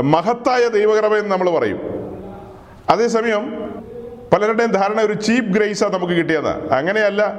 മഹത്തായ 0.00 0.68
ദൈവകൃപ 0.68 1.16
എന്ന് 1.16 1.30
നമ്മൾ 1.30 1.50
പറയും. 1.50 1.80
അതേസമയം 2.90 3.72
പലരുടെയും 4.32 4.70
ധാരണ 4.70 5.00
ഒരു 5.00 5.12
ചീപ്പ് 5.12 5.50
ഗ്രേസാണ് 5.50 5.92
നമുക്ക് 5.92 6.12
കിട്ടിയതാണ് 6.12 6.70
അങ്ങനെയല്ല 6.70 7.34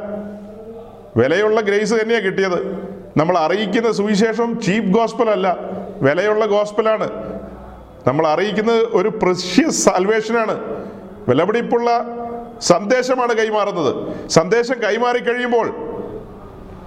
വിലയുള്ള 1.18 1.62
ഗ്രേസ് 1.62 1.94
തന്നെയാണ് 1.94 2.24
കിട്ടിയത്. 2.24 2.93
നമ്മൾ 3.18 3.38
അറിയിക്കുന്ന 3.38 3.92
സുവിശേഷം 3.92 4.62
ചീപ്പ് 4.62 4.90
ഗോസ്പൽ 4.90 5.30
അല്ല 5.30 5.58
വിലയുള്ള 6.02 6.46
ഗോസ്പലാണ്. 6.46 7.08
നമ്മൾ 8.08 8.28
അറിയിക്കുന്നത് 8.28 8.82
ഒരു 8.94 9.10
പ്രഷ്യസ് 9.10 9.86
സാൽവേഷനാണ് 9.86 10.56
വിലപിടിപ്പുള്ള 11.30 11.90
സന്ദേശമാണ് 12.62 13.34
കൈമാറുന്നത്. 13.34 13.92
സന്ദേശം 14.28 14.76
കൈമാറി 14.84 15.20
കഴിയുമ്പോൾ 15.20 15.68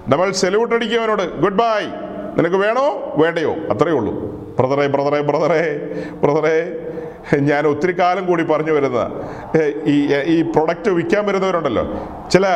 നമ്മൾ 0.07 0.31
സെല്യൂട്ട് 0.31 0.75
അടിക്കുന്നവനോട് 0.75 1.39
ഗുഡ് 1.39 1.53
ബൈ 1.53 1.85
നിനക്ക് 2.37 2.55
വേണോ? 2.55 3.13
വേണ്ടയോ? 3.17 3.53
അത്രയേ 3.53 3.95
ഉള്ളൂ. 3.95 4.13
ബ്രദറെ 4.59 4.87
ബ്രദറെ 4.87 5.21
ബ്രദറെ 5.21 5.63
ബ്രദറെ 6.23 6.57
ഞാൻ 7.39 7.67
ഒത്തിരി 7.67 7.99
കാലം 7.99 8.25
കൂടി 8.25 8.43
പറഞ്ഞു 8.43 8.71
വരുന്ന 8.71 8.99
ഈ 9.85 9.95
ഈ 10.13 10.41
പ്രൊഡക്റ്റ് 10.41 10.91
വിൽക്കാൻ 10.91 11.25
വരുന്നവരുണ്ടല്ലോ. 11.25 11.83
ചില 12.31 12.47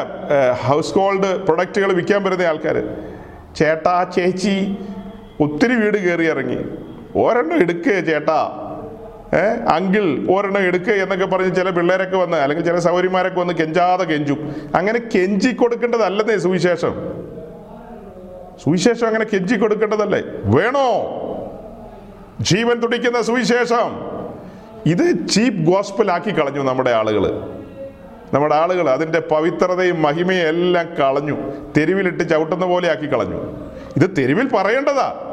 ഹൗസ് 0.67 0.93
ഹോൾഡ് 0.93 1.31
പ്രൊഡക്റ്റുകൾ 1.45 1.93
വിൽക്കാൻ 1.93 2.23
വരുന്ന 2.23 2.43
ആൾക്കാർ 2.43 2.77
ചേട്ടാ 3.55 4.03
ചേച്ചി 4.03 4.77
ഒത്തിരി 5.41 5.75
വീട് 5.75 5.97
കയറി 5.97 6.25
ഇറങ്ങി. 6.25 6.57
ഒരെണ്ണം 7.15 7.61
എടുക്കേ 7.61 7.99
ചേട്ടാ. 8.01 8.67
ഏ 9.33 9.43
അങ്കിൾ 9.75 10.27
ഒരെണ്ണം 10.31 10.61
എടുക്കുക 10.61 10.93
എന്നൊക്കെ 10.93 11.25
പറഞ്ഞ് 11.25 11.55
ചില 11.55 11.69
പിള്ളേരൊക്കെ 11.69 12.17
വന്ന് 12.17 12.37
അല്ലെങ്കിൽ 12.37 12.65
ചില 12.65 12.79
സൗകര്യമാരൊക്കെ 12.79 13.39
വന്ന് 13.39 13.53
കെഞ്ചാതെ 13.53 14.03
കെഞ്ചും. 14.03 14.55
അങ്ങനെ 14.75 14.99
കെഞ്ചി 15.15 15.51
കൊടുക്കേണ്ടതല്ലെന്നേ 15.53 16.37
സുവിശേഷം. 16.37 16.93
സുവിശേഷം 18.63 19.07
അങ്ങനെ 19.07 19.25
കെഞ്ചി 19.33 19.55
കൊടുക്കേണ്ടതല്ലേ 19.55 20.21
വേണോ? 20.43 20.87
ജീവൻ 22.41 22.79
തുടിക്കുന്ന 22.79 23.21
സുവിശേഷം. 23.21 24.11
ഇത് 24.85 25.27
ചീപ്പ് 25.29 25.59
ഗോസ്പലാക്കി 25.59 26.31
കളഞ്ഞു 26.31 26.63
നമ്മുടെ 26.63 26.89
ആളുകൾ 26.89 27.25
നമ്മുടെ 28.33 28.55
ആളുകൾ 28.55 28.89
അതിന്റെ 28.89 29.19
പവിത്രതയും 29.19 30.01
മഹിമയും 30.01 30.47
എല്ലാം 30.47 30.95
കളഞ്ഞു. 30.95 31.37
തെരുവിലിട്ട് 31.77 32.29
ചവിട്ടുന്ന 32.29 32.65
പോലെ 32.65 32.91
ആക്കി 32.91 33.13
കളഞ്ഞു. 33.13 33.35
ഇത് 33.97 34.09
തെരുവിൽ 34.17 34.49
പറയേണ്ടതാ. 34.53 35.27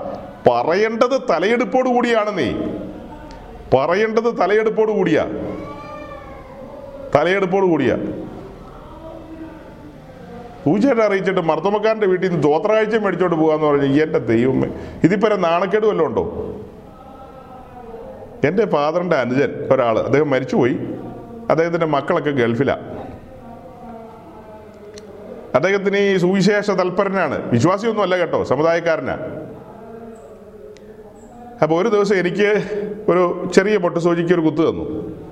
പറയേണ്ടത് 0.50 1.20
തലയെടുപ്പോട് 1.30 1.88
കൂടിയാണ് 1.88 2.38
നീ. 2.38 2.52
പറയേണ്ടത് 3.76 4.38
തലയെടുപ്പോട് 4.38 4.92
കൂടിയാ. 4.92 5.26
തലയെടുപ്പോട് 7.14 7.66
കൂടിയാ. 7.66 7.96
പൂജയുടെ 10.66 11.04
അറിയിച്ചിട്ട് 11.04 11.40
മർത്തമക്കാരന്റെ 11.40 12.06
വീട്ടിൽ 12.06 12.28
നിന്ന് 12.28 12.42
ദോത്രാഴ്ച 12.42 12.96
മേടിച്ചോണ്ട് 12.96 13.36
പോകാന്ന് 13.36 13.66
പറഞ്ഞു 13.66 14.02
എന്റെ 14.02 14.18
ദൈവമേ 14.18 14.68
ഇതിപ്പോ 15.04 15.28
നാണക്കേട് 15.28 15.86
വല്ലതും 15.86 16.06
ഉണ്ടോ? 16.06 16.54
എന്റെ 18.44 18.66
ഫാദറിന്റെ 18.66 19.16
അനുജൻ 19.16 19.68
ഒരാൾ 19.72 19.98
അദ്ദേഹം 19.98 20.30
മരിച്ചുപോയി. 20.30 20.78
അദ്ദേഹത്തിന്റെ 21.50 21.88
മക്കളൊക്കെ 21.96 22.32
ഗൾഫിലാണ് 22.40 22.84
അദ്ദേഹത്തിന് 25.56 26.00
ഈ 26.08 26.16
സുവിശേഷ 26.22 26.70
തൽപരനാണ്. 26.80 27.36
വിശ്വാസിയൊന്നും 27.52 28.02
അല്ല 28.06 28.16
കേട്ടോ 28.18 28.40
സമുദായക്കാരനാണ് 28.50 29.24
അപ്പോൾ 31.62 31.76
ഒരു 31.80 31.88
ദിവസം 31.94 32.16
എനിക്ക് 32.22 32.48
ഒരു 33.10 33.22
ചെറിയ 33.54 33.76
പൊട്ട് 33.84 34.00
സൂചിക്ക് 34.06 34.32
ഒരു 34.34 34.40
കുത്ത് 34.40 34.62
തന്നു. 34.68 34.84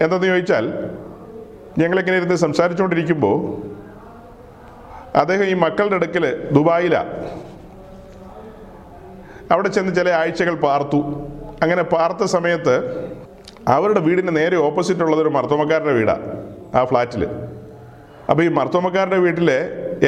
എന്തെന്ന് 0.02 0.26
ചോദിച്ചാൽ 0.26 0.64
ഞങ്ങളിങ്ങനെ 1.78 2.16
ഇരുന്ന് 2.16 2.36
സംസാരിച്ചുകൊണ്ടിരിക്കുമ്പോൾ 2.44 3.36
അദ്ദേഹം 5.20 5.44
ഈ 5.44 5.54
മക്കളുടെ 5.64 5.96
അടുക്കൽ 5.96 6.24
ദുബായിലാണ് 6.56 7.12
അവിടെ 9.52 9.68
ചെന്ന് 9.68 9.92
ചില 9.94 10.08
ആഴ്ചകൾ 10.20 10.54
പാർത്തു. 10.66 11.00
അങ്ങനെ 11.62 11.82
പാർത്ത 11.82 12.24
സമയത്ത് 12.24 12.74
അവരുടെ 13.68 14.00
വീടിന് 14.00 14.36
നേരെ 14.36 14.56
ഓപ്പോസിറ്റ് 14.56 15.02
ഉള്ളത് 15.02 15.20
ഒരു 15.20 15.28
മർത്തോമക്കാരുടെ 15.28 15.92
വീടാണ് 15.92 16.26
ആ 16.74 16.84
ഫ്ലാറ്റിൽ 16.84 17.22
അപ്പോൾ 18.30 18.42
ഈ 18.44 18.48
മർത്തോമക്കാരുടെ 18.48 19.18
വീട്ടിൽ 19.26 19.50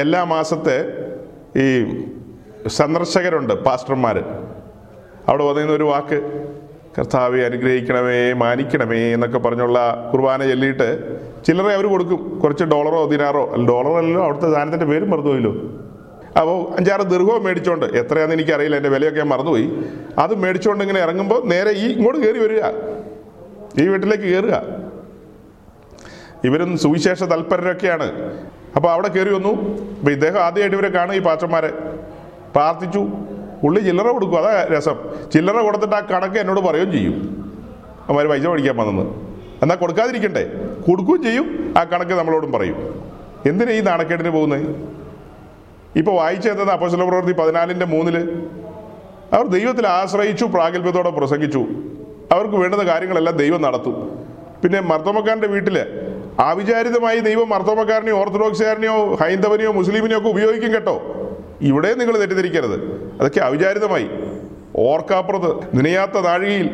എല്ലാ 0.03 0.21
മാസത്തെ 0.25 0.77
ഈ 1.65 1.67
സന്ദർശകരുണ്ട് 2.67 3.55
പാസ്റ്റർമാർ 3.67 4.17
അവിടെ 5.29 5.45
വന്നിരുന്ന 5.45 5.73
ഒരു 5.73 5.85
വാക്ക് 5.85 6.19
കർത്താവെ 6.99 7.41
അനുഗ്രഹിക്കണമേ 7.49 8.33
മാനിക്കണമേ 8.33 9.01
എന്നൊക്കെ 9.15 9.39
പറഞ്ഞുള്ള 9.39 9.79
കുർബാന 10.13 10.47
ചൊല്ലിയിട്ട് 10.51 10.89
ചിലരെ 11.47 11.75
അവർ 11.75 11.87
കൊടുക്കും. 11.87 12.41
കുറച്ച് 12.43 12.65
ഡോളറോ 12.65 13.01
ദിനാറോ 13.13 13.43
ഡോളറല്ലോ 13.69 14.23
അവിടുത്തെ 14.25 14.49
സാധനത്തിന്റെ 14.55 14.87
പേരും 14.87 15.11
മറന്നുപോയില്ലോ. 15.11 15.53
അപ്പോൾ 16.41 16.57
അഞ്ചാറ് 16.79 17.05
ദീർഘവും 17.13 17.45
മേടിച്ചോണ്ട് 17.45 17.87
എത്രയാണെന്ന് 18.01 18.37
എനിക്കറിയില്ല 18.39 18.77
എന്റെ 18.77 18.89
വിലയൊക്കെ 18.89 19.19
ഞാൻ 19.19 19.29
മറന്നുപോയി. 19.29 19.69
അത് 20.19 20.35
മേടിച്ചുകൊണ്ട് 20.43 20.85
ഇങ്ങനെ 20.85 21.01
ഇറങ്ങുമ്പോൾ 21.07 21.41
നേരെ 21.53 21.71
ഈ 21.71 21.87
ഇങ്ങോട്ട് 21.97 22.21
കയറി 22.25 22.39
വരിക. 22.47 22.63
ഈ 23.81 23.89
വീട്ടിലേക്ക് 23.89 24.25
കയറുക 24.25 24.63
ഇവരും 26.45 26.79
സുവിശേഷ 26.79 27.23
തൽപരരൊക്കെയാണ്. 27.23 28.39
അപ്പോൾ 28.77 28.91
അവിടെ 28.93 29.09
കയറി 29.09 29.35
വന്നു. 29.35 29.49
അപ്പോൾ 29.99 30.11
ഇദ്ദേഹം 30.11 30.41
ആദ്യമായിട്ട് 30.41 30.77
ഇവരെ 30.77 30.89
കാണും 30.89 31.15
ഈ 31.15 31.19
പാച്ചന്മാരെ. 31.19 31.69
പ്രാർത്ഥിച്ചു. 32.55 33.07
ഉള്ളി 33.63 33.81
ചില്ലറ 33.81 34.09
കൊടുക്കും. 34.09 34.39
അതാ 34.39 34.65
രസം. 34.65 34.97
ചില്ലറ 35.35 35.61
കൊടുത്തിട്ട് 35.61 35.97
ആ 35.97 36.01
കണക്ക് 36.01 36.39
എന്നോട് 36.39 36.61
പറയുകയും 36.61 36.93
ചെയ്യും. 36.93 37.45
അവന്മാർ 38.05 38.27
പൈസ 38.27 38.47
മേടിക്കാൻ 38.47 38.77
വന്നെന്ന്. 38.77 39.03
എന്നാൽ 39.63 39.77
കൊടുക്കാതിരിക്കണ്ടേ. 39.77 40.45
കൊടുക്കുകയും 40.89 41.23
ചെയ്യും. 41.23 41.75
ആ 41.79 41.85
കണക്ക് 41.85 42.13
നമ്മളോടും 42.13 42.53
പറയും. 42.53 43.05
എന്തിനാ 43.47 43.73
ഈ 43.73 43.81
നാണക്കേടിന് 43.81 44.31
പോകുന്നത്? 44.31 44.93
ഇപ്പോൾ 45.97 46.11
വായിച്ചെന്താ 46.11 46.73
അപ്പോസ്തല 46.73 47.09
പ്രവൃത്തി 47.09 47.33
പതിനാലിന്റെ 47.33 47.87
മൂന്നിൽ 47.87 48.47
അവർ 49.33 49.47
ദൈവത്തിൽ 49.47 49.87
ആശ്രയിച്ചു 49.87 50.45
പ്രാഗൽഭ്യത്തോടെ 50.45 51.11
പ്രസംഗിച്ചു. 51.11 51.67
അവർക്ക് 52.33 52.55
വേണ്ടുന്ന 52.55 52.85
കാര്യങ്ങളെല്ലാം 52.85 53.37
ദൈവം 53.37 53.63
നടത്തും. 53.63 54.27
പിന്നെ 54.63 54.81
മർത്തോമക്കാരന്റെ 54.81 55.47
വീട്ടിൽ 55.47 55.79
ആവിചാരിതമായി 56.41 57.19
ദൈവം 57.19 57.49
മർത്തോമക്കാരനെയോ 57.49 58.19
ഓർത്തഡോക്സുകാരനെയോ 58.19 59.15
ഹൈന്ദവനെയോ 59.15 59.73
മുസ്ലിമിനെയോ 59.73 60.19
ഒക്കെ 60.19 60.29
ഉപയോഗിക്കും 60.29 60.75
കേട്ടോ. 60.75 61.03
ഇവിടെ 61.61 61.95
നിങ്ങൾ 61.95 62.19
തെറ്റിദ്ധരിക്കരുത്. 62.19 62.75
അതൊക്കെ 63.21 63.41
അവിചാരിതമായി. 63.41 64.11
ഓർക്കാപ്പുറത്ത് 64.77 65.77
നിനയാത്ത 65.79 66.13
താഴികയിൽ 66.13 66.71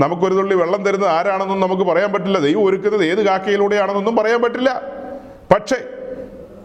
നമുക്കൊരു 0.00 0.34
തുള്ളി 0.34 0.54
വെള്ളം 0.54 0.82
തരുന്നത് 0.82 1.10
ആരാണെന്നും 1.10 1.60
നമുക്ക് 1.60 1.82
പറയാൻ 1.82 2.12
പറ്റില്ല. 2.12 2.38
ദൈവം 2.38 2.64
ഒരുക്കുന്നത് 2.64 3.04
ഏത് 3.04 3.24
കാക്കയിലൂടെയാണെന്നൊന്നും 3.24 4.16
പറയാൻ 4.16 4.42
പറ്റില്ല. 4.42 4.82
പക്ഷേ 5.54 5.76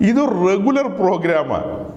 ഇത് 0.01 0.17
റെഗുലർ 0.17 0.87
പ്രോഗ്രാമാണ് 0.87 1.89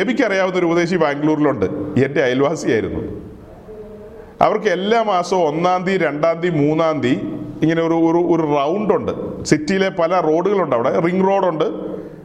എബിക്കറിയാവുന്ന 0.00 0.58
ഒരു 0.58 0.66
ഉപദേശി 0.66 0.96
ബാംഗ്ലൂരിലുണ്ട്. 0.96 1.66
എന്റെ 2.04 2.22
അയൽവാസിയായിരുന്നു. 2.22 3.25
അവർക്ക് 4.44 4.68
എല്ലാ 4.68 5.02
മാസവും 5.02 5.48
ഒന്നാം 5.48 5.84
തീയതി 5.86 6.04
രണ്ടാം 6.04 6.40
തീയതി 6.40 6.56
മൂന്നാം 6.62 7.00
തീയതി 7.00 7.32
ഇങ്ങനെ 7.62 7.82
ഒരു 7.82 7.96
ഒരു 8.08 8.20
ഒരു 8.34 8.44
റൗണ്ട് 8.56 8.92
ഉണ്ട്. 8.94 9.12
സിറ്റിയിലെ 9.50 9.88
പല 10.00 10.20
റോഡുകളുണ്ട് 10.20 10.74
അവിടെ. 10.76 10.90
റിംഗ് 11.06 11.28
റോഡുണ്ട് 11.28 11.66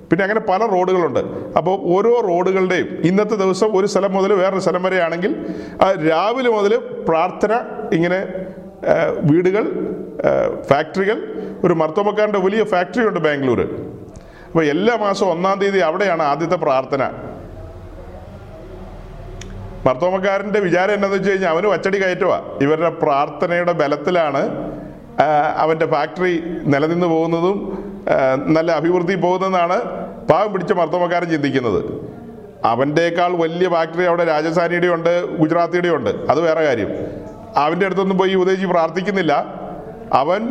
പിന്നെ 0.10 0.24
അങ്ങനെ 0.24 0.42
പല 0.50 0.62
റോഡുകളുണ്ട് 0.66 1.20
അപ്പോൾ 1.58 1.76
ഓരോ 1.96 2.14
റോഡുകളുടെയും 2.30 2.88
ഇന്നത്തെ 3.10 3.36
ദിവസം 3.36 3.70
ഒരു 3.78 3.88
സ്ഥലം 3.88 4.12
മുതൽ 4.14 4.34
വേറൊരു 4.34 4.60
സ്ഥലം 4.60 4.84
വരെ 4.84 4.98
ആണെങ്കിൽ 5.02 5.32
ആ 5.84 5.88
രാവിലെ 6.10 6.50
മുതൽ 6.50 6.74
പ്രാർത്ഥന 7.10 7.54
ഇങ്ങനെ 7.94 8.20
വീടുകൾ 9.30 9.64
ഫാക്ടറികൾ 10.70 11.18
ഒരു 11.64 11.74
മർത്തോമക്കാരന്റെ 11.74 12.40
വലിയ 12.40 12.64
ഫാക്ടറി 12.64 13.04
ഉണ്ട് 13.08 13.20
ബാംഗ്ലൂർ 13.20 13.62
അപ്പോൾ 14.48 14.66
എല്ലാ 14.66 14.96
മാസവും 14.96 15.32
ഒന്നാം 15.32 15.60
തീയതി 15.60 15.80
അവിടെയാണ് 15.80 16.24
ആദ്യത്തെ 16.24 16.56
പ്രാർത്ഥന. 16.56 17.04
മർത്തോമക്കാരന്റെ 19.86 20.60
വിചാരം 20.60 20.94
എന്താണെന്ന് 20.94 21.18
വെച്ച് 21.18 21.32
കഴിഞ്ഞാൽ 21.32 21.52
അവന് 21.54 21.68
വച്ചടി 21.74 21.98
കയറ്റുക 22.04 22.34
ഇവരുടെ 22.66 22.90
പ്രാർത്ഥനയുടെ 23.04 23.74
ബലത്തിലാണ് 23.82 24.42
അവന്റെ 25.64 25.88
ഫാക്ടറി 25.94 26.36
നിലനിന്ന് 26.74 27.08
പോകുന്നതും 27.08 27.58
നല്ല 28.56 28.70
അഭിവൃദ്ധി 28.72 29.16
പോകുന്നതെന്നാണ് 29.16 29.78
പാവം 30.30 30.50
പിടിച്ച 30.54 30.74
മർത്തോമക്കാരൻ 30.74 31.30
ചിന്തിക്കുന്നത്. 31.30 31.80
അവന്റെക്കാൾ 32.66 33.32
വലിയ 33.44 33.68
ഫാക്ടറി 33.76 34.06
അവിടെ 34.06 34.24
രാജസ്ഥാനിയുടെ 34.24 34.88
ഉണ്ട് 34.96 35.14
ഗുജറാത്തിയുടെ 35.40 35.90
ഉണ്ട്. 35.98 36.12
അത് 36.32 36.40
വേറെ 36.48 36.62
കാര്യം. 36.68 36.92
അവന്റെ 37.64 37.86
അടുത്തൊന്നും 37.86 38.18
പോയി 38.18 38.34
ഉപദേശിച്ച് 38.34 38.68
പ്രാർത്ഥിക്കുന്നില്ല. 38.68 39.34
അവൻ 40.22 40.42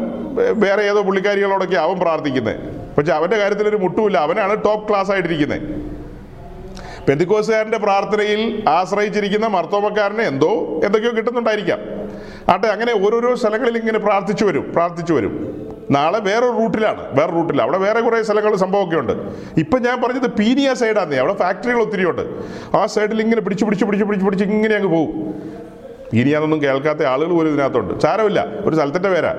വേറെ 0.65 0.83
ഏതോ 0.91 1.01
പുള്ളിക്കാരികളോടൊക്കെ 1.09 1.79
അവൻ 1.87 1.97
പ്രാർത്ഥിക്കുന്നത് 2.01 2.57
പക്ഷെ 2.97 3.13
അവന്റെ 3.13 3.37
കാര്യത്തിൽ 3.37 3.67
ഒരു 3.69 3.77
മുട്ടുമില്ല. 3.77 4.19
അവനാണ് 4.19 4.65
ടോപ്പ് 4.65 4.89
ക്ലാസ് 4.89 5.11
ആയിട്ടിരിക്കുന്നത് 5.13 5.63
പെന്തിക്കോസുകാരന്റെ 7.09 7.79
പ്രാർത്ഥനയിൽ 7.79 8.65
ആശ്രയിച്ചിരിക്കുന്ന 8.69 9.47
മർത്തോമക്കാരന് 9.47 10.21
എന്തോ 10.21 10.81
എന്തൊക്കെയോ 10.85 11.13
കിട്ടുന്നുണ്ടായിരിക്കാം. 11.17 11.81
ആട്ടെ 12.53 12.67
അങ്ങനെ 12.67 12.93
ഓരോരോ 12.93 13.35
സ്ഥലങ്ങളിൽ 13.35 13.79
ഇങ്ങനെ 13.79 13.99
പ്രാർത്ഥിച്ചു 13.99 14.45
വരും 14.45 14.73
പ്രാർത്ഥിച്ചു 14.73 15.13
വരും. 15.13 15.35
നാളെ 15.91 16.19
വേറൊരു 16.19 16.53
റൂട്ടിലാണ് 16.53 17.21
വേറെ 17.21 17.33
റൂട്ടിൽ 17.33 17.63
അവിടെ 17.63 17.79
വേറെ 17.79 18.01
കുറേ 18.01 18.23
സ്ഥലങ്ങൾ 18.23 18.57
സംഭവമൊക്കെ 18.57 18.97
ഉണ്ട് 18.97 19.13
ഇപ്പം 19.59 19.83
ഞാൻ 19.83 20.03
പറഞ്ഞത് 20.03 20.31
പീനിയ 20.31 20.75
സൈഡാന്നേ 20.75 21.17
അവിടെ 21.17 21.35
ഫാക്ടറികൾ 21.35 21.81
ഒത്തിരി 21.81 22.05
ഉണ്ട്. 22.05 22.23
ആ 22.77 22.87
സൈഡിൽ 22.87 23.21
ഇങ്ങനെ 23.21 23.41
പിടിച്ച് 23.41 23.65
പിടിച്ച് 23.65 23.85
പിടിച്ച് 23.85 24.05
പിടിച്ച് 24.07 24.27
പിടിച്ച് 24.27 24.45
ഇങ്ങനെ 24.45 24.75
അങ്ങ് 24.75 24.89
പോകും 24.89 25.35
പീനിയാന്നൊന്നും 26.13 26.63
കേൾക്കാത്ത 26.63 27.03
ആളുകൾ 27.03 27.33
പോലും 27.33 27.51
ഇതിനകത്തുണ്ട്. 27.51 28.01
സാരമില്ല 28.01 28.47
ഒരു 28.65 28.75
സ്ഥലത്തിന്റെ 28.77 29.09
പേരാ. 29.09 29.35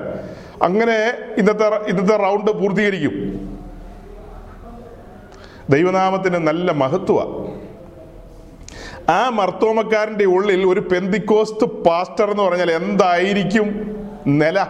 അങ്ങനെ 0.62 1.14
ഇന്നത്തെ 1.38 1.64
ഇന്നത്തെ 1.88 2.16
റൗണ്ട് 2.16 2.50
പൂർത്തീകരിക്കും. 2.50 3.14
ദൈവനാമത്തിന് 5.70 6.38
നല്ല 6.46 6.70
മഹത്വമാണ് 6.72 7.51
ആ 9.10 9.28
മർത്തോമക്കാരന്റെ 9.28 10.24
ഉള്ളിൽ 10.24 10.66
ഒരു 10.66 10.80
പെന്തിക്കോസ്ത് 10.80 11.64
പാസ്റ്റർ 11.64 12.30
എന്ന് 12.30 12.42
പറഞ്ഞാൽ 12.42 12.70
എന്തായിരിക്കും 12.70 13.68
നില? 14.26 14.66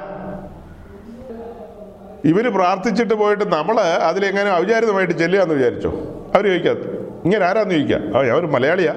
ഇവർ 2.25 2.55
പ്രാർത്ഥിച്ചിട്ട് 2.55 3.15
പോയിട്ട് 3.15 3.45
നമ്മൾ 3.45 3.81
അതിലെങ്ങനെ 3.81 4.55
ഔചാരിതമായിട്ട് 4.55 5.15
ചെല്ലുകയെന്ന് 5.15 5.55
വിചാരിച്ചോ? 5.55 5.91
അവർ 6.35 6.47
ചോദിക്കാം 6.47 6.77
ഇങ്ങനെ 7.25 7.47
ആരാന്ന് 7.47 7.75
ചോദിക്കാം? 7.75 8.17
ആ 8.17 8.35
ഒരു 8.35 8.47
മലയാളിയാ. 8.47 8.95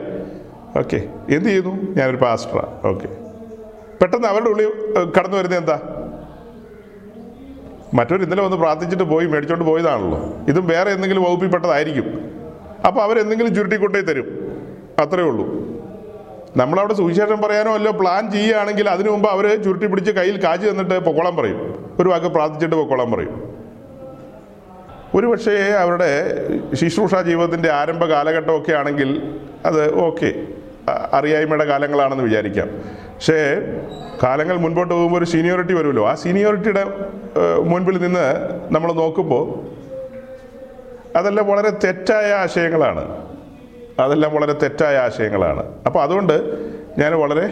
ഓക്കെ 0.80 0.96
എന്ത് 1.30 1.46
ചെയ്യുന്നു? 1.46 1.78
ഞാനൊരു 1.98 2.18
പാസ്റ്ററാ. 2.18 2.64
ഓക്കെ. 2.86 3.08
പെട്ടെന്ന് 4.02 4.28
അവരുടെ 4.28 4.50
ഉള്ളിൽ 4.50 4.70
കടന്നു 5.20 5.38
വരുന്നത് 5.38 5.60
എന്താ? 5.60 5.80
മറ്റൊരു 7.94 8.24
ഇന്നലെ 8.24 8.42
വന്ന് 8.42 8.58
പ്രാർത്ഥിച്ചിട്ട് 8.58 9.04
പോയി 9.04 9.26
മേടിച്ചോണ്ട് 9.26 9.66
പോയതാണല്ലോ. 9.66 10.36
ഇതും 10.48 10.68
വേറെ 10.68 10.92
എന്തെങ്കിലും 10.92 11.24
വകുപ്പിൽപ്പെട്ടതായിരിക്കും. 11.24 12.32
അപ്പോൾ 12.88 13.02
അവരെന്തെങ്കിലും 13.02 13.56
ചുരുട്ടിക്കൊണ്ടേ 13.56 14.02
തരും. 14.02 14.46
അത്രേ 15.00 15.24
ഉള്ളൂ. 15.24 15.46
നമ്മളവിടെ 16.58 16.94
സുവിശേഷം 16.94 17.42
പറയാനോ 17.42 17.74
അല്ലോ 17.74 17.92
പ്ലാൻ 17.92 18.32
ചെയ്യുകയാണെങ്കിൽ 18.32 18.90
അതിനു 18.90 19.10
മുമ്പ് 19.10 19.30
അവർ 19.30 19.64
ചുരുട്ടി 19.64 19.88
പിടിച്ച് 19.88 20.12
കയ്യിൽ 20.12 20.44
കാജ് 20.44 20.70
തന്നിട്ട് 20.70 21.00
പൊക്കോളം 21.00 21.36
പറയും. 21.36 21.60
ഒരു 22.00 22.10
വാക്ക് 22.10 22.26
പ്രാർത്ഥിച്ചിട്ട് 22.26 22.76
പൊക്കോളം 22.76 23.12
പറയും. 23.12 23.56
ഒരു 25.16 25.28
പക്ഷേ 25.28 25.52
അവരുടെ 25.52 26.12
ശുശ്രൂഷ 26.76 27.16
ജീവിതത്തിന്റെ 27.16 27.72
ആരംഭ 27.72 28.06
കാലഘട്ടമൊക്കെ 28.06 28.72
ആണെങ്കിൽ 28.72 29.38
അത് 29.66 30.00
ഓക്കെ 30.00 30.34
അറിയായ്മയുടെ 31.14 31.66
കാലങ്ങളാണെന്ന് 31.66 32.24
വിചാരിക്കാം. 32.24 32.68
പക്ഷേ 33.16 33.58
കാലങ്ങൾ 34.24 34.58
മുൻപോട്ട് 34.58 34.94
പോകുമ്പോൾ 34.94 35.18
ഒരു 35.18 35.26
സീനിയോറിറ്റി 35.26 35.74
വരുമല്ലോ. 35.74 36.10
ആ 36.10 36.16
സീനിയോറിറ്റിയുടെ 36.16 36.84
മുൻപിൽ 37.64 38.02
നിന്ന് 38.02 38.26
നമ്മൾ 38.72 38.94
നോക്കുമ്പോൾ 38.94 39.46
അതെല്ലാം 41.18 41.48
വളരെ 41.48 41.70
തെറ്റായ 41.70 42.34
ആശയങ്ങളാണ്. 42.34 43.35
അതെല്ലാം 44.00 44.36
വളരെ 44.36 44.54
തെറ്റായ 44.54 44.98
ആശയങ്ങളാണ്. 44.98 45.64
അപ്പോൾ 45.86 46.02
അതുകൊണ്ട് 46.04 46.36
ഞാൻ 47.00 47.14
വളരെ 47.14 47.46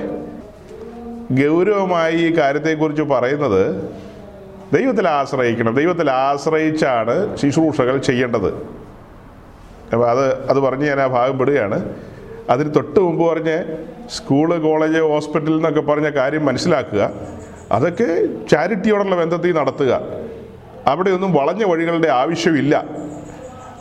ഗൗരവമായി 1.31 2.15
ഈ 2.15 2.37
കാര്യത്തെക്കുറിച്ച് 2.37 3.01
പറയുന്നത് 3.01 3.91
ദൈവത്തിൽ 4.73 5.07
ആശ്രയിക്കണം. 5.07 5.75
ദൈവത്തിൽ 5.75 6.11
ആശ്രയിച്ചാണ് 6.11 7.37
ശുശ്രൂഷകൾ 7.37 7.97
ചെയ്യേണ്ടത്. 7.97 8.47
അപ്പോൾ 9.93 10.09
അത് 10.09 10.45
അത് 10.49 10.59
പറഞ്ഞ് 10.59 10.87
ഞാൻ 10.87 11.01
ആ 11.01 11.07
ഭാഗം 11.07 11.37
പെടുകയാണ് 11.37 11.95
അതിന് 12.49 12.75
തൊട്ട് 12.75 12.99
മുമ്പ് 12.99 13.27
പറഞ്ഞ് 13.27 13.77
സ്കൂൾ 14.09 14.57
കോളേജ് 14.57 14.99
ഹോസ്പിറ്റൽ 14.99 15.53
എന്നൊക്കെ 15.53 15.81
പറഞ്ഞ 15.81 16.09
കാര്യം 16.09 16.45
മനസ്സിലാക്കുക. 16.45 17.11
അതൊക്കെ 17.71 18.25
ചാരിറ്റിയോടുള്ള 18.51 19.15
ബന്ധത്തിൽ 19.15 19.53
നടത്തുക. 19.53 20.01
അവിടെയൊന്നും 20.87 21.33
വളഞ്ഞ 21.33 21.63
വഴികളുടെ 21.63 22.07
ആവശ്യമില്ല. 22.07 23.02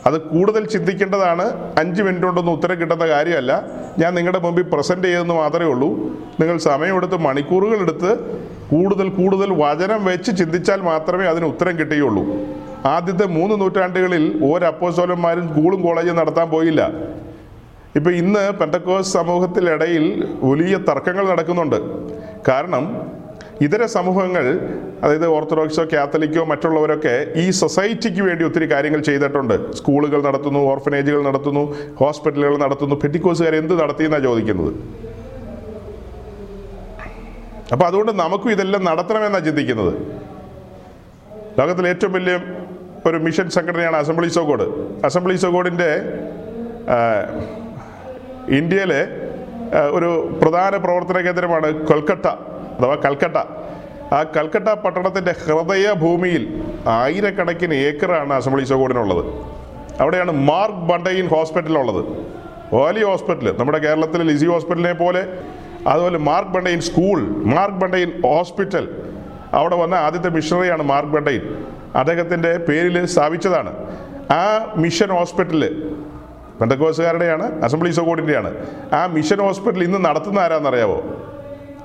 അത് 0.07 0.21
കൂടുതൽ 0.21 0.65
ചിന്തിക്കേണ്ടതാണ്. 0.65 1.45
അഞ്ച് 1.79 2.01
മിനിറ്റ് 2.01 2.25
കൊണ്ടൊന്നും 2.25 2.53
ഉത്തരം 2.53 2.81
കിട്ടുന്ന 2.81 3.07
കാര്യമല്ല. 3.07 3.51
ഞാൻ 3.99 4.15
നിങ്ങളുടെ 4.15 4.39
മുമ്പിൽ 4.39 4.63
പ്രസന്റ് 4.73 5.07
ചെയ്തെന്ന് 5.07 5.33
മാത്രമേ 5.33 5.65
ഉള്ളൂ. 5.65 5.89
നിങ്ങൾ 6.39 6.57
സമയമെടുത്ത് 6.57 7.17
മണിക്കൂറുകളെടുത്ത് 7.17 8.11
കൂടുതൽ 8.71 9.09
കൂടുതൽ 9.09 9.49
വചനം 9.53 10.05
വെച്ച് 10.05 10.31
ചിന്തിച്ചാൽ 10.37 10.81
മാത്രമേ 10.81 11.25
അതിന് 11.25 11.45
ഉത്തരം 11.45 11.79
കിട്ടുകയുള്ളൂ 11.79 12.23
ആദ്യത്തെ 12.85 13.25
മൂന്ന് 13.25 13.61
നൂറ്റാണ്ടുകളിൽ 13.61 14.43
ഓരോ 14.43 14.67
അപ്പോസ്തലന്മാരും 14.67 15.45
സ്കൂളും 15.49 15.81
കോളേജും 15.81 16.15
നടത്താൻ 16.15 16.49
പോയില്ല. 16.49 16.91
ഇപ്പൊ 17.95 18.11
ഇന്ന് 18.11 18.51
പെന്തക്കോസ് 18.51 19.13
സമൂഹത്തിലിടയിൽ 19.13 20.05
വലിയ 20.43 20.77
തർക്കങ്ങൾ 20.77 21.29
നടക്കുന്നുണ്ട്. 21.29 21.75
കാരണം 22.47 22.83
ഇതര 23.65 23.85
സമൂഹങ്ങൾ 23.85 24.45
അതായത് 25.03 25.25
ഓർത്തഡോക്സോ 25.27 25.83
കാത്തലിക്കോ 25.93 26.43
മറ്റുള്ളവരൊക്കെ 26.51 27.15
ഈ 27.43 27.45
സൊസൈറ്റിക്ക് 27.61 28.21
വേണ്ടി 28.27 28.43
ഒത്തിരി 28.47 28.67
കാര്യങ്ങൾ 28.71 29.01
ചെയ്തിട്ടുണ്ട്. 29.07 29.55
സ്കൂളുകൾ 29.79 30.19
നടത്തുന്നു 30.27 30.59
ഓർഫനേജുകൾ 30.71 31.21
നടത്തുന്നു 31.29 31.63
ഹോസ്പിറ്റലുകൾ 32.01 32.55
നടത്തുന്നു. 32.57 32.95
പെറ്റിക്കോസുകാർ 33.03 33.55
എന്ത് 33.55 33.73
നടത്തിയെന്നാണ് 33.81 34.23
ചോദിക്കുന്നത്? 34.23 34.73
അപ്പോൾ 37.73 37.85
അതുകൊണ്ട് 37.89 38.11
നമുക്കും 38.23 38.51
ഇതെല്ലാം 38.51 38.83
നടത്തണമെന്നാണ് 38.85 39.45
ചിന്തിക്കുന്നത്. 39.45 39.93
ലോകത്തിലെ 41.59 41.89
ഏറ്റവും 41.93 42.13
വലിയ 42.13 42.35
ഒരു 43.09 43.17
മിഷൻ 43.17 43.47
സംഘടനയാണ് 43.49 43.97
Assemblies 44.03 44.39
of 44.39 44.47
God 44.47 44.65
Assemblies 45.05 45.45
of 45.45 45.53
ഗോഡിന്റെ 45.53 45.91
ഇന്ത്യയിലെ 48.59 49.01
ഒരു 49.97 50.09
പ്രധാന 50.41 50.77
പ്രവർത്തന 50.77 51.17
കേന്ദ്രമാണ് 51.25 51.69
കൊൽക്കട്ട. 51.89 52.27
അഥവാ 52.83 52.95
കൽക്കട്ട. 52.95 53.37
ആ 54.13 54.23
കൽക്കട്ട 54.37 54.69
പട്ടണത്തിന്റെ 54.69 55.35
ഹൃദയ 55.45 55.93
ഭൂമിയിൽ 55.93 56.63
ആയിരക്കണക്കിന് 56.87 57.73
ഏക്കറാണ് 57.73 58.33
അസംബ്ലി 58.33 58.65
ഓഫ് 58.65 59.25
അവിടെയാണ് 60.01 60.31
മാർക്ക് 60.31 60.77
ബണ്ടയിൻ 60.77 61.27
ഹോസ്പിറ്റൽ 61.27 61.77
ഉള്ളത് 61.77 62.01
ഓലി 62.73 63.03
ഹോസ്പിറ്റൽ 63.03 63.55
നമ്മുടെ 63.59 63.77
കേരളത്തിലെ 63.77 64.23
ലിസി 64.23 64.45
ഹോസ്പിറ്റലിനെ 64.45 64.93
പോലെ 64.93 65.21
അതുപോലെ 65.87 66.17
Mark 66.17 66.51
Buntain 66.51 66.81
school 66.81 67.21
Mark 67.53 67.77
Buntain 67.77 68.21
hospital. 68.21 68.85
അവിടെ 69.53 69.75
വന്ന 69.75 69.95
ആദ്യത്തെ 69.95 70.29
മിഷണറിയാണ് 70.29 70.83
മാർക്ക് 70.83 71.11
ബണ്ടയിൻ. 71.11 71.65
അദ്ദേഹത്തിന്റെ 71.95 72.57
പേരിൽ 72.57 73.05
സ്ഥാപിച്ചതാണ്. 73.05 73.71
ആ 74.31 74.73
മിഷൻ 74.77 75.09
ഹോസ്പിറ്റൽ 75.09 75.91
പെന്തക്കോസുകാരുടെയാണ് 76.61 77.63
അസംബ്ലീസ് 77.63 77.99
ഓഫ് 77.99 78.07
ഗോഡിന്റെയാണ് 78.07 78.67
ആ 78.93 79.05
മിഷൻ 79.05 79.39
ഹോസ്പിറ്റൽ 79.39 79.83
ഇന്ന് 79.83 80.05
നടത്തുന്ന 80.05 80.39
ആരാന്നറിയാവോ? 80.39 81.03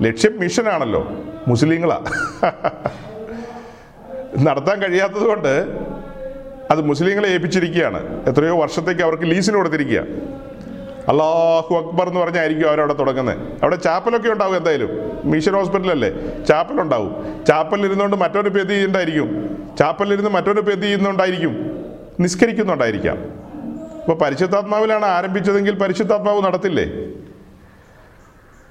ലക്ഷ്യം 0.03 0.38
മിഷനാണല്ലോ 0.38 1.01
മുസ്ലിങ്ങളാ. 1.49 1.99
നടത്താൻ 4.42 4.82
കഴിയാത്തത് 4.82 5.26
കൊണ്ട് 5.26 5.53
അത് 6.70 6.80
മുസ്ലിങ്ങളെ 6.80 7.28
ഏൽപ്പിച്ചിരിക്കുകയാണ്. 7.28 8.28
എത്രയോ 8.28 8.61
വർഷത്തേക്ക് 8.61 9.03
അവർക്ക് 9.03 9.22
ലീസിന് 9.22 9.57
കൊടുത്തിരിക്കുക 9.57 9.99
അള്ളാഹു 11.09 11.74
അക്ബർ 11.74 12.09
എന്ന് 12.09 12.20
പറഞ്ഞായിരിക്കും 12.20 12.68
അവരവിടെ 12.68 12.92
തുടങ്ങുന്നത് 12.92 13.38
അവിടെ 13.62 13.76
ചാപ്പലൊക്കെ 13.76 14.28
ഉണ്ടാവും 14.28 14.57
എന്തായാലും. 14.57 14.90
മിഷൻ 15.24 15.53
ഹോസ്പിറ്റലല്ലേ 15.53 16.11
ചാപ്പലുണ്ടാവും. 16.49 17.44
ചാപ്പലിരുന്നുകൊണ്ട് 17.46 18.16
മറ്റൊരു 18.16 18.49
പെതി 18.49 18.68
ചെയ്യുന്നുണ്ടായിരിക്കും 18.68 19.28
ചാപ്പലിരുന്ന് 19.78 20.30
മറ്റൊരു 20.30 20.61
പെതി 20.61 20.80
ചെയ്യുന്നുണ്ടായിരിക്കും. 20.80 21.55
നിസ്കരിക്കുന്നുണ്ടായിരിക്കാം. 22.20 23.16
അപ്പോൾ 24.01 24.24
പരിശുദ്ധാത്മാവിലാണ് 24.24 25.07
ആരംഭിച്ചതെങ്കിൽ 25.07 25.74
പരിശുദ്ധാത്മാവ് 25.74 26.42
നടത്തില്ലേ? 26.42 26.86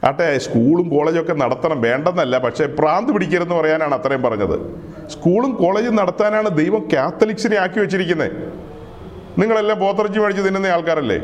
ആട്ടെ 0.03 0.37
സ്കൂളും 0.37 0.89
കോളേജും 0.89 1.21
ഒക്കെ 1.21 1.33
നടത്തണം. 1.33 1.81
വേണ്ടെന്നല്ല 1.81 2.37
പക്ഷേ 2.37 2.65
പ്രാന്ത് 2.65 3.13
പിടിക്കരുതെന്ന് 3.13 3.55
പറയാനാണ് 3.55 3.95
അത്രയും 3.95 4.21
പറഞ്ഞത്. 4.21 4.59
സ്കൂളും 5.09 5.55
കോളേജും 5.55 5.95
നടത്താനാണ് 5.95 6.57
ദൈവം 6.57 6.87
കാത്തലിക്സിനെ 6.93 7.57
ആക്കി 7.57 7.79
വെച്ചിരിക്കുന്നത്. 7.79 8.31
നിങ്ങളെല്ലാം 9.39 9.79
പോത്തിറച്ചി 9.79 10.19
മേടിച്ച് 10.19 10.43
തിന്നുന്ന 10.43 10.67
ആൾക്കാരല്ലേ? 10.67 11.17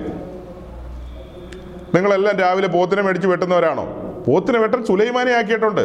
നിങ്ങളെല്ലാം 1.95 2.38
രാവിലെ 2.38 2.67
പോത്തിനെ 2.67 3.01
മേടിച്ച് 3.01 3.28
വെട്ടുന്നവരാണോ? 3.28 3.86
പോത്തിനെ 4.28 4.59
വെട്ടാൻ 4.59 4.86
സുലൈമാനെ 4.86 5.32
ആക്കിയിട്ടുണ്ട്. 5.32 5.82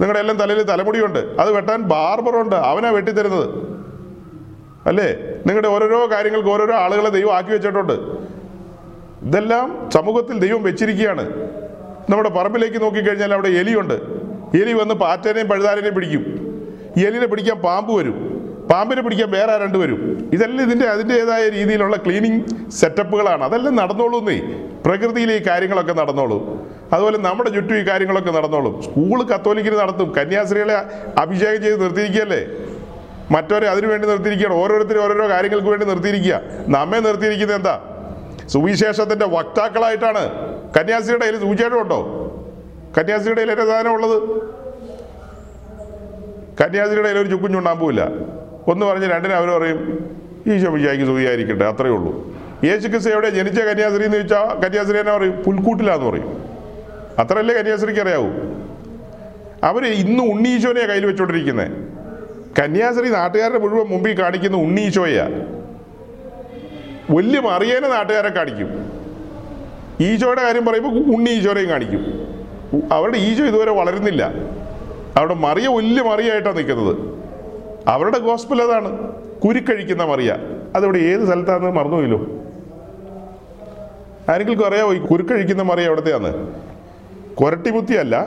നിങ്ങളുടെ 0.00 0.18
എല്ലാം 0.18 0.38
തലയിൽ 0.38 0.62
തലമുടിയുണ്ട്. 0.62 1.18
അത് 1.18 1.52
വെട്ടാൻ 1.52 1.82
ബാർബറുണ്ട്. 1.82 2.56
അവനാ 2.56 2.90
വെട്ടിത്തരുന്നത്. 2.90 3.48
അല്ലേ? 4.86 5.16
നിങ്ങളുടെ 5.46 5.68
ഓരോരോ 5.68 6.10
കാര്യങ്ങൾക്ക് 6.10 6.48
ഓരോരോ 6.48 6.74
ആളുകളെ 6.74 7.08
ദൈവം 7.08 7.36
ആക്കി 7.36 7.50
വെച്ചിട്ടുണ്ട്. 7.50 7.92
ഇതെല്ലാം 9.22 9.90
സമൂഹത്തിൽ 9.94 10.38
ദൈവം 10.38 10.62
വെച്ചിരിക്കുകയാണ്. 10.62 11.56
നമ്മുടെ 12.10 12.28
പറമ്പിലേക്ക് 12.28 12.82
നോക്കിക്കഴിഞ്ഞാൽ 12.82 13.32
അവിടെ 13.32 13.48
എലിയുണ്ട്. 13.48 13.94
എലി 14.56 14.72
വന്ന് 14.72 14.94
പാറ്റേനെയും 14.94 15.48
പഴുതാരനെയും 15.48 15.94
പിടിക്കും. 15.94 16.24
എലിനെ 17.06 17.26
പിടിക്കാൻ 17.26 17.56
പാമ്പ് 17.58 17.98
വരും. 17.98 18.16
പാമ്പിനെ 18.70 19.02
പിടിക്കാൻ 19.02 19.30
വേറെ 19.30 19.58
രണ്ട് 19.58 19.78
വരും. 19.78 20.28
ഇതെല്ലാം 20.32 20.66
ഇതിന്റെ 20.66 20.86
അതിന്റെതായ 20.86 21.48
രീതിയിലുള്ള 21.48 21.96
ക്ലീനിങ് 21.96 22.70
സെറ്റപ്പുകളാണ്. 22.70 23.44
അതെല്ലാം 23.44 23.76
നടന്നോളൂന്നേ 23.76 24.38
പ്രകൃതിയിൽ 24.86 25.32
ഈ 25.32 25.38
കാര്യങ്ങളൊക്കെ 25.48 25.92
നടന്നോളൂ. 25.92 26.38
അതുപോലെ 26.92 27.18
നമ്മുടെ 27.18 27.50
ചുറ്റും 27.50 27.78
ഈ 27.78 27.82
കാര്യങ്ങളൊക്കെ 27.82 28.30
നടന്നോളും. 28.30 28.82
സ്കൂൾ 28.82 29.22
കത്തോലിക്കിന് 29.22 29.78
നടത്തും. 29.78 30.14
കന്യാസ്ത്രീകളെ 30.18 30.76
അഭിഷേകം 31.18 31.62
ചെയ്ത് 31.62 31.82
നിർത്തിയിരിക്കുകയല്ലേ? 31.82 32.46
മറ്റവരെ 33.30 33.68
അതിനു 33.68 33.86
വേണ്ടി 33.86 34.08
നിർത്തിയിരിക്കുകയാണ്. 34.08 34.56
ഓരോരുത്തരും 34.62 35.04
ഓരോരോ 35.04 35.28
കാര്യങ്ങൾക്ക് 35.28 35.68
വേണ്ടി 35.68 35.86
നിർത്തിയിരിക്കുക. 35.86 36.40
നമ്മെ 36.68 36.98
നിർത്തിയിരിക്കുന്നത് 36.98 37.56
എന്താ? 37.56 37.95
സുവിശേഷത്തിന്റെ 38.48 39.26
വക്താക്കളായിട്ടാണ് 39.26 40.22
കന്യാസിയുടെ 40.76 41.24
കയ്യിൽ 41.24 41.40
സുവിശേഷം 41.40 41.80
ഉണ്ടോ? 41.80 42.00
കന്യാസിയുടെ 42.98 43.40
കയ്യിൽ 43.40 43.52
എന്റെ 43.52 43.66
സാധനം 43.66 43.92
ഉള്ളത്? 43.92 44.16
കന്യാസിയുടെ 46.60 47.02
കയ്യിൽ 47.02 47.18
ഒരു 47.18 47.28
ചുക്കും 47.28 47.78
പോവില്ല 47.78 48.02
ഒന്ന് 48.68 48.86
പറഞ്ഞ് 48.86 49.06
രണ്ടിന് 49.06 49.34
അവർ 49.34 49.48
പറയും 49.48 49.80
ഈശോ 50.46 50.70
വിജയ്ക്ക് 50.70 51.04
സുഖിയായിരിക്കട്ടെ 51.04 51.64
അത്രയേ 51.64 51.92
ഉള്ളൂ. 51.92 52.34
യേശു 52.64 52.88
ക്രിസ്തു 52.88 53.10
എവിടെ 53.10 53.30
ജനിച്ച 53.30 53.60
കന്യാസ്ത്രീ 53.60 54.04
എന്ന് 54.04 54.16
ചോദിച്ചാൽ 54.16 54.60
കന്യാസ്ത്രീ 54.64 54.98
എന്നെ 54.98 55.12
പറയും? 55.16 55.42
പുൽക്കൂട്ടിലാന്ന് 55.46 56.06
പറയും. 56.06 56.28
അത്രയല്ലേ 57.18 57.54
കന്യാസ്ത്രീക്ക് 57.54 58.00
അറിയാവൂ? 58.00 58.30
അവർ 59.64 59.86
ഇന്ന് 59.86 60.22
ഉണ്ണീശോനെയാണ് 60.22 60.90
കയ്യിൽ 60.90 61.06
വെച്ചോണ്ടിരിക്കുന്നത് 61.06 61.70
കന്യാസ്ത്രീ 62.60 63.08
നാട്ടുകാരുടെ 63.08 63.58
മുഴുവൻ 63.58 63.86
മുമ്പിൽ 63.86 64.20
കാണിക്കുന്ന 64.20 64.56
ഉണ്ണീശോയാ 64.56 65.26
വലിയ 67.10 67.40
മറിയേനെ 67.40 67.88
നാട്ടുകാരെ 67.88 68.28
കാണിക്കും. 68.28 68.92
ഈശോയുടെ 70.00 70.42
കാര്യം 70.42 70.64
പറയുമ്പോൾ 70.64 71.14
ഉണ്ണി 71.14 71.30
ഈശോനെയും 71.30 71.68
കാണിക്കും. 71.68 72.02
അവരുടെ 72.92 73.16
ഈശോ 73.16 73.44
ഇതുവരെ 73.44 73.70
വളരുന്നില്ല. 73.70 74.34
അവിടെ 75.16 75.34
മറിയ 75.34 75.68
വലിയ 75.68 76.02
മറിയായിട്ടാണ് 76.02 76.56
നിൽക്കുന്നത്. 76.56 76.96
അവരുടെ 77.88 78.18
ഗോസ്പൽ 78.18 78.62
അതാണ്. 78.62 79.12
കുരുക്കഴിക്കുന്ന 79.44 80.04
മറിയ. 80.04 80.36
അതിവിടെ 80.76 80.98
ഏത് 80.98 81.26
സ്ഥലത്താണെന്ന് 81.26 81.70
മറന്നുപോയില്ലോ 81.70 82.20
ആരെങ്കിലും 84.32 84.66
അറിയാമോ 84.66 84.94
ഈ 84.94 84.98
കുരുക്കഴിക്കുന്ന 84.98 85.62
മറിയ 85.62 85.84
എവിടത്തെയാണ് 85.84 86.54
കൊരട്ടിമുത്തിയല്ല 87.34 88.26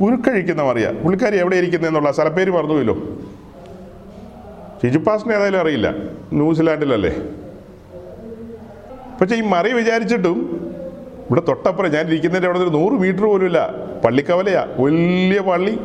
കുരുക്കഴിക്കുന്ന 0.00 0.62
മറിയ. 0.62 0.86
പുള്ളിക്കാരി 1.02 1.36
എവിടെ 1.38 1.56
ഇരിക്കുന്നതെന്നുള്ള 1.56 2.12
സ്ഥലപ്പേര് 2.12 2.50
മറന്നുപോയില്ലോ 2.50 2.94
ചിജുപ്പാസിനെ 4.82 5.34
ഏതായാലും 5.34 5.60
അറിയില്ല. 5.60 5.90
ന്യൂസിലാൻഡിലല്ലേ? 6.32 7.12
പക്ഷെ 9.20 9.36
ഈ 9.36 9.40
മറി 9.40 9.72
വിചാരിച്ചിട്ടും 9.72 10.68
ഇവിടെ 11.26 11.40
തൊട്ടപ്പുറം 11.40 11.90
ഞാൻ 11.90 12.06
ഇരിക്കുന്നതിന്റെ 12.06 12.46
അവിടെ 12.46 12.58
ഒരു 12.58 12.70
നൂറ് 12.70 12.92
മീറ്റർ 12.92 13.22
പോലും 13.22 13.46
ഇല്ല. 13.46 13.70
പള്ളിക്കവലയാ. 14.04 14.66
വലിയ 14.78 15.40
പള്ളി. 15.40 15.78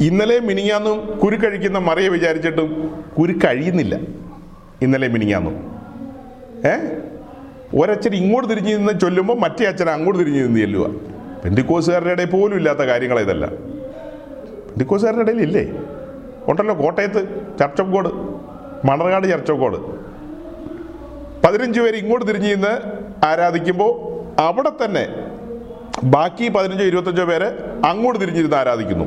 ഇന്നലെ 0.00 0.40
മിനിങ്ങാന്നും 0.40 1.18
കുരു 1.18 1.46
കഴിക്കുന്ന 1.46 1.78
മറിയെ 1.78 2.08
വിചാരിച്ചിട്ടും 2.08 2.94
കുരു 3.18 3.32
കഴിയുന്നില്ല. 3.32 3.98
ഇന്നലെ 4.82 5.08
മിനിങ്ങാന്നും. 5.08 5.72
ഏ? 6.66 6.74
ഒരച്ഛൻ 7.80 8.14
ഇങ്ങോട്ട് 8.14 8.50
തിരിഞ്ഞു 8.50 8.76
നിന്ന് 8.76 9.00
ചൊല്ലുമ്പോൾ 9.00 9.36
മറ്റേ 9.36 9.64
അച്ഛൻ 9.64 9.90
അങ്ങോട്ട് 9.90 10.20
തിരിഞ്ഞു 10.20 10.42
നിന്ന് 10.42 10.60
ചെല്ലുക 10.60 10.90
പെന്തിക്കോസുകാരുടെ 11.44 12.10
ഇടയിൽ 12.10 12.26
പോലും 12.26 12.56
ഇല്ലാത്ത 12.56 12.78
കാര്യങ്ങൾ 12.78 13.20
ഇതല്ല. 13.20 13.46
പെന്തിക്കോസുകാരുടെ 13.46 15.22
ഇടയിൽ 15.22 15.42
ഇല്ലേ? 15.42 15.72
ഉണ്ടല്ലോ 16.48 16.74
കോട്ടയത്ത് 16.74 17.46
church 17.58 17.82
of 17.82 17.90
God. 17.90 18.12
Manarcad 18.86 19.28
church 19.28 19.52
of 19.52 19.60
God. 19.60 20.01
പതിനഞ്ച് 21.52 21.80
പേര് 21.80 21.96
ഇങ്ങോട്ട് 21.96 22.28
തിരിഞ്ഞ് 22.28 22.54
നിന്ന് 22.54 22.80
ആരാധിക്കുമ്പോൾ 23.24 23.90
അവിടെ 24.40 24.84
തന്നെ 24.84 25.08
ബാക്കി 26.04 26.48
പതിനഞ്ചോ 26.48 26.84
ഇരുപത്തഞ്ചോ 26.84 27.24
പേര് 27.24 27.48
അങ്ങോട്ട് 27.86 28.20
തിരിഞ്ഞിരുന്ന് 28.20 28.56
ആരാധിക്കുന്നു. 28.56 29.04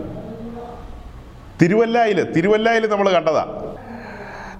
തിരുവല്ലായിൽ 1.61 2.31
തിരുവല്ലായിൽ 2.31 2.87
നമ്മൾ 2.87 3.09
കണ്ടതാ. 3.09 3.61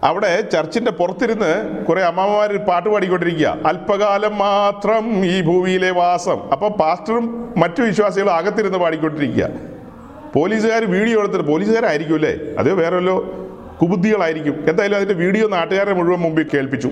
അവിടെ 0.03 0.41
ചർച്ചിന്റെ 0.41 0.91
പുറത്തിരുന്ന് 0.91 1.85
കുറെ 1.85 2.01
അമ്മമാര് 2.01 2.57
പാട്ട് 2.57 2.89
പാടിക്കൊണ്ടിരിക്കുക. 2.89 3.57
അല്പകാലം 3.65 4.37
മാത്രം 4.37 5.25
ഈ 5.25 5.41
ഭൂമിയിലെ 5.41 5.91
വാസം. 5.91 6.49
അപ്പൊ 6.51 6.69
പാസ്റ്ററും 6.69 7.53
മറ്റു 7.57 7.81
വിശ്വാസികളും 7.81 8.33
അകത്തിരുന്ന് 8.33 8.77
പാടിക്കൊണ്ടിരിക്കുക. 8.77 9.49
പോലീസുകാർ 10.35 10.85
വീഡിയോ 10.85 11.19
എടുത്തിട്ട് 11.19 11.45
പോലീസുകാരായിരിക്കും 11.45 12.15
അല്ലേ? 12.15 12.35
അതോ 12.59 12.73
വേറെ 12.73 12.95
വല്ലോ 12.95 13.25
കുബുദ്ധികളായിരിക്കും. 13.81 14.65
എന്തായാലും 14.69 14.95
അതിന്റെ 14.95 15.13
വീഡിയോ 15.13 15.47
നാട്ടുകാരെ 15.47 15.93
മുഴുവൻ 15.93 16.19
മുമ്പിൽ 16.19 16.49
കേൾപ്പിച്ചു. 16.53 16.91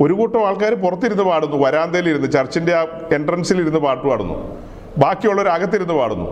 ഒരു 0.00 0.12
കൂട്ടം 0.12 0.46
ആൾക്കാർ 0.46 0.74
പുറത്തിരുന്ന് 0.74 1.22
പാടുന്നു. 1.22 1.56
വരാന്തയിലിരുന്ന് 1.56 2.32
ചർച്ചിന്റെ 2.32 2.74
ആ 2.74 2.82
എൻട്രൻസിൽ 3.12 3.60
ഇരുന്ന് 3.60 3.78
പാട്ട് 3.78 4.06
പാടുന്നു. 4.06 4.56
ബാക്കിയുള്ളവർ 4.98 5.48
അകത്തിരുന്ന് 5.48 5.94
പാടുന്നു. 5.94 6.30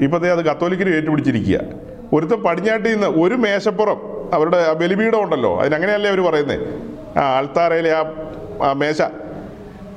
ഇപ്പൊ 0.00 0.18
ദേ 0.18 0.28
അത് 0.28 0.44
കത്തോലിക്കിന് 0.44 0.94
ഏറ്റുപിടിച്ചിരിക്കുക. 0.94 1.60
ഒരുത്തൻ 2.12 2.42
പടിഞ്ഞാട്ടിൽ 2.42 2.92
നിന്ന് 2.92 3.06
ഒരു 3.06 3.34
മേശപ്പുറം 3.34 4.00
അവരുടെ 4.34 4.72
ബലിപീഠം 4.72 5.22
ഉണ്ടല്ലോ 5.22 5.60
അതിനങ്ങനെയല്ലേ 5.60 6.10
അവർ 6.10 6.20
പറയുന്നത് 6.20 6.60
ആ 7.18 7.36
ആൾത്താരയിലെ 7.36 7.92
ആ 8.62 8.72
മേശ. 8.72 9.02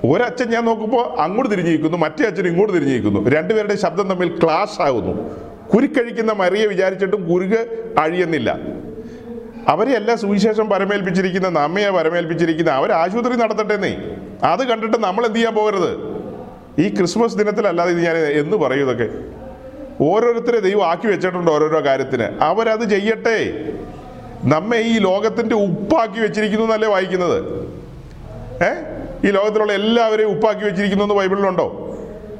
ഒരച്ഛൻ 0.05 0.49
ഞാൻ 0.49 0.65
നോക്കുമ്പോൾ 0.65 1.19
അങ്ങോട്ട് 1.19 1.51
തിരിഞ്ഞിരിക്കുന്നു 1.51 1.97
മറ്റേ 1.97 2.25
അച്ഛൻ 2.25 2.47
ഇങ്ങോട്ട് 2.47 2.73
തിരിഞ്ഞിരിക്കുന്നു 2.73 3.29
രണ്ടുപേരുടെ 3.29 3.75
ശബ്ദം 3.75 4.09
തമ്മിൽ 4.09 4.39
ക്ലാഷ് 4.43 4.81
ആകുന്നു. 4.81 5.31
കുരുക്കഴിക്കുന്ന 5.73 6.31
മറിയെ 6.33 6.65
വിചാരിച്ചിട്ടും 6.65 7.33
കുരുക്ക് 7.33 7.91
അഴിയുന്നില്ല. 7.99 8.57
അവരെയല്ല 9.68 10.16
സുവിശേഷം 10.16 10.70
പരമേൽപ്പിച്ചിരിക്കുന്ന 10.70 11.49
നമ്മയെ 11.49 11.89
പരമേൽപ്പിച്ചിരിക്കുന്ന 11.89 12.72
അവർ 12.72 12.91
ആശുപത്രി 12.91 13.36
നടത്തട്ടെന്നേ. 13.36 13.97
അത് 14.43 14.68
കണ്ടിട്ട് 14.68 14.97
നമ്മൾ 14.97 15.26
എന്ത് 15.26 15.38
ചെയ്യാൻ 15.38 15.55
പോകരുത്. 15.55 16.16
ഈ 16.80 16.95
ക്രിസ്മസ് 16.95 17.38
ദിനത്തിലല്ലാതെ 17.38 17.91
ഇത് 17.91 18.01
ഞാൻ 18.01 18.18
എന്ന് 18.18 18.57
പറയും 18.57 18.91
ഇതൊക്കെ. 18.91 19.09
ഓരോരുത്തരെ 20.03 20.59
ദൈവം 20.59 20.88
ആക്കി 20.88 21.07
വെച്ചിട്ടുണ്ട് 21.07 21.51
ഓരോരോ 21.51 21.86
കാര്യത്തിന്. 21.86 22.24
അവരത് 22.41 22.89
ചെയ്യട്ടെ. 22.89 23.70
നമ്മെ 24.43 24.78
ഈ 24.78 24.99
ലോകത്തിന്റെ 24.99 25.55
ഉപ്പാക്കി 25.55 26.20
വെച്ചിരിക്കുന്നു 26.20 26.66
എന്നല്ലേ 26.66 26.89
വായിക്കുന്നത്? 26.89 27.43
ഏ? 28.63 28.74
ഈ 29.28 29.32
ലോകത്തിലുള്ള 29.32 29.74
എല്ലാവരെയും 29.74 30.28
ഉപ്പാക്കി 30.28 30.66
വെച്ചിരിക്കുന്നു 30.66 31.03
എന്ന് 31.03 31.16
ബൈബിളിലുണ്ടോ? 31.16 31.82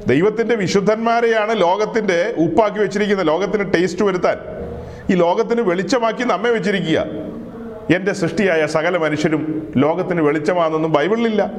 ദൈവത്തിന്റെ 0.06 0.54
വിശുദ്ധന്മാരെയാണ് 0.54 1.60
ലോകത്തിന്റെ 1.60 2.34
ഉപ്പാക്കി 2.36 2.78
വെച്ചിരിക്കുന്നത്. 2.78 3.28
ലോകത്തിന്റെ 3.28 3.78
ടേസ്റ്റ് 3.78 4.02
വരുത്താൻ. 4.04 4.55
ഈ 5.10 5.14
ലോകത്തിന് 5.14 5.60
വെളിച്ചമാക്കി 5.60 6.24
നമ്മെ 6.24 6.50
വെച്ചിരിക്കുക. 6.50 7.04
എന്റെ 7.94 8.12
സൃഷ്ടിയായ 8.12 8.66
സകല 8.66 8.96
മനുഷ്യരും 8.96 9.72
ലോകത്തിന് 9.76 10.22
വെളിച്ചമാണെന്നൊന്നും 10.22 10.92
ബൈബിളിലില്ല. 10.92 11.50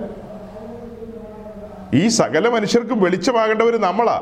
ഈ 1.93 2.07
സകല 2.07 2.49
മനുഷ്യർക്കും 2.49 3.01
വെളിച്ചമാകേണ്ടവർ 3.01 3.77
നമ്മളാ. 3.81 4.21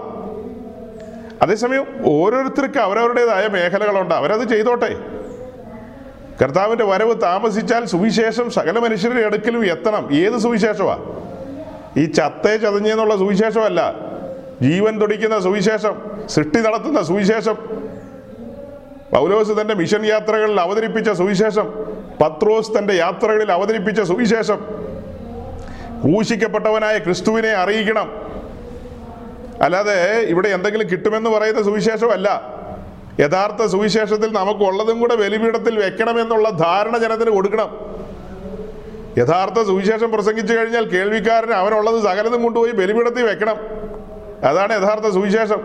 അതേസമയം 1.42 1.86
ഓരോരുത്തർക്ക് 2.06 2.78
അവരവരുടേതായ 2.78 3.48
മേഖലകളുണ്ട്. 3.48 4.14
അവരത് 4.14 4.50
ചെയ്തോട്ടെ. 4.50 4.96
കർത്താവിന്റെ 6.42 6.86
വരവ് 6.86 7.22
താമസിച്ചാൽ 7.22 7.86
സുവിശേഷം 7.86 8.52
സകല 8.52 8.80
മനുഷ്യരുടെ 8.80 9.22
അടുക്കലും 9.22 9.66
എത്തണം. 9.66 10.16
ഏത് 10.16 10.38
സുവിശേഷമാ 10.38 11.16
ഈ 11.98 12.06
ചത്തേ 12.06 12.58
ചതഞ്ഞെന്നുള്ള 12.58 13.18
സുവിശേഷമല്ല. 13.18 13.96
ജീവൻ 14.62 15.02
തുടിക്കുന്ന 15.02 15.40
സുവിശേഷം 15.40 15.96
സൃഷ്ടി 16.30 16.60
നടത്തുന്ന 16.60 17.02
സുവിശേഷം 17.02 17.56
പൗലോസ് 19.14 19.62
തന്റെ 19.62 19.74
മിഷൻ 19.74 20.06
യാത്രകളിൽ 20.06 20.62
അവതരിപ്പിച്ച 20.62 21.10
സുവിശേഷം 21.10 21.74
പത്രോസ് 22.22 22.72
തന്റെ 22.78 22.94
യാത്രകളിൽ 22.94 23.52
അവതരിപ്പിച്ച 23.52 24.02
സുവിശേഷം. 24.02 24.60
ക്രൂശിക്കപ്പെട്ടവനായ 26.02 26.98
ക്രിസ്തുവിനെ 26.98 27.50
അറിയിക്കണം. 27.50 28.12
അല്ലാതെ 29.62 30.20
ഇവിടെ 30.20 30.50
എന്തെങ്കിലും 30.50 30.90
കിട്ടുമെന്ന് 30.90 31.30
പറയുന്ന 31.30 31.64
സുവിശേഷമല്ല. 31.64 32.56
യഥാർത്ഥ 33.20 33.66
സുവിശേഷത്തിൽ 33.66 34.34
നമുക്കുള്ളതും 34.34 35.00
കൂടെ 35.00 35.16
ബലിപീഠത്തിൽ 35.16 35.80
വെക്കണമെന്നുള്ള 35.80 36.50
ധാരണ 36.50 36.98
ജനത്തിന് 36.98 37.30
കൊടുക്കണം. 37.30 37.96
യഥാർത്ഥ 39.18 39.62
സുവിശേഷം 39.62 40.12
പ്രസംഗിച്ചു 40.12 40.54
കഴിഞ്ഞാൽ 40.54 40.86
കേൾവിക്കാരന് 40.86 41.52
അവനുള്ളത് 41.52 42.04
സകലതും 42.04 42.44
കൊണ്ടുപോയി 42.44 42.72
ബലിപീഠത്തിൽ 42.72 43.24
വെക്കണം. 43.24 43.58
അതാണ് 44.44 44.84
യഥാർത്ഥ 44.84 45.10
സുവിശേഷം. 45.10 45.62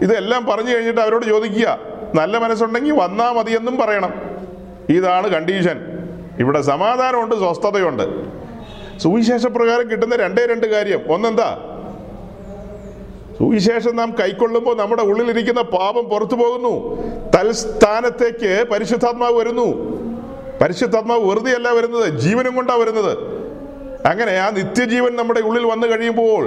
ഇതെല്ലാം 0.00 0.44
പറഞ്ഞു 0.44 0.74
കഴിഞ്ഞിട്ട് 0.74 1.00
അവരോട് 1.00 1.26
ചോദിക്കുക 1.26 1.95
നല്ല 2.14 2.38
മനസ്സുണ്ടെങ്കിൽ 2.38 2.92
വന്നാൽ 2.92 3.32
മതിയെന്നും 3.32 3.76
പറയണം. 3.76 4.12
ഇതാണ് 4.88 5.28
കണ്ടീഷൻ 5.28 5.80
ഇവിടെ 6.38 6.60
സമാധാനമുണ്ട് 6.60 7.34
സ്വസ്ഥതയുണ്ട്. 7.34 8.36
സുവിശേഷ 8.98 9.46
പ്രകാരം 9.46 9.90
കിട്ടുന്ന 9.90 10.16
രണ്ടേ 10.16 10.46
രണ്ട് 10.46 10.66
കാര്യം. 10.66 11.00
ഒന്നെന്താ? 11.08 11.72
സുവിശേഷം 13.38 13.96
നാം 13.96 14.14
കൈക്കൊള്ളുമ്പോൾ 14.20 14.76
നമ്മുടെ 14.76 15.02
ഉള്ളിലിരിക്കുന്ന 15.02 15.62
പാപം 15.62 16.04
പുറത്തു 16.04 16.34
പോകുന്നു. 16.34 17.02
തൽസ്ഥാനത്തേക്ക് 17.36 18.64
പരിശുദ്ധാത്മാവ് 18.70 19.34
വരുന്നു. 19.34 19.66
പരിശുദ്ധാത്മാവ് 20.60 21.30
വെറുതെയല്ല 21.30 21.68
വരുന്നത് 21.68 22.18
ജീവനും 22.18 22.54
കൊണ്ടാണ് 22.54 22.78
വരുന്നത്. 22.78 23.18
അങ്ങനെ 24.06 24.32
ആ 24.32 24.50
നിത്യജീവൻ 24.50 25.16
നമ്മുടെ 25.16 25.40
ഉള്ളിൽ 25.40 25.64
വന്നു 25.64 25.86
കഴിയുമ്പോൾ 25.86 26.44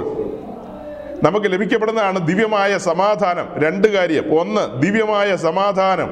നമുക്ക് 1.22 1.46
ലഭിക്കപ്പെടുന്നതാണ് 1.46 2.26
ദിവ്യമായ 2.26 2.78
സമാധാനം. 2.78 3.62
രണ്ട് 3.62 3.88
കാര്യം. 3.88 4.40
ഒന്ന് 4.40 4.82
ദിവ്യമായ 4.82 5.36
സമാധാനം. 5.36 6.10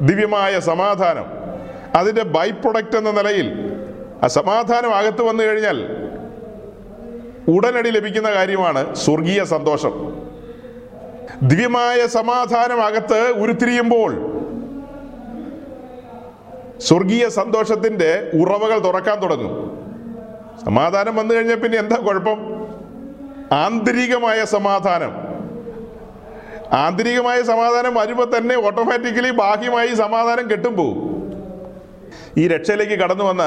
ദിവ്യമായ 0.00 0.60
സമാധാനം. 0.60 1.24
അതിന്റെ 1.94 2.22
ബൈ 2.24 2.50
പ്രൊഡക്റ്റ് 2.50 2.96
എന്ന 2.96 3.10
നിലയിൽ 3.10 3.52
ആ 4.22 4.26
സമാധാനം 4.26 4.94
അകത്ത് 4.94 5.22
വന്നു 5.22 5.42
കഴിഞ്ഞാൽ 5.42 5.84
ഉടനടി 7.48 7.90
ലഭിക്കുന്ന 7.90 8.30
കാര്യമാണ് 8.30 8.94
സ്വർഗീയ 8.94 9.44
സന്തോഷം. 9.44 10.22
ദിവ്യമായ 11.42 12.06
സമാധാനം 12.06 12.84
അകത്ത് 12.84 13.30
ഉരുത്തിരിയുമ്പോൾ 13.30 14.32
സ്വർഗീയ 16.78 17.28
സന്തോഷത്തിന്റെ 17.28 18.30
ഉറവകൾ 18.40 18.78
തുറക്കാൻ 18.78 19.22
തുടങ്ങും. 19.22 19.86
സമാധാനം 20.64 21.16
വന്നു 21.16 21.34
കഴിഞ്ഞാൽ 21.34 21.56
പിന്നെ 21.56 21.78
എന്താ 21.78 21.96
കുഴപ്പം? 21.96 22.65
ആന്തരികമായ 23.52 24.44
സമാധാനം. 24.44 25.26
ആന്തരികമായ 26.72 27.42
സമാധാനം 27.42 27.94
വരുമ്പോൾ 27.94 28.38
തന്നെ 28.38 28.66
ഓട്ടോമാറ്റിക്കലി 28.66 29.30
ബാഹ്യമായി 29.30 29.88
സമാധാനം 29.88 30.74
പോകും 30.74 31.16
ഈ 32.36 32.48
രക്ഷയിലേക്ക് 32.48 32.92
കടന്നു 32.92 33.24
വന്ന 33.24 33.42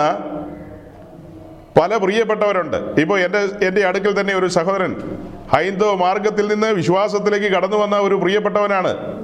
പല 1.82 1.97
പ്രിയപ്പെട്ടവരുണ്ട്. 1.97 2.78
ഇപ്പോൾ 2.78 3.20
എന്റെ 3.20 3.66
എന്റെ 3.66 3.86
അടുക്കൽ 3.86 4.20
തന്നെ 4.20 4.36
ഒരു 4.36 4.47
സഹോദരൻ 4.47 5.20
ഹൈന്ദവ 5.54 5.93
മാർഗത്തിൽ 5.95 6.47
നിന്ന് 6.47 6.68
വിശ്വാസത്തിലേക്ക് 6.68 7.45
കടന്നു 7.45 7.78
വന്ന 7.78 7.97
ഒരു 7.97 8.16
പ്രിയപ്പെട്ടവനാണ്. 8.16 9.20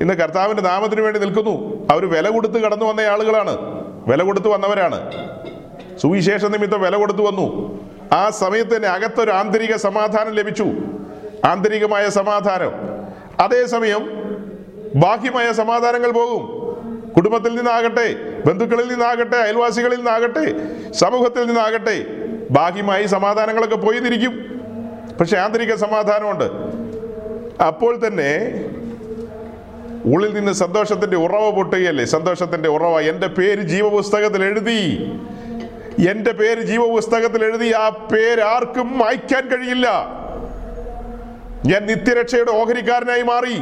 ഇന്ന് 0.00 0.14
കർത്താവിന്റെ 0.14 0.62
നാമത്തിന് 0.62 1.00
വേണ്ടി 1.00 1.20
നിൽക്കുന്നു. 1.20 1.86
അവർ 1.90 2.06
വില 2.06 2.28
കൊടുത്ത് 2.28 2.54
കടന്നു 2.54 2.84
വന്ന 2.84 3.00
ആളുകളാണ്. 3.00 3.56
വില 4.08 4.22
കൊടുത്ത് 4.22 4.48
വന്നവരാണ്. 4.48 5.12
സുവിശേഷ 5.98 6.44
നിമിത്തം 6.44 6.80
വില 6.80 6.96
കൊടുത്തു 6.96 7.22
വന്നു. 7.22 7.78
ആ 8.12 8.30
സമയത്ത് 8.30 8.76
തന്നെ 8.76 8.88
അകത്തൊരു 8.88 9.30
ആന്തരിക 9.30 9.76
സമാധാനം 9.76 10.30
ലഭിച്ചു. 10.30 10.66
ആന്തരികമായ 11.44 12.08
സമാധാനം. 12.08 12.72
അതേസമയം 13.40 14.10
ബാഹ്യമായ 14.94 15.52
സമാധാനങ്ങൾ 15.52 16.10
പോകും. 16.10 16.56
കുടുംബത്തിൽ 17.16 17.54
നിന്നാകട്ടെ 17.54 18.14
ബന്ധുക്കളിൽ 18.46 18.88
നിന്നാകട്ടെ 18.88 19.36
അയൽവാസികളിൽ 19.36 19.96
നിന്നാകട്ടെ 19.96 20.54
സമൂഹത്തിൽ 20.92 21.46
നിന്നാകട്ടെ 21.46 22.06
ബാഹ്യമായി 22.50 23.06
സമാധാനങ്ങളൊക്കെ 23.06 23.76
പോയിരിക്കും. 23.76 24.60
പക്ഷെ 25.20 25.36
ആന്തരിക 25.36 25.74
സമാധാനമുണ്ട്. 25.74 26.44
അപ്പോൾ 27.62 28.06
തന്നെ 28.06 28.64
ഉള്ളിൽ 30.04 30.34
നിന്ന് 30.34 30.52
സന്തോഷത്തിന്റെ 30.52 31.16
ഉറവ 31.16 31.50
പൊട്ടുകയല്ലേ? 31.50 32.04
സന്തോഷത്തിന്റെ 32.04 32.68
ഉറവ. 32.68 33.00
എന്റെ 33.00 33.26
പേര് 33.26 33.62
ജീവപുസ്തകത്തിൽ 33.62 34.44
എഴുതി. 34.44 35.10
എന്റെ 35.98 36.32
പേര് 36.32 36.60
ജീവപുസ്തകത്തിൽ 36.60 37.44
എഴുതി 37.44 37.72
ആ 37.72 37.88
പേര് 37.88 38.42
ആർക്കും 38.42 38.98
മായ്ക്കാൻ 38.98 39.48
കഴിയില്ല. 39.48 39.86
ഞാൻ 41.66 41.86
നിത്യരക്ഷയുടെ 41.86 42.50
ഓഹരിക്കാരനായി 42.50 43.22
മാറി. 43.22 43.56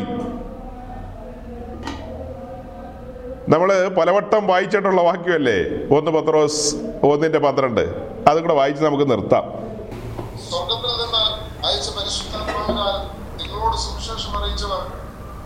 നമ്മൾ 3.48 3.88
പലവട്ടം 3.88 4.46
വായിച്ചിട്ടുള്ള 4.46 5.02
വാക്യമല്ലേ? 5.02 5.60
ഒന്ന് 5.96 6.10
പത്രോസ് 6.10 6.74
ഒന്നിന്റെ 7.02 7.38
പന്ത്രണ്ട്. 7.38 7.80
അതും 8.28 8.42
കൂടെ 8.42 8.54
വായിച്ച് 8.54 8.84
നമുക്ക് 8.84 9.10
നിർത്താം. 9.10 9.44
സ്വർഗത്തിൽ 10.50 10.90
നിന്ന് 11.02 11.22
അയച്ച 11.66 11.88
പരിശുദ്ധാത്മാവിനാൽ 11.90 13.14
സുവിശേഷം 13.76 14.38
അറിയിച്ചവർ 14.38 14.82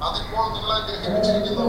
അതിപ്പോൾ 0.02 0.44
നിങ്ങളെ 0.54 0.78
ഗ്രഹിപ്പിച്ചിരിക്കുന്നു. 0.88 1.64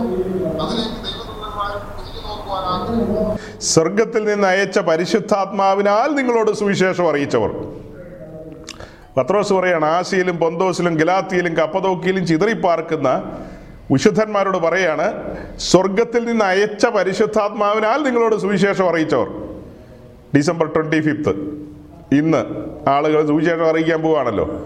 അതിലേക്ക് 0.64 0.96
ദൈവദൂതന്മാരും 0.96 2.00
നോക്കുവാൻ 2.30 2.64
ആഗ്രഹിക്കുന്നു. 2.64 3.49
സ്വർഗത്തിൽ 3.62 4.24
നിന്ന് 4.24 4.48
അയച്ച 4.48 4.80
പരിശുദ്ധാത്മാവിനാൽ 4.80 6.16
നിങ്ങളോട് 6.16 6.52
സുവിശേഷം 6.52 7.10
അറിയിച്ചവർ. 7.10 7.52
പത്രോസ് 9.18 9.54
പറയാണ് 9.54 9.86
ആസിയിലും 9.86 10.38
പൊന്തോസിലും 10.38 10.96
ഗലാത്തിയിലും 10.96 11.58
കപ്പതോക്കിയിലും 11.58 12.28
ചിതറിപ്പാർക്കുന്ന 12.28 13.38
വിശുദ്ധന്മാരോട് 13.92 14.58
പറയാണ് 14.58 15.38
സ്വർഗത്തിൽ 15.60 16.26
നിന്ന് 16.26 16.46
അയച്ച 16.46 16.86
പരിശുദ്ധാത്മാവിനാൽ 16.86 18.04
നിങ്ങളോട് 18.04 18.36
സുവിശേഷം 18.36 18.90
അറിയിച്ചവർ. 18.90 19.28
December 20.38 20.66
twenty 20.66 21.02
fifth. 21.02 21.34
ഇന്ന് 22.16 22.46
ആളുകൾ 22.90 23.28
സുവിശേഷം 23.28 23.70
അറിയിക്കാൻ 23.70 24.02
പോവാണല്ലോ. 24.02 24.66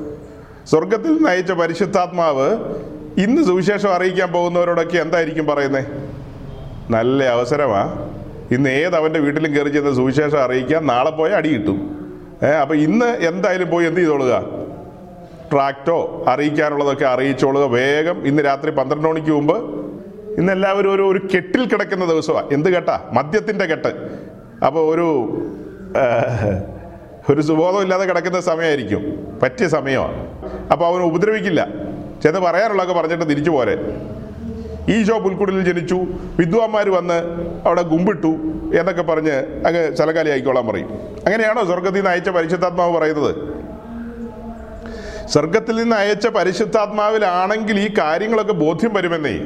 സ്വർഗത്തിൽ 0.65 1.13
നിന്ന് 1.13 1.29
അയച്ച 1.29 1.51
പരിശുദ്ധാത്മാവ് 1.51 2.49
ഇന്ന് 3.17 3.43
സുവിശേഷം 3.43 3.89
അറിയിക്കാൻ 3.89 4.31
പോകുന്നവരോടൊക്കെ 4.31 4.97
എന്തായിരിക്കും 4.97 5.45
പറയുന്നത് 5.45 5.85
നല്ല 6.89 7.23
അവസരമാ. 7.23 8.09
ഇന്ന് 8.55 8.69
ഏത് 8.69 8.95
അവന്റെ 8.95 9.19
വീട്ടിലും 9.19 9.51
കയറി 9.55 9.69
ചെന്ന് 9.69 9.93
സുവിശേഷം 9.95 10.39
അറിയിക്കാം 10.43 10.87
നാളെ 10.87 11.11
പോയാൽ 11.19 11.35
അടി 11.35 11.49
കിട്ടും. 11.53 11.77
ഏഹ് 12.43 12.59
അപ്പം 12.63 12.75
ഇന്ന് 12.75 13.05
എന്തായാലും 13.05 13.69
പോയി 13.69 13.85
എന്ത് 13.85 13.99
ചെയ്തോളുക? 13.99 14.33
ട്രാക്റ്റോ 15.51 15.97
അറിയിക്കാനുള്ളതൊക്കെ 16.27 17.05
അറിയിച്ചോളുക. 17.05 17.63
വേഗം 17.77 18.27
ഇന്ന് 18.27 18.43
രാത്രി 18.43 18.71
പന്ത്രണ്ട് 18.71 19.07
മണിക്ക് 19.07 19.31
മുമ്പ് 19.31 19.57
ഇന്ന് 20.39 20.51
എല്ലാവരും 20.53 20.95
ഒരു 20.95 21.03
ഒരു 21.11 21.19
കെട്ടിൽ 21.33 21.63
കിടക്കുന്ന 21.67 22.05
ദിവസമാണ് 22.05 22.47
എന്ത് 22.51 22.69
കെട്ടാ? 22.69 22.95
മദ്യത്തിന്റെ 23.13 23.65
കെട്ട്. 23.65 23.91
അപ്പോൾ 24.65 24.83
ഒരു 24.95 25.07
ഒരു 27.31 27.41
സുബോധമില്ലാതെ 27.41 28.05
കിടക്കുന്ന 28.05 28.39
സമയമായിരിക്കും. 28.39 29.03
പറ്റിയ 29.43 29.67
സമയമാണ്. 29.67 30.17
അപ്പോൾ 30.71 30.85
അവന് 30.85 31.03
ഉപദ്രവിക്കില്ല. 31.03 31.61
ചെന്ന് 32.23 32.39
പറയാനുള്ളതൊക്കെ 32.39 33.01
പറഞ്ഞിട്ട് 33.01 33.29
തിരിച്ചു 33.29 33.51
പോരെ. 33.51 33.75
ഈശോ 34.89 35.19
പുൽക്കുടലിൽ 35.19 35.63
ജനിച്ചു. 35.63 36.05
വിദ്വാന്മാർ 36.39 36.89
വന്ന് 36.89 37.13
അവിടെ 37.65 37.81
ഗുമ്പിട്ടു 37.81 38.27
എന്നൊക്കെ 38.79 39.01
പറഞ്ഞ് 39.01 39.31
അങ്ങ് 39.67 39.95
ചലകാലി 39.95 40.29
ആയിക്കോളാൻ 40.29 40.67
പറയും. 40.67 40.89
അങ്ങനെയാണോ 41.25 41.65
സ്വർഗത്തിൽ 41.65 41.95
നിന്ന് 41.95 42.09
അയച്ച 42.09 42.29
പരിശുദ്ധാത്മാവ് 42.29 42.97
പറയുന്നത്? 42.97 43.35
സ്വർഗത്തിൽ 45.27 45.75
നിന്ന് 45.75 45.95
അയച്ച 45.95 46.27
പരിശുദ്ധാത്മാവിലാണെങ്കിൽ 46.27 47.79
ഈ 47.79 47.93
കാര്യങ്ങളൊക്കെ 47.97 48.53
ബോധ്യം 48.53 48.93
വരുമെന്നേ. 48.93 49.39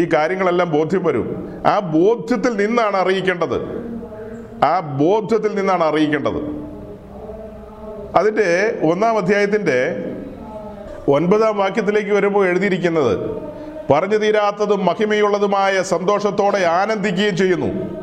ഈ 0.00 0.08
കാര്യങ്ങളെല്ലാം 0.14 0.72
ബോധ്യം 0.72 1.04
വരും. 1.04 1.48
ആ 1.66 1.78
ബോധ്യത്തിൽ 1.78 2.66
നിന്നാണ് 2.66 2.96
അറിയിക്കേണ്ടത്. 2.96 3.62
ആ 4.64 4.80
ബോധ്യത്തിൽ 4.80 5.54
നിന്നാണ് 5.54 5.84
അറിയിക്കേണ്ടത്. 5.84 6.68
അതിന്റെ 8.16 8.78
ഒന്നാം 8.82 9.16
അധ്യായത്തിന്റെ 9.16 10.04
ഒൻപതാം 11.08 11.56
വാക്യത്തിലേക്ക് 11.56 12.10
വരുമ്പോൾ 12.10 12.46
എഴുതിയിരിക്കുന്നത് 12.48 13.47
പറഞ്ഞു 13.90 14.16
തീരാത്തതും 14.16 14.86
മഹിമയുള്ളതുമായ 14.86 15.82
സന്തോഷത്തോടെ 15.82 16.58
ആനന്ദിക്കുകയും 16.58 17.36
ചെയ്യുന്നു. 17.36 17.98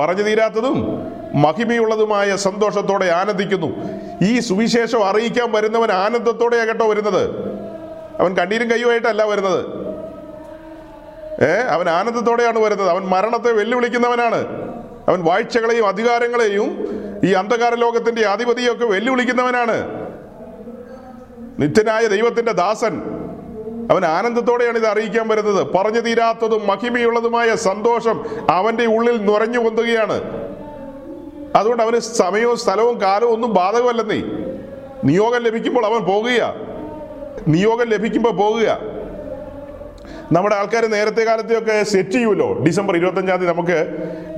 പറഞ്ഞു 0.00 0.22
തീരാത്തതും 0.22 1.06
മഹിമയുള്ളതുമായ 1.34 2.36
സന്തോഷത്തോടെ 2.36 3.06
ആനന്ദിക്കുന്നു. 3.06 3.66
ഈ 4.22 4.38
സുവിശേഷം 4.38 5.04
അറിയിക്കാൻ 5.04 5.52
വരുന്നവൻ 5.52 5.92
ആനന്ദത്തോടെയാണ് 5.92 6.66
കേട്ടോ 6.66 6.88
വരുന്നത്. 6.88 7.30
അവൻ 8.20 8.36
കണ്ണീരും 8.36 8.70
കയ്യുമായിട്ടല്ല 8.70 9.22
വരുന്നത്. 9.22 9.64
ഏ 11.42 11.60
അവൻ 11.60 11.90
ആനന്ദത്തോടെയാണ് 11.90 12.58
വരുന്നത്. 12.58 12.90
അവൻ 12.90 13.02
മരണത്തെ 13.02 13.52
വെല്ലുവിളിക്കുന്നവനാണ്. 13.52 14.70
അവൻ 15.08 15.24
വാഴ്ചകളെയും 15.24 15.88
അധികാരങ്ങളെയും 15.88 16.88
ഈ 17.24 17.32
അന്ധകാര 17.32 17.74
ലോകത്തിന്റെ 17.74 18.22
അധിപതിയൊക്കെ 18.22 18.86
വെല്ലുവിളിക്കുന്നവനാണ്. 18.86 19.88
നിത്യനായ 21.58 22.06
ദൈവത്തിന്റെ 22.06 22.52
ദാസൻ 22.52 23.19
അവൻ 23.90 24.04
ആനന്ദത്തോടെയാണ് 24.06 24.78
ഇത് 24.78 24.86
അറിയിക്കാൻ 24.86 25.28
വരുന്നത്. 25.28 25.66
പറഞ്ഞു 25.74 26.00
തീരാത്തതും 26.00 26.66
മഹിമയുള്ളതുമായ 26.66 27.54
സന്തോഷം 27.54 28.24
അവന്റെ 28.50 28.86
ഉള്ളിൽ 28.86 29.16
നുറഞ്ഞു 29.26 29.58
പൊന്തുകയാണ്. 29.58 30.18
അതുകൊണ്ട് 31.56 31.82
അവന് 31.82 31.98
സമയവും 31.98 32.56
സ്ഥലവും 32.56 33.00
കാലവും 33.00 33.32
ഒന്നും 33.32 33.54
ബാധകമല്ലെന്നേ. 33.54 34.20
നിയോഗം 35.04 35.42
ലഭിക്കുമ്പോൾ 35.42 35.86
അവൻ 35.86 36.00
പോകുക 36.00 36.54
നിയോഗം 37.48 37.86
ലഭിക്കുമ്പോൾ 37.88 38.32
പോകുക. 38.32 38.78
നമ്മുടെ 40.32 40.56
ആൾക്കാർ 40.56 40.86
നേരത്തെ 40.86 41.22
കാലത്തെയൊക്കെ 41.24 41.82
സെറ്റ് 41.82 42.10
ചെയ്യുമല്ലോ 42.10 42.48
ഡിസംബർ 42.66 42.96
ഇരുപത്തഞ്ചാം 42.96 43.38
തീയതി 43.38 43.52
നമുക്ക് 43.52 43.78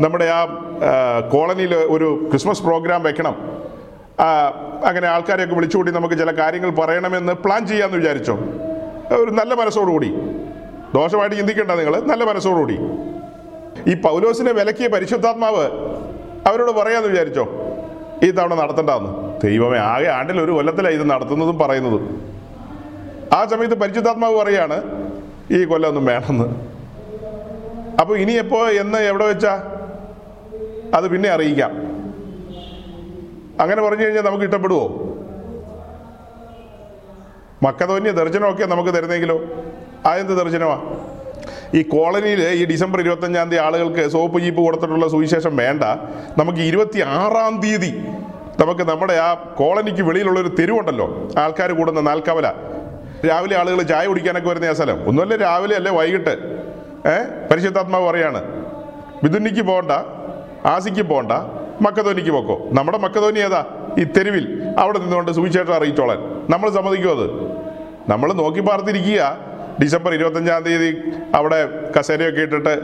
നമ്മുടെ 0.00 0.24
ആ 0.24 0.40
കോളനിയിൽ 1.32 1.74
ഒരു 1.74 2.28
ക്രിസ്മസ് 2.30 2.62
പ്രോഗ്രാം 2.62 3.02
വെക്കണം. 3.02 3.36
അങ്ങനെ 4.84 5.06
ആൾക്കാരെയൊക്കെ 5.08 5.54
വിളിച്ചുകൂട്ടി 5.54 5.92
നമുക്ക് 5.92 6.14
ചില 6.14 6.30
കാര്യങ്ങൾ 6.30 6.70
പറയണമെന്ന് 6.70 7.32
പ്ലാൻ 7.32 7.66
ചെയ്യാമെന്ന് 7.66 8.00
വിചാരിച്ചോ? 8.00 8.38
ഒരു 9.16 9.30
നല്ല 9.30 9.54
മനസ്സോടുകൂടി. 9.54 10.08
ദോഷമായിട്ട് 10.94 11.36
ചിന്തിക്കേണ്ട 11.36 11.70
നിങ്ങൾ 11.70 12.00
നല്ല 12.00 12.24
മനസ്സോടുകൂടി. 12.24 12.78
ഈ 13.86 13.94
പൗലോസിനെ 13.94 14.52
വിലക്കിയ 14.52 14.88
പരിശുദ്ധാത്മാവ് 14.88 15.64
അവരോട് 16.48 16.70
പറയാന്ന് 16.70 17.08
വിചാരിച്ചോ? 17.08 17.48
ഈ 18.24 18.30
തവണ 18.30 18.54
നടത്തണ്ടെന്ന്. 18.54 19.40
ദൈവമേ 19.40 19.78
ആകെ 19.78 20.06
ആണ്ടിൽ 20.06 20.40
ഒരു 20.40 20.52
കൊല്ലത്തിലാണ് 20.52 20.94
ഇത് 20.94 21.10
നടത്തുന്നതും 21.10 21.58
പറയുന്നതും. 21.58 22.32
ആ 23.32 23.44
സമയത്ത് 23.44 23.74
പരിശുദ്ധാത്മാവ് 23.74 24.36
പറയാണ് 24.36 24.82
ഈ 25.50 25.64
കൊല്ലമൊന്നും 25.64 26.04
വേണമെന്ന്. 26.04 26.72
അപ്പോൾ 28.00 28.18
ഇനി 28.18 28.32
എപ്പോ 28.32 28.66
എന്ന് 28.66 28.98
എവിടെ 28.98 29.26
വെച്ചാ? 29.26 29.62
അത് 30.94 31.08
പിന്നെ 31.08 31.28
അറിയിക്കാം. 31.28 31.70
അങ്ങനെ 33.60 33.82
പറഞ്ഞു 33.82 34.04
കഴിഞ്ഞാൽ 34.04 34.22
നമുക്ക് 34.22 34.44
ഇഷ്ടപ്പെടുവോ? 34.44 35.11
മക്കതോന്യ 37.62 38.10
ദർശനമൊക്കെ 38.10 38.64
നമുക്ക് 38.64 38.90
തരുന്നെങ്കിലോ? 38.90 39.40
ആയന്ത 40.06 40.30
ദർജനമാ 40.30 40.82
ഈ 41.74 41.82
കോളനിയിൽ 41.82 42.48
ഈ 42.48 42.64
ഡിസംബർ 42.64 43.00
ഇരുപത്തഞ്ചാം 43.00 43.50
തീയതി 43.50 43.64
ആളുകൾക്ക് 43.64 44.08
സോപ്പ് 44.08 44.38
ജീപ്പ് 44.38 44.60
കൊടുത്തിട്ടുള്ള 44.60 45.08
സുവിശേഷം 45.08 45.56
വേണ്ട. 45.56 45.84
നമുക്ക് 46.38 46.58
ഇരുപത്തി 46.58 47.00
ആറാം 47.00 47.60
തീയതി 47.60 48.04
നമുക്ക് 48.60 48.80
നമ്മുടെ 48.80 49.12
ആ 49.12 49.34
കോളനിക്ക് 49.34 50.02
വെളിയിലുള്ള 50.02 50.40
ഒരു 50.40 50.48
തെരുവുണ്ടല്ലോ. 50.48 51.28
ആൾക്കാർ 51.38 51.72
കൂടുന്ന 51.72 52.00
നാൽക്കവല. 52.00 52.52
രാവിലെ 53.28 53.58
ആളുകൾ 53.58 53.82
ചായ 53.82 54.06
കുടിക്കാനൊക്കെ 54.06 54.48
വരുന്ന 54.48 54.64
ആ 54.64 54.72
സ്ഥലം. 54.72 55.08
ഒന്നുമല്ല 55.08 55.36
രാവിലെ 55.36 55.76
അല്ലേ 55.76 55.92
വൈകിട്ട്? 55.92 56.62
ഏഹ് 57.06 57.48
പരിശുദ്ധാത്മാവ് 57.50 58.06
പറയാണ്. 58.06 58.64
മിഥുനിക്ക് 59.24 59.62
പോകണ്ട 59.62 59.92
ആസിക്ക് 60.66 61.02
പോകണ്ട 61.02 61.32
മക്കതോനിക്ക് 61.82 62.30
പോക്കോ. 62.30 62.68
നമ്മുടെ 62.72 62.98
മക്കതോനി 62.98 63.40
ഏതാ? 63.40 63.64
ഈ 63.98 64.04
തെരുവിൽ 64.04 64.62
അവിടെ 64.78 64.98
നിന്നുകൊണ്ട് 64.98 65.30
സുവിശേഷം 65.30 65.74
അറിയിച്ചോളാൻ. 65.74 66.46
നമ്മൾ 66.50 66.70
സമ്മതിക്കുമോ 66.70 67.14
അത്? 67.14 67.51
നമ്മൾ 68.08 68.32
നോക്കി 68.32 68.60
പാർത്തിരിക്കുക. 68.60 69.38
ഡിസംബർ 69.82 70.14
ഇരുപത്തഞ്ചാം 70.14 70.62
തീയതി 70.62 71.02
അവിടെ 71.34 71.90
കസേരയൊക്കെ 71.98 72.40
ഇട്ടിട്ട് 72.40 72.80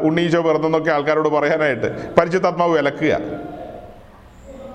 ഉണ്ണീച്ചോ 0.00 0.42
പിറന്നെന്നൊക്കെ 0.42 0.90
ആൾക്കാരോട് 0.90 1.28
പറയാനായിട്ട് 1.28 2.14
പരിശുദ്ധാത്മാവ് 2.14 2.72
വിലക്കുക. 2.72 3.18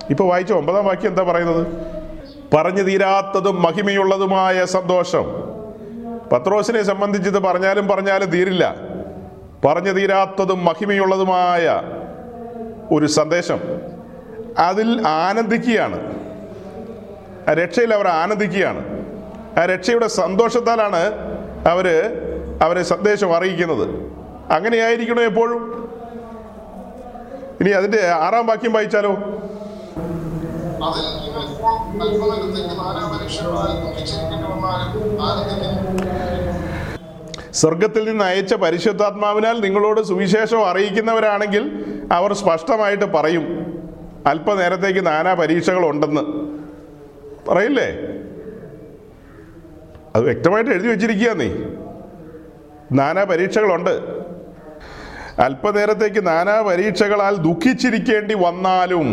ഇപ്പൊ 0.09 0.25
വായിച്ച 0.25 0.53
ഒമ്പതാം 0.53 0.85
വാക്യം 0.85 1.09
എന്താ 1.09 1.23
പറയുന്നത്? 1.23 1.67
പറഞ്ഞു 2.55 2.83
തീരാത്തതും 2.83 3.61
മഹിമയുള്ളതുമായ 3.61 4.65
സന്തോഷം. 4.65 5.23
പത്രോസിനെ 6.31 6.83
സംബന്ധിച്ച് 6.83 7.29
പറഞ്ഞാലും 7.29 7.87
പറഞ്ഞാലും 7.87 8.29
തീരില്ല. 8.29 8.75
പറഞ്ഞു 9.65 9.91
തീരാത്തതും 9.91 10.65
മഹിമയുള്ളതുമായ 10.65 11.81
ഒരു 12.91 13.05
സന്ദേശം. 13.05 13.59
അതിൽ 14.57 15.07
ആനന്ദിക്കുകയാണ്. 15.07 16.13
രക്ഷയിൽ 17.49 17.93
അവർ 17.93 18.07
ആനന്ദിക്കുകയാണ്. 18.07 19.02
ആ 19.59 19.65
രക്ഷയുടെ 19.65 20.07
സന്തോഷത്താലാണ് 20.07 21.01
അവർ 21.67 21.87
അവരെ 22.61 22.83
സന്ദേശം 22.83 23.35
അറിയിക്കുന്നത്. 23.35 24.13
അങ്ങനെയായിരിക്കണോ 24.51 25.21
എപ്പോഴും? 25.21 25.73
ഇനി 27.61 27.69
അതിന്റെ 27.69 28.07
ആറാം 28.11 28.47
വാക്യം 28.47 28.73
വായിച്ചാലോ? 28.73 29.11
സ്വർഗത്തിൽ 37.51 38.09
നിന്ന് 38.09 38.25
അയച്ച 38.25 38.53
പരിശുദ്ധാത്മാവിനാൽ 38.53 39.59
നിങ്ങളോട് 39.59 40.01
സുവിശേഷം 40.01 40.69
അറിയിക്കുന്നവരാണെങ്കിൽ 40.69 41.85
അവർ 42.11 42.33
സ്പഷ്ടമായിട്ട് 42.33 43.05
പറയും. 43.05 43.45
അല്പനേരത്തേക്ക് 44.27 45.05
നാനാ 45.05 45.33
പരീക്ഷകൾ 45.33 45.89
ഉണ്ടെന്ന് 45.89 46.21
പറയില്ലേ? 47.51 48.12
അത് 50.15 50.23
വ്യക്തമായിട്ട് 50.23 50.71
എഴുതി 50.71 50.87
വെച്ചിരിക്കുക 50.87 51.31
നീ. 51.31 51.49
നാനാ 52.91 53.23
പരീക്ഷകളുണ്ട്. 53.23 54.23
അല്പനേരത്തേക്ക് 55.39 56.27
നാനാ 56.27 56.61
പരീക്ഷകളാൽ 56.61 57.35
ദുഃഖിച്ചിരിക്കേണ്ടി 57.35 58.33
വന്നാലും 58.33 59.07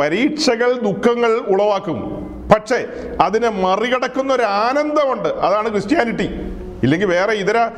പരീക്ഷകൾ 0.00 0.72
ദുഃഖങ്ങൾ 0.72 1.32
ഉളവാക്കും. 1.32 2.24
പക്ഷേ 2.54 2.86
അതിനെ 3.20 3.48
മറികടക്കുന്ന 3.48 4.32
ഒരു 4.32 4.42
ആനന്ദമുണ്ട്. 4.42 5.28
അതാണ് 5.28 5.70
ക്രിസ്ത്യാനിറ്റി. 5.70 6.28
ഇല്ലെങ്കിൽ 6.82 7.06
വേറെ 7.06 7.32
ഇതര 7.32 7.70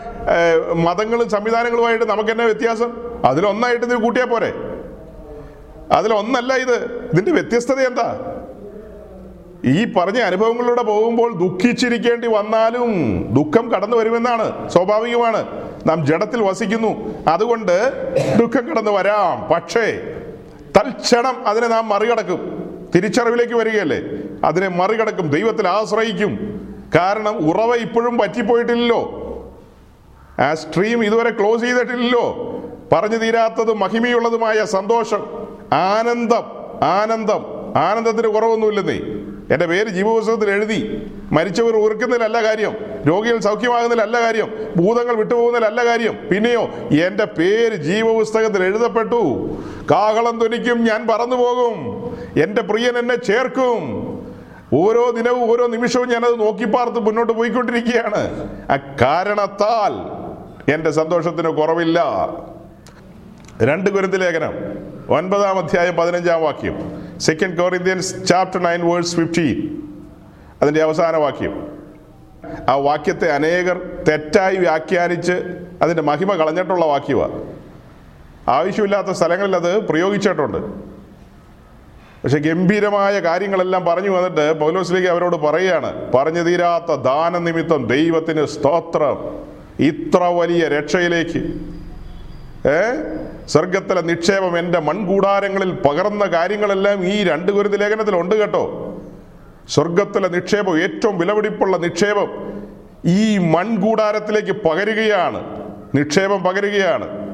മതങ്ങളും 0.75 1.31
സംവിധാനങ്ങളുമായിട്ട് 1.31 2.05
നമുക്ക് 2.05 2.31
തന്നെ 2.31 2.45
വ്യത്യാസം? 2.45 2.93
അതിലൊന്നായിട്ട് 3.25 3.87
ഇത് 3.87 3.95
കൂട്ടിയാൽ 3.95 4.27
പോരെ. 4.27 4.53
അതിലൊന്നല്ല 5.93 6.55
ഇത്. 6.55 7.09
ഇതിന്റെ 7.13 7.33
വ്യത്യസ്തത 7.33 7.81
എന്താ? 7.81 8.33
ഈ 9.65 9.93
പറഞ്ഞ 9.93 10.19
അനുഭവങ്ങളിലൂടെ 10.19 10.83
പോകുമ്പോൾ 10.83 11.33
ദുഃഖിച്ചിരിക്കേണ്ടി 11.39 12.29
വന്നാലും 12.29 12.93
ദുഃഖം 13.35 13.71
കടന്നു 13.71 13.97
വരുമെന്നാണ് 13.97 14.71
സ്വാഭാവികമാണ്. 14.71 15.71
നാം 15.87 16.07
ജഡത്തിൽ 16.07 16.43
വസിക്കുന്നു. 16.43 17.15
അതുകൊണ്ട് 17.29 17.93
ദുഃഖം 18.39 18.71
കടന്നു 18.71 18.91
വരാം. 18.91 19.55
പക്ഷേ 19.55 20.01
തൽക്ഷണം 20.77 21.47
അതിനെ 21.47 21.69
നാം 21.69 21.89
മറികടക്കും. 21.89 22.67
തിരിച്ചറിവിലേക്ക് 22.95 23.55
വരികയല്ലേ? 23.55 24.01
അതിനെ 24.45 24.69
മറികടക്കും. 24.69 25.31
ദൈവത്തിൽ 25.31 25.69
ആശ്രയിക്കും. 25.69 26.57
കാരണം 26.95 27.51
ഉറവ 27.51 27.77
ഇപ്പോഴും 27.77 28.19
പറ്റിപ്പോയിട്ടില്ലല്ലോ. 28.19 29.23
ആ 30.39 30.55
സ്ട്രീം 30.55 31.05
ഇതുവരെ 31.05 31.31
ക്ലോസ് 31.31 31.63
ചെയ്തിട്ടില്ലല്ലോ. 31.63 32.53
പറഞ്ഞു 32.93 33.17
തീരാത്തത് 33.17 33.73
മഹിമയുള്ളതുമായ 33.73 34.65
സന്തോഷം 34.65 35.27
ആനന്ദം 35.73 36.43
ആനന്ദം. 36.83 37.47
ആനന്ദത്തിന് 37.77 38.29
കുറവൊന്നുമില്ലെന്നേ. 38.29 39.16
എന്റെ 39.51 39.67
പേര് 39.67 39.89
ജീവപുസ്തകത്തിൽ 39.89 40.51
എഴുതി. 40.51 41.11
മരിച്ചവർ 41.33 41.77
ഉറക്കുന്നതിലല്ല 41.77 42.43
കാര്യം. 42.43 42.77
രോഗികൾ 43.09 43.39
സൗഖ്യമാകുന്നതിലല്ല 43.39 44.21
കാര്യം. 44.21 44.53
ഭൂതങ്ങൾ 44.77 45.15
വിട്ടുപോകുന്നതിലല്ല 45.15 45.87
കാര്യം. 45.87 46.19
പിന്നെയോ 46.33 46.63
എന്റെ 47.07 47.25
പേര് 47.25 47.75
ജീവപുസ്തകത്തിൽ 47.75 48.65
എഴുതപ്പെട്ടു. 48.65 49.51
കാഹളം 49.91 50.39
ധ്വനിക്കും 50.39 50.85
ഞാൻ 50.85 51.07
പറന്നു 51.07 51.37
പോകും. 51.37 51.75
എന്റെ 52.43 52.63
പ്രിയൻ 52.63 52.99
എന്നെ 52.99 53.15
ചേർക്കും. 53.15 54.07
ഓരോ 54.75 55.11
ദിനവും 55.11 55.51
ഓരോ 55.51 55.67
നിമിഷവും 55.67 56.09
ഞാനത് 56.09 56.41
നോക്കിപ്പാർത്ത് 56.41 57.01
മുന്നോട്ട് 57.01 57.33
പോയിക്കൊണ്ടിരിക്കുകയാണ്. 57.33 58.51
ആ 58.71 58.77
കാരണത്താൽ 58.77 60.17
എന്റെ 60.75 60.91
സന്തോഷത്തിന് 60.91 61.49
കുറവില്ല. 61.49 62.05
രണ്ട് 63.63 63.91
കുരുത്ത് 63.91 64.21
ലേഖനം 64.21 64.53
ഒൻപതാം 65.09 65.59
അധ്യായം 65.59 65.97
പതിനഞ്ചാം 65.97 66.43
വാക്യം. 66.43 66.96
Second 67.21 67.59
Corinthians 67.59 68.27
chapter 68.27 68.63
nine 68.63 68.87
verse 68.87 69.17
fifteen 69.17 69.83
അതിന്റെ 70.63 70.83
അവസാന 70.83 71.17
വാക്യം. 71.17 71.79
ആ 72.69 72.75
വാക്യത്തെ 72.75 73.31
അനേകർ 73.31 74.05
തെറ്റായി 74.09 74.57
വ്യാഖ്യാനിച്ച് 74.57 75.33
അതിന്റെ 75.83 76.03
മഹിമ 76.03 76.33
കളഞ്ഞിട്ടുള്ള 76.33 76.87
വാക്യമാണ് 76.87 77.57
ആവശ്യമില്ലാത്ത 78.49 79.09
സ്ഥലങ്ങളിൽ 79.09 79.57
അത് 79.57 79.89
പ്രയോഗിച്ചിട്ടുണ്ട്. 79.89 80.57
പക്ഷെ 82.25 82.39
ഗംഭീരമായ 82.39 83.21
കാര്യങ്ങളെല്ലാം 83.21 83.85
പറഞ്ഞു 83.85 84.11
വന്നിട്ട് 84.11 84.61
പൗലോസിലേക്ക് 84.61 85.09
അവരോട് 85.09 85.37
പറയുകയാണ് 85.37 86.13
പറഞ്ഞു 86.13 86.43
തീരാത്ത 86.43 86.95
ദാനനിമിത്തം 86.95 87.87
ദൈവത്തിന് 87.87 88.47
സ്തോത്രം. 88.47 89.47
ഇത്ര 89.87 90.19
വലിയ 90.19 90.69
രക്ഷയിലേക്ക്. 90.69 91.39
ഏ? 92.69 92.81
സ്വർഗത്തിലെ 93.49 94.01
നിക്ഷേപം 94.01 94.59
എന്റെ 94.59 94.81
മൺകൂടാരങ്ങളിൽ 94.81 95.73
പകർന്ന 95.73 96.25
കാര്യങ്ങളെല്ലാം 96.25 97.05
ഈ 97.07 97.25
രണ്ട് 97.25 97.53
ഗുരുതി 97.53 97.77
ലേഖനത്തിലുണ്ട് 97.77 98.35
കേട്ടോ. 98.35 98.93
സ്വർഗത്തിലെ 99.69 100.29
നിക്ഷേപം 100.29 100.83
ഏറ്റവും 100.83 101.19
വിലപിടിപ്പുള്ള 101.19 101.77
നിക്ഷേപം 101.77 102.53
ഈ 103.05 103.39
മൺകൂടാരത്തിലേക്ക് 103.39 104.53
പകരുകയാണ്. 104.53 105.67
നിക്ഷേപം 105.95 106.45
പകരുകയാണ്. 106.45 107.27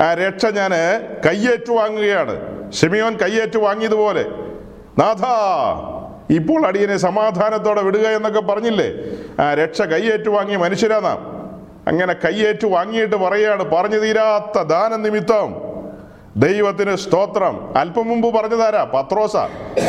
ആ 0.00 0.14
രക്ഷ 0.14 0.46
ഞാൻ 0.46 0.70
കയ്യേറ്റു 1.26 1.72
വാങ്ങുകയാണ്. 1.72 2.40
ഷെമിയോൻ 2.72 3.16
കയ്യേറ്റു 3.16 3.58
വാങ്ങിയതുപോലെ. 3.58 4.22
നാഥാ 4.98 5.94
ഇപ്പോൾ 6.30 6.66
അടിയനെ 6.66 6.96
സമാധാനത്തോടെ 6.96 7.82
വിടുക 7.82 8.00
എന്നൊക്കെ 8.00 8.40
പറഞ്ഞില്ലേ? 8.40 8.92
ആ 9.44 9.54
രക്ഷ 9.54 9.82
കയ്യേറ്റു 9.82 10.30
വാങ്ങിയ 10.30 10.56
മനുഷ്യരാ 10.56 11.00
നാം. 11.00 11.37
അങ്ങനെ 11.88 12.12
കയ്യേറ്റു 12.12 12.66
വാങ്ങിയിട്ട് 12.66 13.16
പറയാണ് 13.16 13.64
പറഞ്ഞു 13.64 13.98
തീരാത്ത 13.98 14.62
ദാന 14.62 14.96
നിമിത്തം 14.96 15.68
ദൈവത്തിന് 16.36 16.96
സ്തോത്രം. 16.96 17.78
അല്പം 17.78 18.08
മുമ്പ് 18.08 18.38
പറഞ്ഞതാരാ? 18.38 18.84
പത്രോസ. 18.84 19.36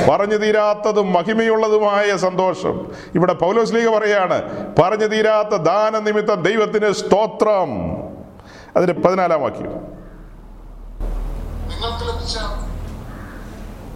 പറഞ്ഞു 0.09 0.37
തീരാത്തതും 0.37 1.13
മഹിമയുള്ളതുമായ 1.13 2.17
സന്തോഷം. 2.17 2.91
ഇവിടെ 3.15 3.33
പൗലോസ് 3.33 3.73
ലീഗ് 3.73 3.89
പറയാണ് 3.89 4.37
പറഞ്ഞു 4.77 5.05
തീരാത്ത 5.05 5.55
ദാന 5.55 5.99
നിമിത്തം 5.99 6.41
ദൈവത്തിന് 6.41 6.91
സ്തോത്രം. 6.91 7.69
അതിന് 8.77 8.93
പതിനാലാം 8.93 9.41
വാക്യം. 9.41 9.99
നിങ്ങൾക്ക് 11.69 12.03
ലഭിച്ച 12.09 12.37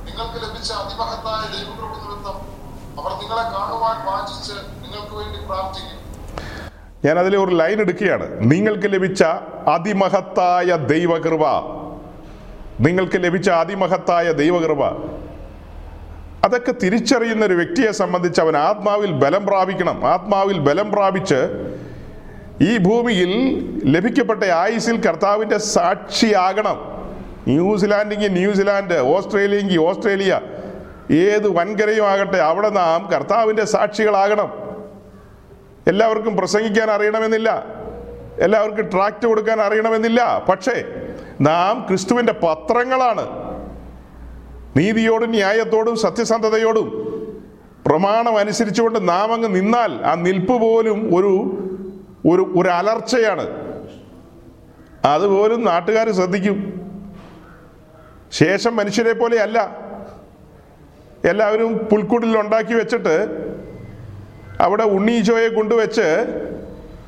നിങ്ങൾക്ക് 0.05 0.45
ലഭിച്ച 0.45 0.71
അതിമഹത്തായ 0.71 1.41
ദൈവകൃപ 1.55 1.93
നിമിത്തം 2.03 2.37
അവർ 3.01 3.11
നിങ്ങളെ 3.21 3.43
കാണുവാൻ 3.43 4.05
വാഞ്ചിച്ച് 4.05 4.53
നിങ്ങൾക്ക് 4.83 5.15
വേണ്ടി 5.15 5.45
പ്രാർത്ഥിക്കും. 5.45 6.03
ഞാൻ 7.05 7.19
അതിലെ 7.19 7.37
ഒരു 7.37 7.55
ലൈൻ 7.55 7.81
എടുക്കുകയാണ്. 7.81 8.51
നിങ്ങൾക്ക് 8.51 8.93
ലഭിച്ച 8.93 9.23
അതിമഹത്തായ 9.67 10.75
ദൈവകൃപ. 10.75 11.47
നിങ്ങൾക്ക് 12.79 13.23
ലഭിച്ച 13.23 13.49
അതിമഹത്തായ 13.49 14.31
ദൈവകൃപ. 14.31 14.83
അതൊക്കെ 16.45 16.71
തിരിച്ചറിയുന്ന 16.71 17.45
ഒരു 17.45 17.53
വ്യക്തിയെ 17.53 17.91
സംബന്ധിച്ച് 17.91 18.41
അവൻ 18.41 18.57
ആത്മാവിൽ 18.57 19.11
ബലം 19.11 19.45
പ്രാപിക്കണം. 19.45 20.05
ആത്മാവിൽ 20.05 20.59
ബലം 20.59 20.91
പ്രാപിച്ച് 20.91 21.69
ഈ 22.61 22.77
ഭൂമിയിൽ 22.77 23.31
ലഭിക്കപ്പെട്ട 23.85 24.43
ആയുസിൽ 24.43 25.01
കർത്താവിന്റെ 25.01 25.57
സാക്ഷിയാകണം. 25.57 26.77
ന്യൂസിലാൻഡെങ്കിൽ 27.47 28.33
ന്യൂസിലാൻഡ് 28.33 28.97
ഓസ്ട്രേലിയെങ്കിൽ 28.97 29.79
ഓസ്ട്രേലിയ 29.79 30.39
ഏത് 31.11 31.49
വൻകരയും 31.49 32.07
ആകട്ടെ 32.07 32.37
അവിടെ 32.37 32.69
നാം 32.69 33.09
കർത്താവിന്റെ 33.13 33.65
സാക്ഷികളാകണം. 33.65 34.62
എല്ലാവർക്കും 35.87 36.37
പ്രസംഗിക്കാൻ 36.37 36.91
അറിയണമെന്നില്ല. 36.91 37.65
എല്ലാവർക്കും 38.39 38.89
ട്രാക്ട് 38.89 39.25
കൊടുക്കാൻ 39.27 39.61
അറിയണമെന്നില്ല. 39.61 40.45
പക്ഷേ 40.49 40.83
നാം 41.41 41.85
ക്രിസ്തുവിന്റെ 41.87 42.33
പത്രങ്ങളാണ്. 42.33 43.25
നീതിയോടും 44.77 45.29
ന്യായത്തോടും 45.29 45.95
സത്യസന്ധതയോടും 45.95 47.03
പ്രമാണം 47.85 48.37
അനുസരിച്ചുകൊണ്ട് 48.37 49.09
നാം 49.09 49.33
അങ്ങ് 49.33 49.55
നിന്നാൽ 49.55 50.05
ആ 50.05 50.15
നിൽപ്പ് 50.15 50.61
പോലും 50.61 51.15
ഒരു 51.15 51.33
ഒരു 52.29 52.53
ഒരു 52.57 52.69
അലർച്ചയാണ്. 52.69 53.47
അതുപോലും 55.05 55.65
നാട്ടുകാർ 55.65 56.11
ശ്രദ്ധിക്കും. 56.11 56.57
ശേഷം 58.31 58.75
മനുഷ്യരെ 58.75 59.13
പോലെ 59.13 59.37
അല്ല. 59.37 59.77
എല്ലാവരും 61.25 61.77
പുൽക്കൂടിൽ 61.77 62.39
ഉണ്ടാക്കി 62.39 62.73
വെച്ചിട്ട് 62.73 63.43
അവിടെ 64.65 64.85
ഉണ്ണീശോയെ 64.97 65.49
കൊണ്ടുവച്ച് 65.57 66.07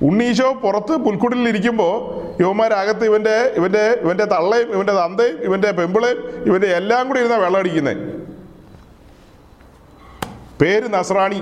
ഉണ്ണീശോ 0.08 0.48
പുറത്ത് 0.64 0.94
പുൽക്കുടിൽ 1.06 1.48
ഇരിക്കുമ്പോൾ 1.52 1.94
യുവമാരകത്ത് 2.42 3.06
ഇവന്റെ 3.10 3.36
ഇവന്റെ 3.60 3.84
ഇവന്റെ 4.04 4.26
തള്ളയും 4.34 4.70
ഇവന്റെ 4.76 4.94
തന്തയും 5.02 5.38
ഇവന്റെ 5.48 5.70
പെമ്പിളയും 5.78 6.20
ഇവന്റെ 6.50 6.70
എല്ലാം 6.80 7.04
കൂടി 7.08 7.20
ഇരുന്ന 7.24 7.38
വെള്ളം 7.44 7.60
അടിക്കുന്നത് 7.60 8.02
പേര് 10.62 10.88
നസ്രാണി. 10.98 11.40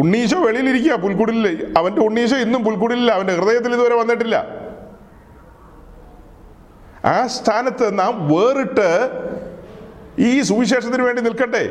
ഉണ്ണീശോ 0.00 0.38
വെളിയിലിരിക്കുക 0.46 0.94
പുൽക്കുടിലിൽ 1.04 1.46
അവന്റെ 1.78 2.00
ഉണ്ണീശോ 2.06 2.36
ഇന്നും 2.46 2.62
പുൽക്കുടിലില്ല 2.64 3.10
അവന്റെ 3.18 3.34
ഹൃദയത്തിൽ 3.38 3.74
ഇതുവരെ 3.76 3.96
വന്നിട്ടില്ല. 4.00 4.36
ആ 7.12 7.14
സ്ഥാനത്ത് 7.36 7.86
നാം 7.98 8.14
വേറിട്ട് 8.32 8.88
ഈ 10.28 10.32
സുവിശേഷത്തിന് 10.48 11.04
വേണ്ടി 11.08 11.22
നിൽക്കട്ടെ. 11.28 11.64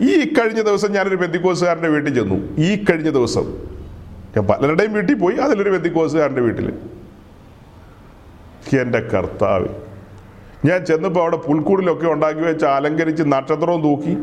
ഈ 0.00 0.34
കഴിഞ്ഞ 0.34 0.62
ദിവസം 0.62 0.92
ഞാനൊരു 0.92 1.16
ബന്ധിക്കോസുകാരന്റെ 1.16 1.88
വീട്ടിൽ 1.88 2.14
ചെന്നു. 2.14 2.34
ഈ 2.58 2.84
കഴിഞ്ഞ 2.84 3.10
ദിവസം. 3.10 3.58
ഞാൻ 4.36 4.46
പലരുടെയും 4.46 4.92
വീട്ടിൽ 4.92 5.14
പോയി 5.14 5.36
അതിലൊരു 5.36 5.70
ബന്ധിക്കോസുകാരന്റെ 5.70 6.42
വീട്ടിൽ. 6.42 6.72
എന്റെ 8.80 9.00
കർത്താവ്. 9.00 9.66
ഞാൻ 10.64 10.84
ചെന്നപ്പോൾ 10.84 11.20
അവിടെ 11.20 11.36
പുൽക്കൂടിലൊക്കെ 11.36 12.06
ഉണ്ടാക്കി 12.10 12.40
വെച്ച് 12.40 12.66
അലങ്കരിച്ച് 12.66 13.22
നക്ഷത്രവും 13.26 13.82
തൂക്കി. 13.82 14.16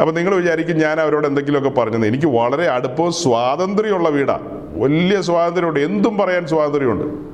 അപ്പം 0.00 0.14
നിങ്ങൾ 0.14 0.34
വിചാരിക്കും 0.34 0.76
ഞാൻ 0.76 1.00
അവരോട് 1.00 1.26
എന്തെങ്കിലുമൊക്കെ 1.26 1.80
പറഞ്ഞത് 1.80 2.06
എനിക്ക് 2.06 2.26
വളരെ 2.26 2.68
അടുപ്പവും 2.68 3.12
സ്വാതന്ത്ര്യമുള്ള 3.12 4.08
വീടാണ് 4.08 4.48
വലിയ 4.80 5.20
സ്വാതന്ത്ര്യമുണ്ട്. 5.20 5.80
എന്തും 5.80 6.16
പറയാൻ 6.16 6.46
സ്വാതന്ത്ര്യമുണ്ട്. 6.46 7.28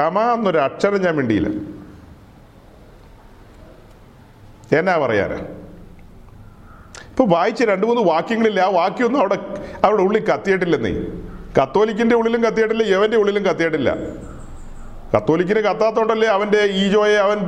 കമ 0.00 0.18
എന്നൊരു 0.20 0.58
അക്ഷരം 0.58 1.00
ഞാൻ 1.02 1.16
മിണ്ടിയില്ല. 1.16 1.81
എന്നാ 4.78 4.94
പറയാൻ 5.04 5.32
ഇപ്പൊ 7.12 7.24
വായിച്ച 7.32 7.62
രണ്ട് 7.70 7.84
മൂന്ന് 7.88 8.02
വാക്യങ്ങളില്ല. 8.12 8.60
ആ 8.66 8.70
വാക്യൊന്നും 8.80 9.20
അവിടെ 9.22 9.36
അവിടെ 9.84 10.02
ഉള്ളിൽ 10.06 10.22
കത്തിയിട്ടില്ലെന്നേ. 10.28 10.92
കത്തോലിക്കിന്റെ 11.58 12.14
ഉള്ളിലും 12.20 12.40
കത്തിയിട്ടില്ല 12.44 12.84
യവന്റെ 12.92 13.16
ഉള്ളിലും 13.22 13.42
കത്തിയിട്ടില്ല. 13.48 13.90
കത്തോലിക്കിന് 15.14 15.60
കത്താത്തോണ്ടല്ലേ 15.68 16.28
അവന്റെ 16.36 16.60
ഈജോയെ 16.82 17.18
അവൻ 17.26 17.38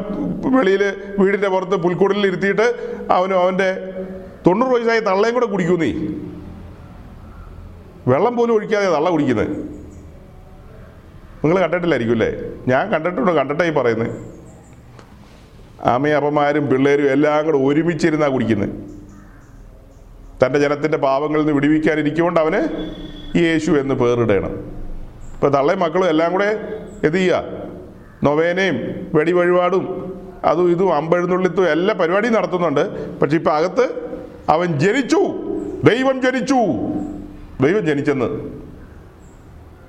വെളിയിൽ 0.56 0.82
വീടിന്റെ 1.20 1.48
പുറത്ത് 1.54 1.76
പുൽക്കൂടിൽ 1.84 2.26
ഇരുത്തിയിട്ട് 2.30 2.66
അവനും 3.16 3.38
അവന്റെ 3.42 3.68
തൊണ്ണൂറ് 4.46 4.72
വയസ്സായ 4.74 5.00
തള്ളയും 5.08 5.34
കൂടെ 5.36 5.46
കുടിക്കുന്നേ. 5.52 5.90
വെള്ളം 8.12 8.34
പോലും 8.38 8.54
ഒഴിക്കാതെ 8.56 8.88
തള്ള 8.96 9.10
കുടിക്കുന്നത് 9.14 9.50
നിങ്ങൾ 11.42 11.56
കണ്ടിട്ടില്ലായിരിക്കും 11.62 12.14
അല്ലേ? 12.16 12.30
ഞാൻ 12.72 12.84
കണ്ടിട്ടുണ്ട് 12.92 13.32
കണ്ടിട്ടായി 13.38 13.70
ഈ 13.72 13.74
പറയുന്നത് 13.78 14.12
അമ്മയും 15.82 16.16
അപ്പന്മാരും 16.16 16.70
പിള്ളേരും 16.70 17.10
എല്ലാം 17.10 17.44
കൂടെ 17.44 17.58
ഒരുമിച്ചിരുന്നാ 17.58 18.28
കുടിക്കുന്നത് 18.28 18.68
തന്റെ 20.46 20.58
ജനത്തിന്റെ 20.58 20.98
പാവങ്ങളിൽ 20.98 21.40
നിന്ന് 21.40 21.52
വിടിവിക്കാനിരിക്കുകൊണ്ട് 21.52 22.40
അവന് 22.40 22.60
യേശു 23.38 23.70
എന്ന് 23.70 23.94
പേരിടണം. 23.94 24.50
ഇപ്പം 25.34 25.48
തള്ളയും 25.48 25.78
മക്കളും 25.78 26.08
എല്ലാം 26.08 26.32
കൂടെ 26.32 26.78
എന്ത് 27.04 27.16
ചെയ്യുക? 27.16 27.44
നൊവേനയും 28.24 28.76
വെടിവഴിപാടും 29.14 30.04
അതും 30.44 30.70
ഇതും 30.70 30.94
അമ്പെഴുന്നള്ളിത്തും 30.94 31.70
എല്ലാ 31.70 31.94
പരിപാടിയും 31.94 32.34
നടത്തുന്നുണ്ട്. 32.34 33.18
പക്ഷെ 33.18 33.36
ഇപ്പം 33.36 33.52
അകത്ത് 33.52 34.14
അവൻ 34.48 34.78
ജനിച്ചു. 34.78 35.20
ദൈവം 35.84 36.22
ജനിച്ചു. 36.22 36.54
ദൈവം 37.60 37.86
ജനിച്ചെന്ന്. 37.86 38.50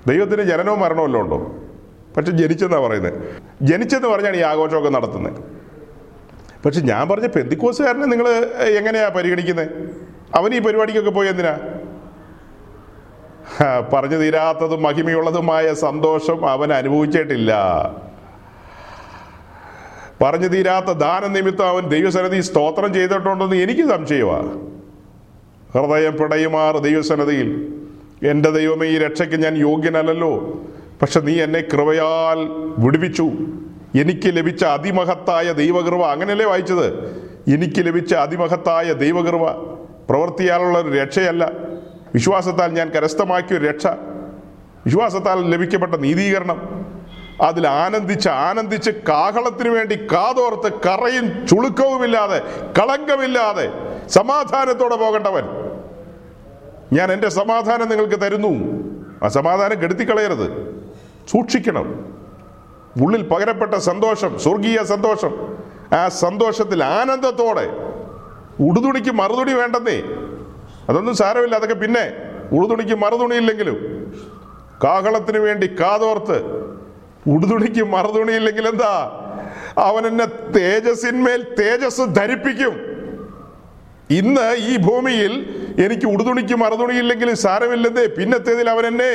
ദൈവത്തിന് 0.08 0.42
ജനനവും 0.42 0.80
മരണവും 0.80 1.06
എല്ലാം 1.06 1.24
ഉണ്ടോ? 1.24 1.56
പക്ഷെ 2.18 2.32
ജനിച്ചെന്നാണ് 2.32 2.84
പറയുന്നത് 2.84 3.14
ജനിച്ചെന്ന് 3.62 4.08
പറഞ്ഞാണ് 4.08 4.38
ഈ 4.38 4.42
ആഘോഷമൊക്കെ 4.42 4.90
നടത്തുന്നത് 4.90 5.55
പക്ഷെ 6.66 6.82
ഞാൻ 6.82 7.10
പറഞ്ഞ 7.10 7.28
പെന്തിക്കോസുകാരനെ 7.28 8.06
നിങ്ങൾ 8.06 8.28
എങ്ങനെയാ 8.78 9.08
പരിഗണിക്കുന്നത് 9.08 9.70
അവൻ 10.36 10.56
ഈ 10.56 10.60
പരിപാടിക്കൊക്കെ 10.60 11.12
പോയി 11.12 11.28
എന്തിനാ? 11.28 11.58
പറഞ്ഞു 13.94 14.18
തീരാത്തതും 14.18 14.84
മഹിമയുള്ളതുമായ 14.84 15.74
സന്തോഷം 15.74 16.50
അവൻ 16.50 16.74
അനുഭവിച്ചിട്ടില്ല. 16.74 17.52
പറഞ്ഞു 20.22 20.48
തീരാത്ത 20.48 20.86
ദാന 20.86 21.28
നിമിത്തം 21.28 21.70
അവൻ 21.70 21.88
ദൈവസനധി 21.90 22.42
സ്തോത്രം 22.42 22.94
ചെയ്തിട്ടുണ്ടെന്ന് 22.94 23.56
എനിക്ക് 23.56 23.90
സംശയമാണ് 23.90 24.52
ഹൃദയം 25.74 26.18
പിടയുമാർ 26.18 26.78
ദൈവസന്നതിയിൽ 26.78 27.50
എന്റെ 28.24 28.50
ദൈവമേ 28.50 28.88
ഈ 28.88 28.98
രക്ഷയ്ക്ക് 28.98 29.36
ഞാൻ 29.36 29.58
യോഗ്യനല്ലല്ലോ. 29.58 30.34
പക്ഷെ 31.02 31.20
നീ 31.20 31.42
എന്നെ 31.42 31.62
കൃപയാൽ 31.62 32.38
വിടുവിച്ചു. 32.78 33.32
എനിക്ക് 33.96 34.38
ലഭിച്ച 34.38 34.64
അതിമഹത്തായ 34.64 35.52
ദൈവകൃപ. 35.52 36.06
അങ്ങനെയല്ലേ 36.06 36.46
വായിച്ചത്? 36.46 37.16
എനിക്ക് 37.54 37.86
ലഭിച്ച 37.86 38.14
അതിമഹത്തായ 38.14 38.94
ദൈവകൃപ. 38.94 39.52
പ്രവൃത്തിയാലുള്ള 40.10 40.80
ഒരു 40.80 40.90
രക്ഷയല്ല. 40.90 41.52
വിശ്വാസത്താൽ 42.14 42.72
ഞാൻ 42.72 42.90
കരസ്ഥമാക്കിയ 42.90 43.58
രക്ഷ. 43.58 43.88
വിശ്വാസത്താൽ 44.86 45.50
ലഭിക്കപ്പെട്ട 45.50 45.96
നീതീകരണം. 45.96 46.86
അതിൽ 47.42 47.68
ആനന്ദിച്ച് 47.68 48.30
ആനന്ദിച്ച് 48.30 48.92
കാഹളത്തിന് 48.92 49.70
വേണ്ടി 49.70 49.96
കാതോർത്ത് 49.96 50.80
കറയും 50.88 51.48
ചുളുക്കവുമില്ലാതെ 51.48 52.42
കളങ്കമില്ലാതെ 52.80 53.72
സമാധാനത്തോടെ 54.08 54.96
പോകേണ്ടവൻ. 54.96 55.44
ഞാൻ 56.94 57.12
എന്റെ 57.12 57.30
സമാധാനം 57.30 57.90
നിങ്ങൾക്ക് 57.90 58.22
തരുന്നു. 58.22 58.74
ആ 59.24 59.28
സമാധാനം 59.28 59.82
കെടുത്തിക്കളയരുത്. 59.82 60.76
സൂക്ഷിക്കണം. 61.32 62.15
ഉള്ളിൽ 63.04 63.22
പകരപ്പെട്ട 63.28 63.76
സന്തോഷം 63.76 64.40
സ്വർഗീയ 64.40 64.84
സന്തോഷം. 64.84 65.34
ആ 65.94 66.08
സന്തോഷത്തിൽ 66.08 66.84
ആനന്ദത്തോടെ 66.84 67.66
ഉടുതുണിക്ക് 68.60 69.12
മറുതുണി 69.12 69.54
വേണ്ടെന്നേ. 69.54 69.98
അതൊന്നും 70.90 71.16
സാരമില്ല 71.16 71.56
അതൊക്കെ 71.56 71.76
പിന്നെ 71.76 72.06
ഉടുതുണിക്ക് 72.52 72.96
മറുതുണി 72.96 73.36
ഇല്ലെങ്കിലും 73.36 73.78
കാഹളത്തിന് 74.84 75.38
വേണ്ടി 75.38 75.68
കാതോർത്ത് 75.82 76.38
ഉടുതുണിക്ക് 77.34 77.84
മറുതുണിയില്ലെങ്കിൽ 77.86 78.68
എന്താ? 78.68 78.94
അവൻ 79.78 80.08
എന്നെ 80.08 80.26
തേജസ്സിന്മേൽ 80.26 81.42
തേജസ് 81.60 82.02
ധരിപ്പിക്കും. 82.02 82.76
ഇന്ന് 84.10 84.56
ഈ 84.58 84.78
ഭൂമിയിൽ 84.78 85.34
എനിക്ക് 85.86 86.08
ഉടുതുണിക്ക് 86.08 86.56
മറുതുണിയില്ലെങ്കിലും 86.56 87.36
സാരമില്ലെന്നേ 87.36 88.06
പിന്നത്തേതിൽ 88.18 88.70
അവൻ 88.70 88.86
എന്നെ 88.86 89.14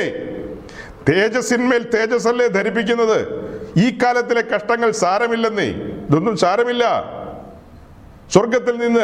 തേജസ്സിന്മേൽ 1.09 1.83
തേജസ്സല്ലേ 1.95 2.47
ധരിപ്പിക്കുന്നത്? 2.47 3.19
ഈ 3.77 3.97
കാലത്തിലെ 4.03 4.41
കഷ്ടങ്ങൾ 4.41 4.91
സാരമില്ലെന്നേ. 4.91 5.67
ഇതൊന്നും 6.09 6.37
സാരമില്ല. 6.37 7.03
സ്വർഗത്തിൽ 8.31 8.77
നിന്ന് 8.77 9.01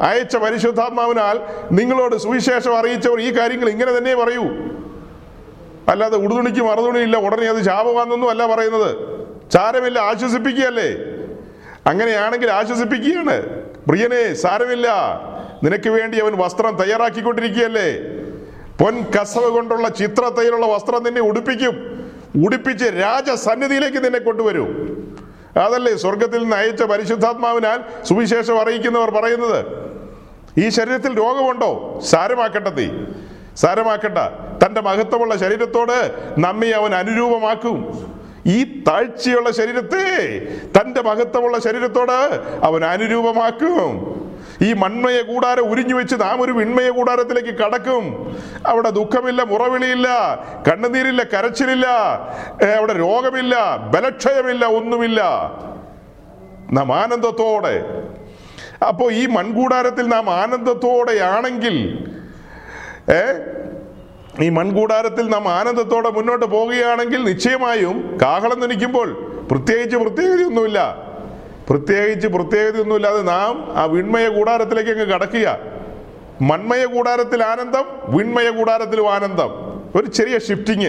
അയച്ച 0.00 0.36
പരിശുദ്ധാത്മാവിനാൽ 0.36 1.40
നിങ്ങളോട് 1.72 2.16
സുവിശേഷം 2.16 2.78
അറിയിച്ചവർ 2.78 3.20
ഈ 3.20 3.38
കാര്യങ്ങൾ 3.38 3.68
ഇങ്ങനെ 3.68 3.98
തന്നെ 3.98 4.14
പറയൂ. 4.14 4.42
അല്ലാതെ 5.88 6.16
ഉടുതുണിക്ക് 6.16 6.60
മറുതുണിയില്ല 6.60 7.16
ഉടനെ 7.16 7.48
അത് 7.48 7.62
ശാപമാണെന്നൊന്നും 7.62 8.30
അല്ല 8.30 8.54
പറയുന്നത്. 8.54 8.96
സാരമില്ല 9.52 9.98
ആശ്വസിപ്പിക്കുകയല്ലേ? 9.98 10.88
അങ്ങനെയാണെങ്കിൽ 11.86 12.50
ആശ്വസിപ്പിക്കുകയാണ്. 12.50 13.42
പ്രിയനെ 13.88 14.34
സാരമില്ല. 14.34 14.86
നിനക്ക് 15.64 15.88
വേണ്ടി 15.88 16.18
അവൻ 16.18 16.32
വസ്ത്രം 16.36 16.76
തയ്യാറാക്കിക്കൊണ്ടിരിക്കുകയല്ലേ? 16.76 17.98
പൊൻ 18.84 19.04
കസവ് 19.20 19.50
കൊണ്ടുള്ള 19.50 19.88
ചിത്രത്തയിലുള്ള 19.88 20.66
വസ്ത്രം 20.66 21.02
നിന്നെ 21.02 21.20
ഉടുപ്പിക്കും. 21.20 21.90
ഉടുപ്പിച്ച് 22.36 22.84
രാജസന്നിധിയിലേക്ക് 22.84 24.04
നിന്നെ 24.04 24.18
കൊണ്ടുവരൂ. 24.18 24.66
അതല്ലേ 25.56 25.96
സ്വർഗത്തിൽ 25.96 26.42
നിന്ന് 26.42 26.56
അയച്ച 26.56 26.82
പരിശുദ്ധാത്മാവിനാൽ 26.82 28.04
സുവിശേഷം 28.04 28.60
അറിയിക്കുന്നവർ 28.60 29.10
പറയുന്നത്? 29.10 29.64
ഈ 30.58 30.68
ശരീരത്തിൽ 30.68 31.18
രോഗമുണ്ടോ? 31.18 32.00
സാരമാക്കട്ടെ 32.04 32.90
സാരമാക്കട്ട 33.56 34.18
തന്റെ 34.64 34.80
മഹത്വമുള്ള 34.80 35.36
ശരീരത്തോട് 35.36 36.14
നമ്മെ 36.38 36.68
അവൻ 36.68 36.94
അനുരൂപമാക്കും. 36.94 38.06
ഈ 38.46 38.82
താഴ്ചയുള്ള 38.88 39.50
ശരീരത്തെ 39.50 40.38
തന്റെ 40.80 41.02
മഹത്വമുള്ള 41.02 41.58
ശരീരത്തോട് 41.58 42.40
അവൻ 42.62 42.84
അനുരൂപമാക്കും. 42.84 44.20
ഈ 44.62 44.72
മൺമയ 44.72 45.22
കൂടാരം 45.22 45.70
ഉരിഞ്ഞു 45.70 45.94
വെച്ച് 45.94 46.16
നാം 46.20 46.42
ഒരു 46.42 46.52
വിൺമയ 46.52 46.88
കൂടാരത്തിലേക്ക് 46.90 47.54
കടക്കും. 47.60 48.04
അവിടെ 48.66 48.90
ദുഃഖമില്ല 48.90 49.42
മുറവിളിയില്ല 49.42 50.08
കണ്ണുനീരില്ല 50.68 51.22
കരച്ചിലില്ല 51.22 51.86
അവിടെ 52.78 52.92
രോഗമില്ല 52.92 53.76
ബലക്ഷയമില്ല 53.76 54.64
ഒന്നുമില്ല. 54.64 55.20
നാം 56.72 56.88
ആനന്ദത്തോടെ. 57.02 57.76
അപ്പോൾ 58.88 59.12
ഈ 59.12 59.26
മൺകൂടാരത്തിൽ 59.26 60.06
നാം 60.08 60.30
ആനന്ദത്തോടെയാണെങ്കിൽ 60.30 61.76
ഏ 63.18 63.22
ഈ 64.44 64.48
മൺകൂടാരത്തിൽ 64.48 65.24
നാം 65.28 65.48
ആനന്ദത്തോടെ 65.48 66.10
മുന്നോട്ട് 66.10 66.46
പോവുകയാണെങ്കിൽ 66.46 67.24
നിശ്ചയമായും 67.24 68.18
കാഹളം 68.22 68.60
ധനിക്കുമ്പോൾ 68.60 69.08
പ്രത്യേകിച്ച് 69.50 69.96
പ്രത്യേകതയൊന്നുമില്ല. 69.96 71.09
പ്രത്യേകിച്ച് 71.70 72.28
പ്രത്യേകതയൊന്നുമില്ലാതെ 72.28 73.22
നാം 73.22 73.72
ആ 73.76 73.84
വിൺമയ 73.84 74.28
കൂടാരത്തിലേക്ക് 74.28 74.90
അങ്ങ് 74.90 75.06
കടക്കുക. 75.06 75.58
മൺമയ 76.40 76.84
കൂടാരത്തിൽ 76.84 77.44
ആനന്ദം 77.44 77.84
വിൺമയ 78.08 78.50
കൂടാരത്തിലും 78.50 79.12
ആനന്ദം. 79.12 79.50
ഒരു 79.94 80.06
ചെറിയ 80.06 80.38
ഷിഫ്റ്റിങ് 80.38 80.86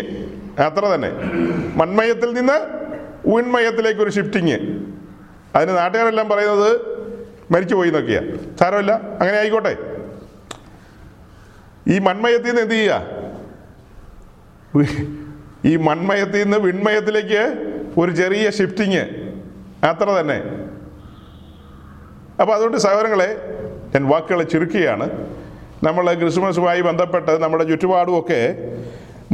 അത്ര 0.61 0.85
തന്നെ. 0.85 1.11
മൺമയത്തിൽ 1.75 2.33
നിന്ന് 2.33 2.53
വിൺമയത്തിലേക്ക് 3.35 4.01
ഒരു 4.01 4.09
ഷിഫ്റ്റിങ് 4.09 4.85
അതിന് 5.55 5.77
നാട്ടുകാരെല്ലാം 5.77 6.29
പറയുന്നത് 6.29 6.81
മരിച്ചുപോയി 7.51 7.89
നോക്കിയാ 7.89 8.21
സാരമില്ല. 8.59 8.91
അങ്ങനെ 8.91 9.37
ആയിക്കോട്ടെ. 9.37 9.77
ഈ 11.87 11.99
മൺമയത്തിൽ 11.99 12.47
നിന്ന് 12.47 12.61
എന്ത് 12.61 12.73
ചെയ്യുക? 12.73 13.05
ഈ 15.65 15.75
മൺമയത്തിൽ 15.75 16.43
നിന്ന് 16.43 16.57
വിൺമയത്തിലേക്ക് 16.57 17.71
ഒരു 17.97 18.11
ചെറിയ 18.11 18.51
ഷിഫ്റ്റിങ് 18.51 18.99
അത്ര 19.85 20.09
തന്നെ. 20.09 20.70
അപ്പോൾ 22.41 22.53
അതുകൊണ്ട് 22.55 22.77
സഹോദരങ്ങളെ 22.77 23.29
ഞാൻ 23.93 24.03
വാക്കുകളെ 24.11 24.43
ചുരുക്കുകയാണ്. 24.43 25.05
നമ്മൾ 25.87 26.05
ക്രിസ്മസുമായി 26.21 26.81
ബന്ധപ്പെട്ട് 26.81 27.31
നമ്മുടെ 27.43 27.63
ചുറ്റുപാടുമൊക്കെ 27.63 28.41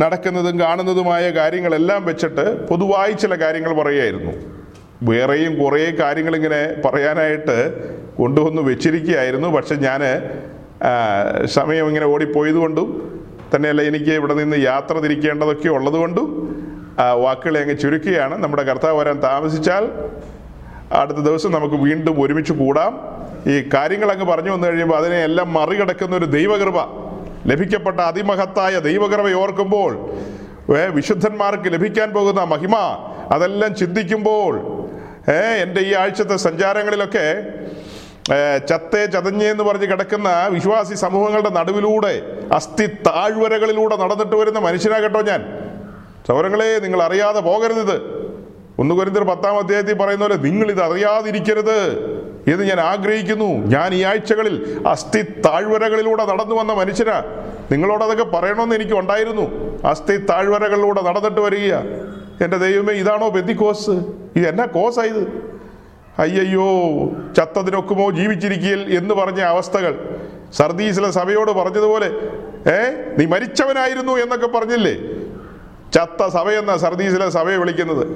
നടക്കുന്നതും 0.01 0.55
കാണുന്നതുമായ 0.59 1.29
കാര്യങ്ങളെല്ലാം 1.29 2.01
വെച്ചിട്ട് 2.05 2.45
പൊതുവായി 2.69 3.11
ചില 3.11 3.35
കാര്യങ്ങൾ 3.43 3.71
പറയുമായിരുന്നു 3.81 4.33
വേറെയും 5.09 5.53
കുറേ 5.61 5.85
കാര്യങ്ങളിങ്ങനെ 6.01 6.61
പറയാനായിട്ട് 6.85 7.57
കൊണ്ടുവന്ന് 8.17 8.61
വെച്ചിരിക്കുകയായിരുന്നു. 8.61 9.47
പക്ഷെ 9.57 9.75
ഞാൻ 9.75 10.01
സമയം 11.57 11.87
ഇങ്ങനെ 11.87 12.05
ഓടിപ്പോയതുകൊണ്ടും 12.05 12.87
തന്നെയല്ല 13.55 13.81
എനിക്ക് 13.81 14.11
ഇവിടെ 14.11 14.33
നിന്ന് 14.33 14.57
യാത്ര 14.57 14.95
തിരിക്കേണ്ടതൊക്കെ 14.99 15.69
ഉള്ളതുകൊണ്ടും 15.69 16.27
വാക്കുകളെ 17.23 17.59
അങ്ങ് 17.63 17.77
ചുരുക്കുകയാണ്. 17.77 18.35
നമ്മുടെ 18.43 18.63
കർത്താവ് 18.63 18.97
വരാൻ 18.99 19.17
താമസിച്ചാൽ 19.19 19.83
അടുത്ത 20.91 21.17
ദിവസം 21.17 21.51
നമുക്ക് 21.51 21.75
വീണ്ടും 21.75 22.21
ഒരുമിച്ച് 22.21 22.53
കൂടാം. 22.53 22.91
ഈ 23.47 23.69
കാര്യങ്ങൾ 23.73 24.11
അങ്ങ് 24.11 24.25
പറഞ്ഞു 24.25 24.51
വന്നു 24.51 24.67
കഴിയുമ്പോൾ 24.67 24.97
അതിനെ 24.97 25.23
എല്ലാം 25.23 25.53
മറികടക്കുന്ന 25.53 26.15
ഒരു 26.15 26.25
ദൈവകൃപ 26.25 26.77
ലഭിക്കപ്പെട്ട 27.45 27.99
അതിമഹത്തായ 28.01 28.79
ദൈവകൃപ 28.79 29.33
ഓർക്കുമ്പോൾ 29.33 29.91
വിശുദ്ധന്മാർക്ക് 30.93 31.73
ലഭിക്കാൻ 31.73 32.13
പോകുന്ന 32.13 32.43
മഹിമ 32.43 32.75
അതെല്ലാം 33.31 33.75
ചിന്തിക്കുമ്പോൾ 33.75 34.53
ഏ, 35.29 35.33
എന്റെ 35.61 35.81
ഈ 35.81 35.93
ആഴ്ചത്തെ 35.93 36.35
സഞ്ചാരങ്ങളിലൊക്കെ 36.35 37.25
ചത്തേ 38.67 39.05
ചതഞ്ഞേ 39.05 39.51
എന്ന് 39.51 39.63
പറഞ്ഞ് 39.63 39.85
കിടക്കുന്ന 39.85 40.47
വിശ്വാസി 40.49 40.93
സമൂഹങ്ങളുടെ 40.95 41.49
നടുവിലൂടെ 41.49 42.13
അസ്ഥി 42.53 42.85
താഴ്വരകളിലൂടെ 43.07 43.95
നടന്നിട്ട് 43.95 44.35
വരുന്ന 44.35 44.59
മനുഷ്യനാകട്ടോ 44.59 45.21
ഞാൻ. 45.21 45.41
സൗരങ്ങളെ 46.27 46.79
നിങ്ങൾ 46.79 47.03
അറിയാതെ 47.03 47.39
പോകരുത് 47.39 48.16
ഒന്ന് 48.79 48.95
കുരിന്തർ 48.95 49.23
പത്താം 49.23 49.57
അധ്യായത്തിൽ 49.57 49.93
പറയുന്ന 49.93 50.23
പോലെ 50.23 50.35
നിങ്ങൾ 50.35 50.71
ഇത് 50.71 50.81
അറിയാതിരിക്കരുത് 50.83 51.77
എന്ന് 52.53 52.63
ഞാൻ 52.63 52.79
ആഗ്രഹിക്കുന്നു. 52.79 53.45
ഞാൻ 53.45 53.93
ഈ 53.93 54.03
ആഴ്ചകളിൽ 54.03 54.83
അസ്ഥി 54.87 55.21
താഴ്വരകളിലൂടെ 55.21 56.25
നടന്നു 56.25 56.55
വന്ന 56.55 56.73
മനുഷ്യനാ. 56.73 57.23
നിങ്ങളോട് 57.71 58.03
അതൊക്കെ 58.03 58.23
പറയണമെന്ന് 58.23 58.75
എനിക്ക് 58.75 58.93
ഉണ്ടായിരുന്നു. 58.93 59.45
അസ്ഥി 59.87 60.17
താഴ്വരകളിലൂടെ 60.17 61.01
നടന്നിട്ട് 61.01 61.41
വരിക. 61.41 61.73
എന്റെ 62.43 62.57
ദൈവമേ 62.57 62.93
ഇതാണോ 62.93 63.29
ബെന്തിക്കോസ്? 63.29 63.89
ഇത് 64.35 64.47
എന്നാ 64.47 64.65
കോസായത്? 64.65 65.23
അയ്യയ്യോ 66.19 66.65
ചത്തതിനൊക്കുമോ 67.37 68.09
ജീവിച്ചിരിക്കൽ 68.09 68.97
എന്ന് 68.97 69.13
പറഞ്ഞ 69.13 69.41
അവസ്ഥകൾ. 69.41 70.17
സർദീസിലെ 70.53 71.11
സഭയോട് 71.11 71.51
പറഞ്ഞതുപോലെ 71.51 72.05
ഏ 72.71 72.79
നീ 73.17 73.25
മരിച്ചവനായിരുന്നു 73.25 74.13
എന്നൊക്കെ 74.13 74.47
പറഞ്ഞില്ലേ? 74.47 74.93
ചത്ത 75.95 76.27
സഭയെന്ന 76.27 76.77
സർദീസിലെ 76.77 77.29
സഭയെ 77.29 77.57
വിളിക്കുന്നത്. 77.57 78.07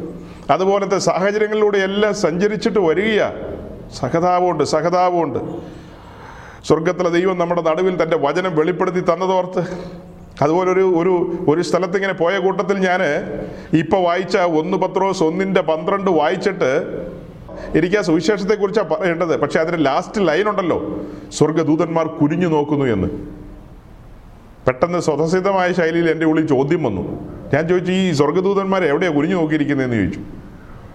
അതുപോലത്തെ 0.52 0.98
സാഹചര്യങ്ങളിലൂടെ 0.98 1.78
എല്ലാം 1.78 2.14
സഞ്ചരിച്ചിട്ട് 2.14 2.80
വരികയാ. 2.80 3.34
സഹതാപമുണ്ട് 4.00 4.64
സഹതാപമുണ്ട്. 4.64 5.40
സ്വർഗത്തിലെ 6.68 7.10
ദൈവം 7.10 7.38
നമ്മുടെ 7.38 7.62
നടുവിൽ 7.62 8.04
തന്റെ 8.04 8.18
വചനം 8.18 8.56
വെളിപ്പെടുത്തി 8.56 9.00
തന്നതോർത്ത് 9.00 9.60
അതുപോലെ 10.42 10.72
ഒരു 10.72 10.80
ഒരു 10.80 11.14
ഒരു 11.50 11.62
സ്ഥലത്ത് 11.62 11.96
ഇങ്ങനെ 11.96 12.14
പോയ 12.14 12.38
കൂട്ടത്തിൽ 12.38 12.78
ഞാൻ 12.78 13.00
ഇപ്പോൾ 13.74 14.04
വായിച്ച 14.04 14.38
ഒന്ന് 14.38 14.78
പത്രോസ് 14.78 15.24
ഒന്നിന്റെ 15.24 15.62
പന്ത്രണ്ട് 15.62 16.12
വായിച്ചിട്ട് 16.12 16.70
എനിക്ക് 17.78 17.98
ആ 17.98 18.02
സുവിശേഷത്തെക്കുറിച്ചാണ് 18.02 18.90
പറയേണ്ടത്. 18.90 19.40
പക്ഷെ 19.40 19.60
അതിന്റെ 19.60 19.80
ലാസ്റ്റ് 19.80 20.28
ലൈൻ 20.28 20.50
ഉണ്ടല്ലോ. 20.50 21.00
സ്വർഗദൂതന്മാർ 21.32 22.08
കുരിഞ്ഞു 22.08 22.48
നോക്കുന്നു 22.48 22.86
എന്ന്. 22.86 23.08
പെട്ടെന്ന് 24.68 25.00
സ്വതസിദ്ധമായ 25.00 25.74
ശൈലിയിൽ 25.74 26.10
എന്റെ 26.10 26.26
ഉള്ളിൽ 26.26 26.48
ചോദ്യം 26.48 26.84
വന്നു. 26.84 27.04
ഞാൻ 27.54 27.68
ചോദിച്ചു 27.68 27.92
ഈ 27.92 28.12
സ്വർഗദൂതന്മാർ 28.12 28.86
എവിടെയാണ് 28.86 29.16
കുനിഞ്ഞു 29.16 29.36
നോക്കിയിരിക്കുന്നതെന്ന് 29.36 29.96
ചോദിച്ചു. 29.96 30.20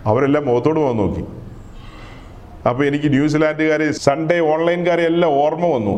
അവരെല്ലാം 0.06 0.46
മുഖത്തോട് 0.46 0.78
മുഖം 0.78 0.96
നോക്കി. 0.96 1.24
അപ്പോൾ 2.68 2.84
എനിക്ക് 2.84 3.08
ന്യൂസിലാൻഡുകാർ 3.08 3.92
സൺഡേ 3.92 4.38
ഓൺലൈൻകാരെ 4.38 5.02
എല്ലാം 5.02 5.32
ഓർമ്മ 5.32 5.66
വന്നു. 5.66 5.96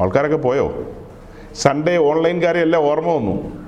ആൾക്കാരൊക്കെ 0.00 0.36
പോയോ? 0.36 0.66
സൺഡേ 1.54 1.96
ഓൺലൈൻകാരെ 1.96 2.60
എല്ലാം 2.60 2.82
ഓർമ്മ 2.82 3.14
വന്നു. 3.14 3.62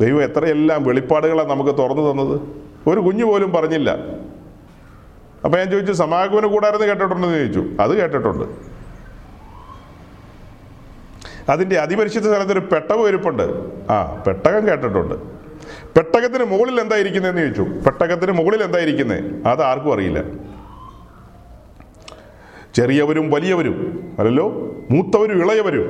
ദൈവം 0.00 0.22
എത്രയെല്ലാം 0.22 0.84
വെളിപ്പാടുകളാണ് 0.84 1.50
നമുക്ക് 1.50 1.70
തുറന്നു 1.70 2.10
തന്നത്. 2.10 2.40
ഒരു 2.86 3.00
കുഞ്ഞു 3.00 3.24
പോലും 3.24 3.52
പറഞ്ഞില്ല. 3.52 3.90
അപ്പോൾ 5.44 5.58
ഞാൻ 5.58 5.70
ചോദിച്ചു 5.70 5.92
സമാഗമന 5.92 6.46
കൂടാരെന്ന് 6.46 6.86
കേട്ടിട്ടുണ്ടെന്ന് 6.86 7.38
ചോദിച്ചു. 7.38 7.82
അത് 7.82 8.00
കേട്ടിട്ടുണ്ട്. 8.00 8.44
അതിന്റെ 11.50 11.78
അതിപരിശുദ്ധ 11.78 12.28
സ്ഥലത്തൊരു 12.28 12.60
പെട്ടകം 12.60 13.08
ഇരിപ്പുണ്ട് 13.08 13.42
ആ 13.92 14.22
പെട്ടകം 14.26 14.66
കേട്ടിട്ടുണ്ട്. 14.66 15.37
പെട്ടകത്തിന് 15.96 16.44
മുകളിൽ 16.44 16.80
എന്താ 16.80 16.96
ഇരിക്കുന്നതെന്ന് 16.96 17.40
ചോദിച്ചു. 17.40 17.62
പെട്ടകത്തിന് 17.62 18.32
മുകളിൽ 18.32 18.62
എന്താ 18.62 18.78
ഇരിക്കുന്നത് 18.78 19.46
അത് 19.46 19.62
ആർക്കും 19.62 19.92
അറിയില്ല. 19.92 20.22
ചെറിയവരും 22.74 23.30
വലിയവരും 23.30 23.76
അല്ലല്ലോ? 24.18 24.46
മൂത്തവരും 24.90 25.38
ഇളയവരും. 25.42 25.86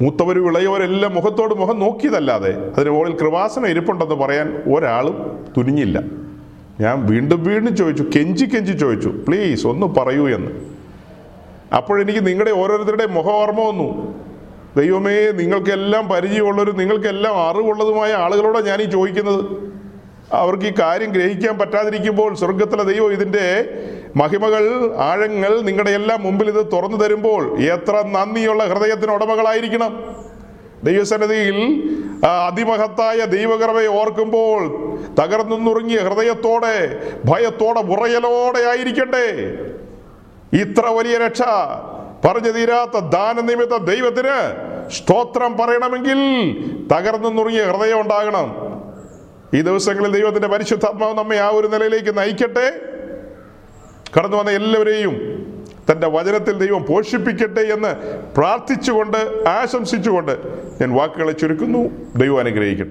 മൂത്തവരും 0.00 0.44
ഇളയവരെല്ലാം 0.50 1.14
മുഖത്തോട് 1.14 1.54
മുഖം 1.54 1.78
നോക്കിയതല്ലാതെ 1.78 2.72
അതിന് 2.76 2.90
മുകളിൽ 2.90 3.16
കൃപാസനം 3.16 3.66
ഇരിപ്പുണ്ടെന്ന് 3.66 4.14
പറയാൻ 4.14 4.62
ഒരാളും 4.72 5.46
തുനിഞ്ഞില്ല. 5.56 6.02
ഞാൻ 6.80 7.06
വീണ്ടും 7.06 7.44
വീണ്ടും 7.44 7.76
ചോദിച്ചു 7.76 8.04
കെഞ്ചി 8.18 8.44
കെഞ്ചി 8.44 8.72
ചോദിച്ചു 8.72 9.08
പ്ലീസ് 9.08 9.66
ഒന്ന് 9.66 9.86
പറയൂ 9.86 10.28
എന്ന്. 10.28 10.50
അപ്പോഴെനിക്ക് 11.76 12.26
നിങ്ങളുടെ 12.26 12.50
ഓരോരുത്തരുടെയും 12.50 13.14
മുഖ 13.14 13.28
ഓർമ്മ 13.28 13.60
വന്നു. 13.68 14.14
ദൈവമേ 14.76 15.16
നിങ്ങൾക്കെല്ലാം 15.40 16.08
പരിചയമുള്ളവരും 16.08 16.76
നിങ്ങൾക്കെല്ലാം 16.76 17.34
അറിവുള്ളതുമായ 17.48 18.12
ആളുകളോടാണ് 18.24 18.66
ഞാൻ 18.66 18.82
ഈ 18.82 18.84
ചോദിക്കുന്നത്. 18.84 19.42
അവർക്ക് 20.40 20.64
ഈ 20.64 20.72
കാര്യം 20.80 21.10
ഗ്രഹിക്കാൻ 21.10 21.58
പറ്റാതിരിക്കുമ്പോൾ 21.58 22.34
സ്വർഗത്തിലെ 22.34 22.84
ദൈവം 22.90 23.12
ഇതിന്റെ 23.12 23.46
മഹിമകൾ 24.16 24.64
ആഴങ്ങൾ 25.08 25.52
നിങ്ങളുടെ 25.68 25.90
എല്ലാം 25.90 26.22
മുമ്പിൽ 26.22 26.48
ഇത് 26.48 26.62
തുറന്നു 26.72 26.96
തരുമ്പോൾ 26.96 27.42
എത്ര 27.74 27.94
നന്ദിയുള്ള 28.16 28.62
ഹൃദയത്തിന് 28.64 29.12
ഉടമകളായിരിക്കണം. 29.12 29.92
ദൈവസന്നിധിയിൽ 30.84 31.58
അതിമഹത്തായ 32.46 33.18
ദൈവകൃപയെ 33.36 33.90
ഓർക്കുമ്പോൾ 34.00 34.62
തകർന്നു 35.20 35.56
നുറുങ്ങിയ 35.56 36.00
ഹൃദയത്തോടെ 36.06 36.76
ഭയത്തോടെ 37.24 37.80
ഉറയലോടെ 37.94 38.62
ആയിരിക്കണ്ടേ 38.72 39.26
ഇത്ര 40.62 40.86
വലിയ 40.86 41.18
രക്ഷ 41.18 41.42
പറഞ്ഞു 42.24 42.50
തീരാത്ത 42.50 42.98
ദാനനിമിത്ത 42.98 43.76
ദൈവത്തിന് 43.76 44.36
സ്തോത്രം 44.90 45.56
പറയണമെങ്കിൽ 45.56 46.18
തകർന്നു 46.92 47.28
നുറുങ്ങിയ 47.28 47.64
ഹൃദയം 47.64 48.00
ഉണ്ടാകണം. 48.00 48.72
ഈ 49.54 49.60
ദിവസങ്ങളിൽ 49.60 50.12
ദൈവത്തിന്റെ 50.12 50.48
പരിശുദ്ധാത്മാവ് 50.48 51.18
നമ്മെ 51.18 51.36
ആ 51.36 51.48
ഒരു 51.48 51.66
നിലയിലേക്ക് 51.66 52.18
നയിക്കട്ടെ. 52.18 52.80
കടന്നു 54.18 54.36
വന്ന 54.36 54.50
എല്ലാവരെയും 54.50 55.14
തന്റെ 55.90 56.08
വചനത്തിൽ 56.08 56.58
ദൈവം 56.58 56.84
പോഷിപ്പിക്കട്ടെ 56.84 57.60
എന്ന് 57.60 57.94
പ്രാർത്ഥിച്ചുകൊണ്ട് 58.36 59.48
ആശംസിച്ചുകൊണ്ട് 59.48 60.38
ഞാൻ 60.80 60.94
വാക്കുകളെ 60.94 61.32
ചുരുക്കുന്നു. 61.32 61.90
ദൈവം 62.16 62.38
അനുഗ്രഹിക്കട്ടെ. 62.38 62.90